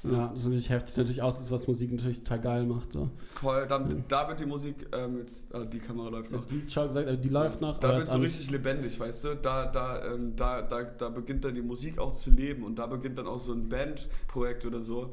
[0.04, 0.98] Ja, das ist natürlich heftig.
[0.98, 2.94] Natürlich auch das, was Musik natürlich total geil macht.
[2.94, 3.10] So.
[3.28, 3.98] Voll, dann, Ja.
[4.08, 6.46] da wird die Musik, ähm, jetzt, ah, die Kamera läuft noch.
[6.46, 7.78] Die, schau gesagt, also die läuft noch.
[7.80, 9.36] Da wird so richtig lebendig, weißt du?
[9.36, 12.88] Da, da, ähm, da, da, da beginnt dann die Musik auch zu leben und da
[12.88, 15.12] beginnt dann auch so ein Bandprojekt oder so,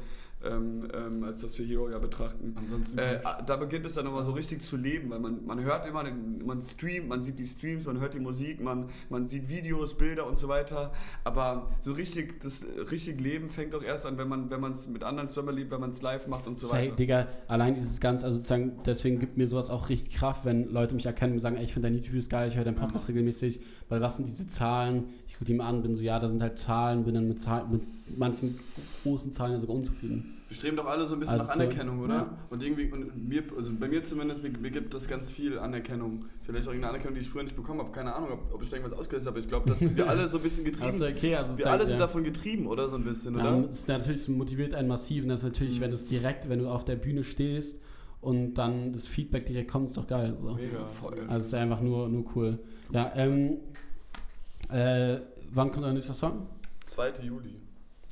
[0.51, 2.55] ähm, ähm, als das wir Hero ja betrachten.
[2.57, 5.87] Ansonsten Äh, da beginnt es dann nochmal so richtig zu leben, weil man, man hört
[5.89, 9.49] immer, den, man streamt, man sieht die Streams, man hört die Musik, man, man sieht
[9.49, 10.93] Videos, Bilder und so weiter.
[11.25, 15.05] Aber so richtig, das richtig Leben fängt auch erst an, wenn man wenn es mit
[15.05, 16.97] anderen zusammen lebt, wenn man es live macht und so Hey, weiter.
[16.97, 20.95] Digga, allein dieses Ganze, also sozusagen, deswegen gibt mir sowas auch richtig Kraft, wenn Leute
[20.95, 23.09] mich erkennen und sagen, ey, ich finde dein YouTube ist geil, ich höre deinen Podcast
[23.09, 25.05] regelmäßig, weil was sind diese Zahlen?
[25.29, 27.43] Ich gucke die mal an, bin so, ja, da sind halt Zahlen, bin dann mit,
[27.43, 27.83] Zahlen, mit
[28.19, 28.59] manchen
[29.03, 30.36] großen Zahlen ja sogar unzufrieden.
[30.49, 32.15] Wir streben doch alle so ein bisschen Also nach so- Anerkennung, oder?
[32.15, 32.39] ja.
[32.51, 36.27] Und irgendwie, und mir, also bei mir zumindest, mir, mir gibt das ganz viel Anerkennung.
[36.45, 37.91] Vielleicht auch irgendeine Anerkennung, die ich früher nicht bekommen habe.
[37.91, 39.41] Keine Ahnung, ob, ob ich da irgendwas ausgelöst habe.
[39.41, 41.17] Ich glaube, dass wir alle so ein bisschen getrieben Also sind.
[41.17, 42.07] okay, also Wir sozusagen, alle sind ja.
[42.07, 42.89] davon getrieben, oder?
[42.89, 43.45] So ein bisschen, oder?
[43.45, 45.83] Ja, das ist natürlich motiviert einen massiv und das ist natürlich, Mhm.
[45.83, 47.81] wenn es direkt, wenn du auf der Bühne stehst
[48.21, 50.37] und dann das Feedback direkt kommt, ist doch geil.
[50.41, 50.55] So.
[50.55, 50.87] Mega.
[50.87, 51.15] Voll.
[51.27, 52.61] Also es ist einfach nur, nur cool.
[52.93, 53.57] Ja, ähm,
[54.71, 55.19] äh,
[55.53, 56.47] wann kommt euer nächster Song?
[56.85, 57.15] 2.
[57.25, 57.57] Juli.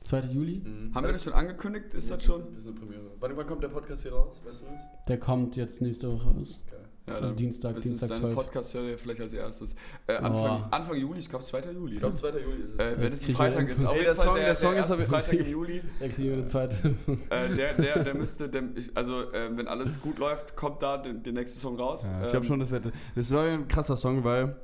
[0.04, 0.20] 2.
[0.32, 0.60] Juli?
[0.64, 0.94] Mhm.
[0.94, 1.94] Haben wir das schon angekündigt?
[1.94, 2.42] Ist das schon?
[2.52, 3.02] Das ist eine Premiere.
[3.20, 4.40] Wann, wann kommt der Podcast hier raus?
[4.44, 4.80] Weißt du das?
[5.08, 6.60] Der kommt jetzt nächste Woche raus.
[6.70, 6.80] Geil.
[7.06, 8.34] Ja, Also Dienstag, Dienstag deine 12.
[8.34, 9.74] Podcast-Serie vielleicht als erstes.
[10.06, 10.68] Äh, Anfang, Boah.
[10.70, 11.60] Anfang Juli, ich glaube 2.
[11.72, 11.92] Juli.
[11.94, 12.28] Ich glaube, 2.
[12.30, 12.78] Juli ist es.
[12.78, 13.84] Äh, wenn es ein Freitag ist.
[13.84, 15.82] Auf jeden der Fall Song- der, der Song der ist erste aber- Freitag im Juli.
[16.00, 16.94] Da kriegen wir eine zweite.
[17.28, 20.96] Äh, der, der, der müsste, der, ich, also äh, wenn alles gut läuft, kommt da
[20.96, 22.08] der, der nächste Song raus.
[22.08, 22.86] Ja, ich Ähm, glaube schon, das wird.
[23.14, 24.56] Das war ein krasser Song, weil.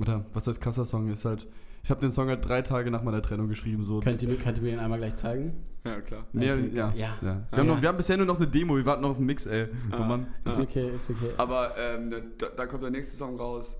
[0.00, 1.08] Oder was heißt krasser Song?
[1.12, 1.46] Ist halt.
[1.84, 3.84] Ich habe den Song halt drei Tage nach meiner Trennung geschrieben.
[3.84, 4.00] So.
[4.00, 5.52] könnt, ihr, mir- könnt ihr mir den einmal gleich zeigen?
[5.84, 6.24] Ja, klar.
[6.32, 6.94] Nee, ja, ja, Ja.
[6.96, 7.14] ja.
[7.20, 9.16] Wir, Ah, haben noch, wir haben bisher nur noch eine Demo, wir warten noch auf
[9.18, 9.66] den Mix, ey.
[9.90, 9.98] Ah.
[10.00, 10.26] Oh Mann.
[10.46, 10.62] Ist Ja.
[10.64, 11.30] okay, ist okay.
[11.36, 13.76] Aber ähm, da, da kommt der nächste Song raus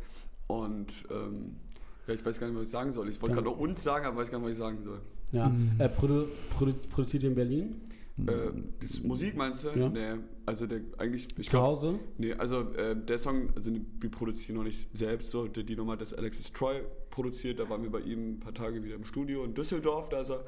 [0.49, 1.57] und ähm,
[2.07, 3.09] ja, ich weiß gar nicht, was ich sagen soll.
[3.09, 5.01] Ich wollte gerade noch uns sagen, aber weiß gar nicht, was ich sagen soll.
[5.33, 5.49] Ja.
[5.49, 5.71] Mhm.
[5.79, 6.27] Äh, produ
[6.59, 7.81] produ produziert ihr in Berlin?
[8.17, 9.71] Ähm, das Musik meinst du?
[9.77, 9.89] Ja.
[9.89, 11.99] Nee, also der eigentlich, ich Zu glaube, Hause?
[12.17, 15.97] nee, also äh, der Song, also wir produzieren noch nicht selbst so, die, die Nummer,
[15.97, 19.43] das Alexis Troy produziert, da waren wir bei ihm ein paar Tage wieder im Studio
[19.45, 20.45] in Düsseldorf, da ist er.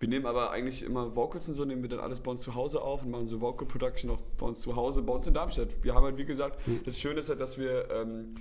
[0.00, 2.54] Wir nehmen aber eigentlich immer Vocals und so, nehmen wir dann alles bei uns zu
[2.54, 5.34] Hause auf und machen so Vocal Production auch bei uns zu Hause, bei uns in
[5.34, 5.68] Darmstadt.
[5.82, 6.80] Wir haben halt, wie gesagt, Mhm.
[6.84, 8.34] das Schöne ist halt, dass wir ähm,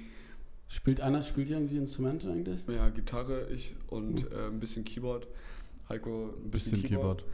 [0.70, 2.62] Spielt einer, spielt ihr irgendwie Instrumente eigentlich?
[2.68, 5.28] Ja, Gitarre, ich und äh, ein bisschen Keyboard.
[5.90, 7.26] Heiko ein bisschen, Bisschen Keyboard.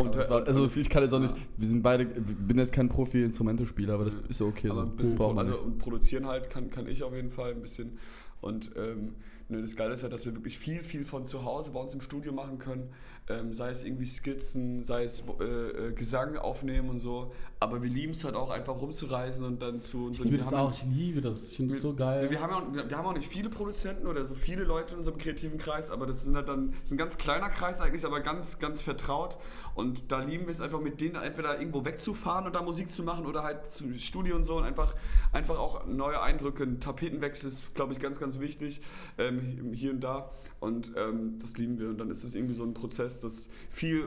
[0.00, 2.88] Und, war, also ich kann jetzt auch nicht, wir sind beide, ich bin jetzt kein
[2.88, 4.70] Profi-Instrumentespieler, aber das ist okay.
[4.70, 4.90] aber so.
[4.90, 7.98] ein bisschen also, und produzieren halt kann, kann ich auf jeden Fall ein bisschen.
[8.40, 9.14] Und ähm,
[9.50, 11.92] ne, das Geile ist halt, dass wir wirklich viel, viel von zu Hause bei uns
[11.94, 12.90] im Studio machen können.
[13.28, 17.32] Ähm, sei es irgendwie Skizzen, sei es äh, äh, Gesang aufnehmen und so.
[17.60, 20.24] Aber wir lieben es halt auch einfach rumzureisen und dann zu Ich unseren.
[20.24, 21.50] liebe wir das auch, ich liebe das.
[21.50, 22.28] Ich finde das so geil.
[22.30, 24.98] Wir haben, ja, auch- wir, haben auch nicht viele Produzenten oder so viele Leute in
[24.98, 28.20] unserem kreativen Kreis, aber das sind halt dann ist ein ganz kleiner Kreis eigentlich, aber
[28.20, 29.38] ganz, ganz vertraut.
[29.74, 33.02] Und da lieben wir es einfach mit denen entweder irgendwo wegzufahren und da Musik zu
[33.02, 34.94] machen oder halt zum Studio und so und einfach,
[35.32, 36.64] einfach auch neue Eindrücke.
[36.64, 38.80] Ein Tapetenwechsel ist, glaube ich, ganz, ganz wichtig
[39.18, 39.39] ähm,
[39.72, 40.30] hier und da.
[40.60, 41.88] Und ähm, das lieben wir.
[41.88, 44.06] Und dann ist es irgendwie so ein Prozess, das viel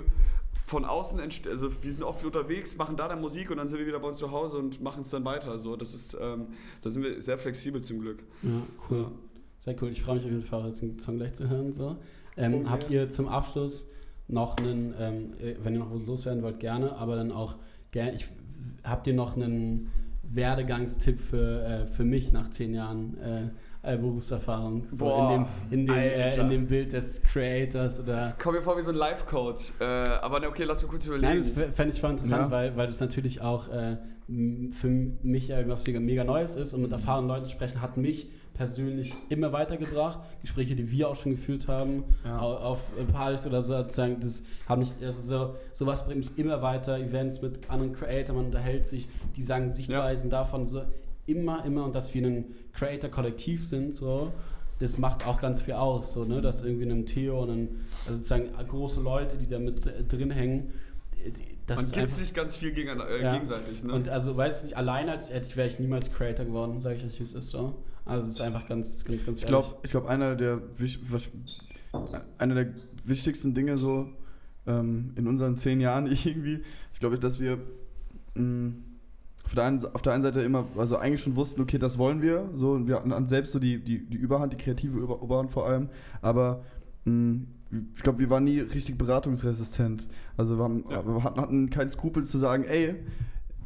[0.65, 1.51] von außen entsteht.
[1.51, 4.07] Also wir sind oft unterwegs, machen da dann Musik und dann sind wir wieder bei
[4.07, 5.59] uns zu Hause und machen es dann weiter.
[5.59, 6.47] So, das ist, ähm,
[6.81, 8.23] da sind wir sehr flexibel zum Glück.
[8.41, 8.49] Ja,
[8.89, 8.97] cool.
[8.99, 9.11] Ja.
[9.59, 9.89] Sehr cool.
[9.89, 11.73] Ich freue mich auf jeden Fall, den Song gleich zu hören.
[11.73, 11.97] So.
[12.37, 13.87] Ähm, Oh, habt ihr zum Abschluss
[14.27, 17.55] noch einen, ähm, äh, wenn ihr noch was loswerden wollt, gerne, aber dann auch
[17.91, 18.27] gerne, ich,
[18.83, 19.91] habt ihr noch einen
[20.23, 23.49] Werdegangstipp für, äh, für mich nach zehn Jahren äh,
[23.83, 24.87] äh, Berufserfahrung?
[24.91, 28.17] So Boah, in, dem, in, dem, äh, in dem Bild des Creators oder.
[28.17, 29.73] Das kommt mir vor wie so ein Life-Coach.
[29.79, 31.27] Äh, aber ne, okay, lass mich kurz überlegen.
[31.41, 32.51] Nein, das fände ich voll interessant, Ja.
[32.51, 33.97] weil, weil das natürlich auch äh,
[34.71, 37.97] für mich ja was mega, mega Neues ist und mit erfahrenen Leuten zu sprechen, hat
[37.97, 40.19] mich persönlich immer weitergebracht.
[40.41, 42.39] Gespräche, die wir auch schon geführt haben, Ja.
[42.39, 42.81] au- auf
[43.11, 46.97] Partys oder so, sozusagen, das haben mich, also so, sowas bringt mich immer weiter.
[46.99, 50.83] Events mit anderen Creators, man unterhält sich, die sagen Sichtweisen davon, so
[51.25, 54.31] immer, immer und dass wir ein Creator-Kollektiv sind, so.
[54.79, 56.41] Das macht auch ganz viel aus, so, ne?
[56.41, 57.67] dass irgendwie einem Theo und einem,
[58.05, 60.73] also sozusagen große Leute, die da mit äh, drin hängen,
[61.23, 61.31] äh,
[61.67, 63.33] das Man ist gibt einfach, sich ganz viel gegen, äh, Ja.
[63.33, 63.83] gegenseitig.
[63.83, 63.93] Ne?
[63.93, 66.95] und also, weiß ich nicht, alleine als hätte ich, wäre ich niemals Creator geworden, sage
[66.97, 67.75] ich euch, wie es ist so.
[68.03, 70.61] Also es ist einfach ganz, ganz, ganz Ich glaube, ich glaub, einer der
[71.09, 71.29] was-
[72.39, 72.73] einer der
[73.05, 74.09] wichtigsten Dinge so
[74.65, 76.61] ähm, in unseren zehn Jahren irgendwie
[76.91, 77.59] ist, glaube ich, dass wir
[78.35, 78.73] mh,
[79.45, 82.21] auf, der einen, auf der einen Seite immer, also eigentlich schon wussten, okay, das wollen
[82.21, 85.51] wir, so und wir hatten selbst so die, die, die Überhand, die kreative Über- Oberhand
[85.51, 85.89] vor allem,
[86.21, 86.61] aber
[87.05, 87.41] mh,
[87.95, 90.07] ich glaube, wir waren nie richtig beratungsresistent.
[90.37, 91.03] Also wir, haben, Ja.
[91.05, 92.95] wir hatten, keinen Skrupel zu sagen, ey,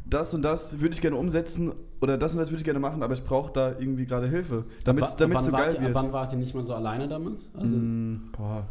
[0.09, 3.03] das und das würde ich gerne umsetzen oder das und das würde ich gerne machen,
[3.03, 5.93] aber ich brauche da irgendwie gerade Hilfe, damit es so geil ihr, wird.
[5.93, 7.49] Wann wart ihr nicht mal so alleine damit?
[7.53, 8.65] Also, Mm, boah,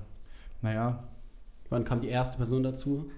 [0.63, 1.05] naja.
[1.69, 3.11] wann kam die erste Person dazu?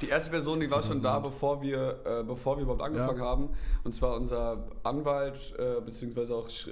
[0.00, 3.24] Die erste Person, die war schon da, bevor wir, äh, bevor wir überhaupt angefangen Ja.
[3.24, 3.48] haben.
[3.84, 6.70] Und zwar unser Anwalt, äh, beziehungsweise auch äh,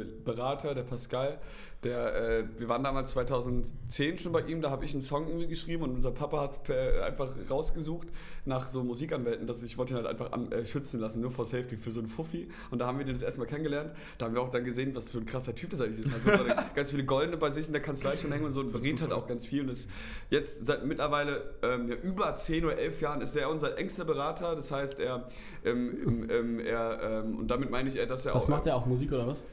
[0.00, 1.38] äh, Berater, der Pascal.
[1.82, 5.48] Der, äh, wir waren damals 2010 schon bei ihm, da habe ich einen Song irgendwie
[5.48, 8.08] geschrieben und unser Papa hat per, einfach rausgesucht
[8.46, 11.44] nach so Musikanwälten, dass ich wollte ihn halt einfach an, äh, schützen lassen, nur vor
[11.44, 12.48] Safety für so einen Fuffi.
[12.70, 13.92] Und da haben wir den das erste Mal kennengelernt.
[14.16, 16.14] Da haben wir auch dann gesehen, was für ein krasser Typ das eigentlich ist.
[16.14, 16.44] Also so
[16.74, 19.12] ganz viele Goldene bei sich in der Kanzlei schon hängen und so und berät halt
[19.12, 19.60] auch ganz viel.
[19.64, 19.90] Und ist
[20.30, 24.54] jetzt seit mittlerweile ähm, ja, über 10 oder 11 Jahren ist er unser engster Berater.
[24.54, 25.26] Das heißt, er,
[25.64, 28.48] ähm, ähm, ähm, er ähm, und damit meine ich, er, dass er Was auch.
[28.48, 29.44] macht er auch Musik oder was?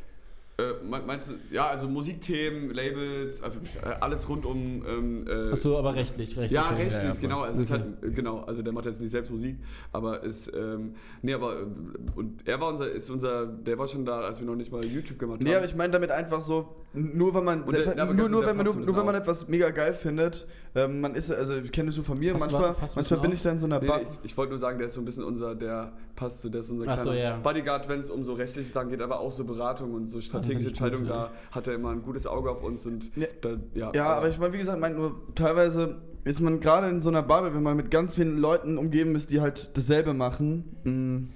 [0.62, 4.84] Äh, me- meinst du, ja, also Musikthemen, Labels, also äh, alles rund um.
[4.88, 6.51] Ähm, äh, Achso, aber rechtlich, rechtlich.
[6.51, 7.41] ja, rechtlich, ja, genau.
[7.41, 7.84] Also es ist Okay.
[8.01, 9.57] halt, genau, also der macht jetzt nicht selbst Musik,
[9.91, 11.68] aber ist, ähm, nee, aber,
[12.16, 14.84] und er war unser, ist unser, der war schon da, als wir noch nicht mal
[14.86, 15.43] YouTube gemacht haben.
[15.47, 18.41] Nee, aber ich meine damit einfach so, nur wenn man, der- selbst, aber nur, nur,
[18.41, 20.45] der wenn man, nur, nur wenn man etwas mega geil findet,
[20.76, 23.32] ähm, man ist, also ich kenne das so von mir, Passt manchmal, passt manchmal bin
[23.32, 23.36] auf?
[23.36, 23.97] ich da in so einer Nee, Bar.
[23.99, 26.49] nee, ich, ich wollte nur sagen, der ist so ein bisschen unser, der passt so,
[26.49, 27.38] der ist unser Ach so, kleiner ja.
[27.38, 30.51] Bodyguard, wenn es um so rechtliche Sachen geht, aber auch so Beratung und so strategische
[30.54, 31.26] finde ich Entscheidungen, gut, ja.
[31.26, 33.28] da hat er immer ein gutes Auge auf uns und Ja.
[33.41, 33.91] da, ja.
[33.93, 37.24] Ja, aber ich meine, wie gesagt, mein, nur teilweise ist man gerade in so einer
[37.24, 41.28] Bubble, wenn man mit ganz vielen Leuten umgeben ist, die halt dasselbe machen, mh,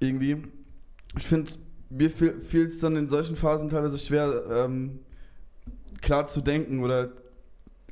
[0.00, 0.42] irgendwie.
[1.16, 1.52] Ich finde,
[1.90, 4.98] mir fiel es dann in solchen Phasen teilweise schwer, ähm,
[6.02, 7.08] klar zu denken oder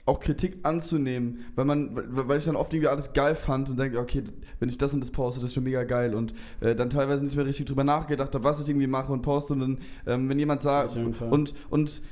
[0.07, 3.99] auch Kritik anzunehmen, weil man, weil ich dann oft irgendwie alles geil fand und denke,
[3.99, 4.23] okay,
[4.61, 7.25] wenn ich das und das poste, das ist schon mega geil und äh, dann teilweise
[7.25, 10.29] nicht mehr richtig drüber nachgedacht habe, was ich irgendwie mache und poste und dann, ähm,
[10.29, 12.03] wenn jemand sagt, und, und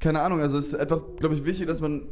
[0.00, 2.02] keine Ahnung, also es ist einfach, glaube ich, wichtig, dass man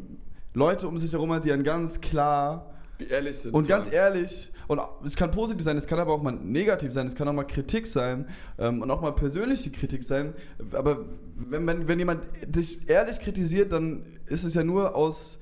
[0.53, 2.71] Leute um sich herum hat, die dann ganz klar
[3.01, 3.55] die ehrlich sind.
[3.55, 3.79] und zwar.
[3.79, 7.15] ganz ehrlich, und es kann positiv sein, es kann aber auch mal negativ sein, es
[7.15, 8.27] kann auch mal Kritik sein
[8.59, 10.35] ähm, und auch mal persönliche Kritik sein.
[10.73, 11.05] Aber
[11.37, 15.39] wenn, wenn, wenn jemand dich ehrlich kritisiert, dann ist es ja nur aus.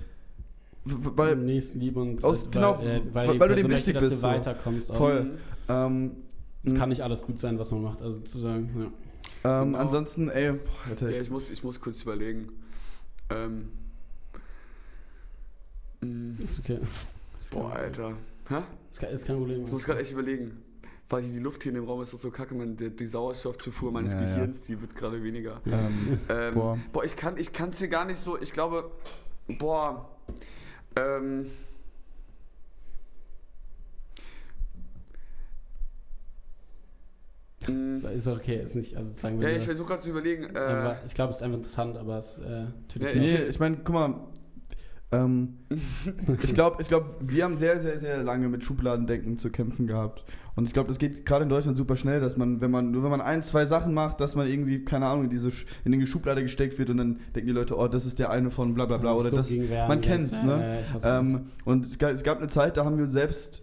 [0.85, 4.01] Weil, Nächstenliebe und aus- weil, genau, äh, weil, weil die du dem wichtig möchte, dass
[4.03, 4.23] bist, du so.
[4.29, 4.91] weiterkommst.
[4.91, 4.97] auch.
[4.97, 5.31] voll.
[5.69, 6.13] Ähm,
[6.65, 8.01] Es kann nicht alles gut sein, was man macht.
[8.03, 8.71] Also zu sagen,
[9.45, 9.61] ja.
[9.63, 9.79] ähm, Genau.
[9.79, 10.59] Ansonsten, ey, boah,
[10.89, 12.49] Alter, Ja, ich muss, ich muss kurz überlegen.
[13.29, 13.69] Ähm,
[16.01, 16.79] mh, Ist okay.
[17.51, 18.13] boah, Alter.
[18.51, 18.63] Hä?
[18.91, 19.65] Ist kein, ist kein Problem.
[19.65, 20.63] Ich muss gerade echt überlegen.
[21.09, 23.91] Weil die Luft hier in dem Raum ist doch so kacke, man, die, die Sauerstoffzufuhr
[23.91, 24.27] meines Ja, ja.
[24.27, 25.61] Gehirns, die wird gerade weniger.
[25.67, 26.79] ähm, Ähm, Boah.
[26.93, 27.05] boah.
[27.05, 28.91] ich kann ich es dir gar nicht so, ich glaube,
[29.59, 30.09] boah,
[30.97, 31.47] ähm,
[37.69, 40.45] mh, Ist okay, ist nicht, also sagen wir ja, ich versuche gerade zu überlegen.
[40.55, 43.33] Äh, ich glaube, es ist einfach interessant, aber es äh, natürlich Ja, nicht.
[43.33, 44.15] Nee, ich meine, guck mal.
[45.13, 45.55] Ähm,
[46.43, 50.25] ich glaube, ich glaub, wir haben sehr, sehr, sehr lange mit Schubladendenken zu kämpfen gehabt.
[50.57, 53.03] Und ich glaube, das geht gerade in Deutschland super schnell, dass man, wenn man, nur
[53.03, 55.51] wenn man ein, zwei Sachen macht, dass man irgendwie, keine Ahnung, in diese
[55.85, 58.51] in die Schublade gesteckt wird und dann denken die Leute, oh, das ist der eine
[58.51, 59.15] von bla bla bla.
[59.15, 59.51] Oder So das.
[59.51, 60.85] Man kennt's, Ja, ne?
[61.03, 61.21] ja.
[61.21, 63.63] Ähm, und es gab, es gab eine Zeit, da haben wir uns selbst,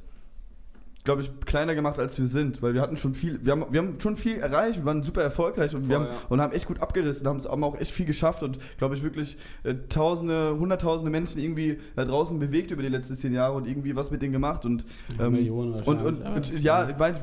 [1.07, 2.61] glaube ich, kleiner gemacht, als wir sind.
[2.61, 5.21] Weil wir hatten schon viel, wir haben, wir haben schon viel erreicht, wir waren super
[5.23, 6.21] erfolgreich und, wir Voll, haben, ja.
[6.29, 9.37] und haben echt gut abgerissen, haben, haben auch echt viel geschafft und, glaube ich, wirklich
[9.63, 13.95] äh, tausende, hunderttausende Menschen irgendwie da draußen bewegt über die letzten zehn Jahre und irgendwie
[13.95, 14.65] was mit denen gemacht.
[14.65, 14.85] Und,
[15.17, 16.05] Ja, ähm, Millionen und, wahrscheinlich.
[16.25, 17.17] und, und das- ja, ich meine,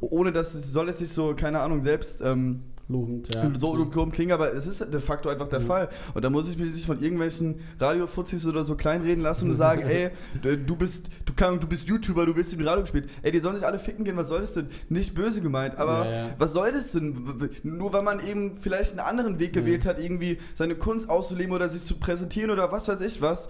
[0.00, 3.50] ohne dass es soll jetzt nicht so, keine Ahnung, selbst ähm, Lobend, ja.
[3.58, 5.66] so dumm klingen, aber es ist de facto einfach der Mhm.
[5.66, 5.88] Fall.
[6.12, 9.82] Und da muss ich mich nicht von irgendwelchen Radiofuzis oder so kleinreden lassen und sagen,
[9.88, 10.10] ey,
[10.42, 13.08] du bist, du, kann, du bist YouTuber, du wirst im Radio gespielt.
[13.22, 14.68] Ey, die sollen sich alle ficken gehen, was soll das denn?
[14.90, 16.34] Nicht böse gemeint, aber Ja, ja.
[16.38, 17.48] was soll das denn?
[17.62, 21.68] Nur weil man eben vielleicht einen anderen Weg gewählt hat, irgendwie seine Kunst auszuleben oder
[21.70, 23.48] sich zu präsentieren oder was weiß ich was.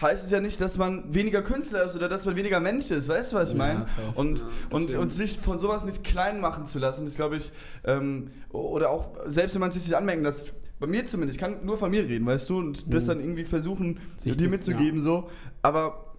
[0.00, 3.08] Heißt es ja nicht, dass man weniger Künstler ist oder dass man weniger Mensch ist.
[3.08, 3.86] Weißt du, was ich Ja, meine?
[3.86, 4.12] safe.
[4.16, 7.52] Und, Ja, und, und sich von sowas nicht klein machen zu lassen, ist, glaube ich,
[7.84, 11.64] ähm, oder auch, selbst wenn man sich nicht anmerken lässt, bei mir zumindest, ich kann
[11.64, 13.08] nur von mir reden, weißt du, und das Mhm.
[13.08, 15.30] dann irgendwie versuchen, Sich dir das- mitzugeben, so.
[15.62, 16.12] Aber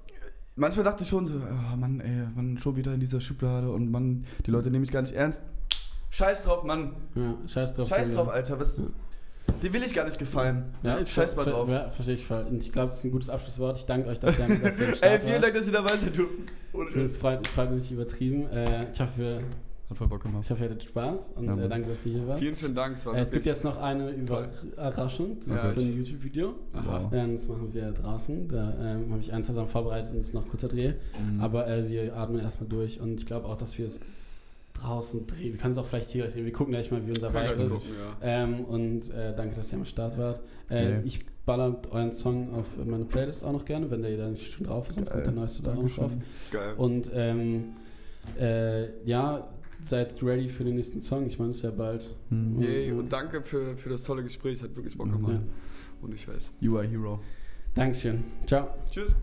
[0.55, 3.91] manchmal dachte ich schon so, oh Mann, ey, man schon wieder in dieser Schublade und
[3.91, 5.43] man, die Leute nehmen mich gar nicht ernst.
[6.09, 6.91] Scheiß drauf, Mann.
[7.15, 7.89] Ja, scheiß drauf.
[7.89, 8.57] Scheiß drauf, Alter.
[8.59, 8.85] Was, Ja.
[9.61, 10.65] Dem will ich gar nicht gefallen.
[10.83, 11.67] Ja, ist Scheiß mal drauf.
[11.69, 12.45] Ja, verstehe ich voll.
[12.49, 13.77] Und ich glaube, das ist ein gutes Abschlusswort.
[13.77, 15.41] Ich danke euch, dass ihr, dass ihr am Start Ey, vielen.
[15.41, 16.27] Dank, dass ihr dabei seid, du.
[16.99, 18.47] Es freut, freut mich übertrieben.
[18.49, 19.39] Äh, ich, hoffe,
[19.89, 20.43] Hat voll Bock gemacht.
[20.43, 22.39] ich hoffe, ihr hattet Spaß und Ja, äh, danke, dass ihr hier wart.
[22.39, 22.97] vielen, vielen Dank.
[22.97, 25.37] Es war Äh, es gibt jetzt noch eine Überraschung.
[25.39, 26.55] Das Ja, ist für ein YouTube-Video.
[26.73, 27.09] Aha.
[27.13, 28.47] Ja, das machen wir draußen.
[28.49, 30.93] Da ähm, habe ich ein, zwei Sachen vorbereitet und es ist noch kurzer Dreh.
[31.31, 31.39] Mhm.
[31.41, 33.99] Aber äh, wir atmen erstmal durch und ich glaube auch, dass wir es
[34.79, 35.53] draußen drehen.
[35.53, 36.45] Wir können es auch vielleicht hier drehen.
[36.45, 37.71] Wir gucken gleich mal, wie unser Vibe ist.
[37.73, 37.89] gucken,
[38.21, 38.43] ja.
[38.43, 40.41] Ähm, und äh, danke, dass ihr am Start wart.
[40.69, 41.01] Äh, Nee.
[41.05, 44.65] Ich ballert euren Song auf meine Playlist auch noch gerne, wenn der da nicht schon
[44.65, 45.39] drauf ist, sonst kommt der Geil.
[45.41, 46.11] neueste da auch noch drauf.
[46.51, 46.73] Geil.
[46.77, 47.73] Und ähm,
[48.39, 49.47] äh, ja,
[49.83, 51.27] seid ready für den nächsten Song.
[51.27, 52.09] Ich meine, es ist ja bald.
[52.29, 52.59] Hm.
[52.59, 52.99] Yay, Mhm.
[52.99, 55.11] und danke für, für das tolle Gespräch, hat wirklich Bock Mhm.
[55.11, 55.33] gemacht.
[55.33, 55.41] Ja.
[56.01, 56.51] Und ich weiß.
[56.59, 57.19] You are a hero.
[57.75, 58.23] Dankeschön.
[58.47, 58.69] Ciao.
[58.89, 59.15] Tschüss.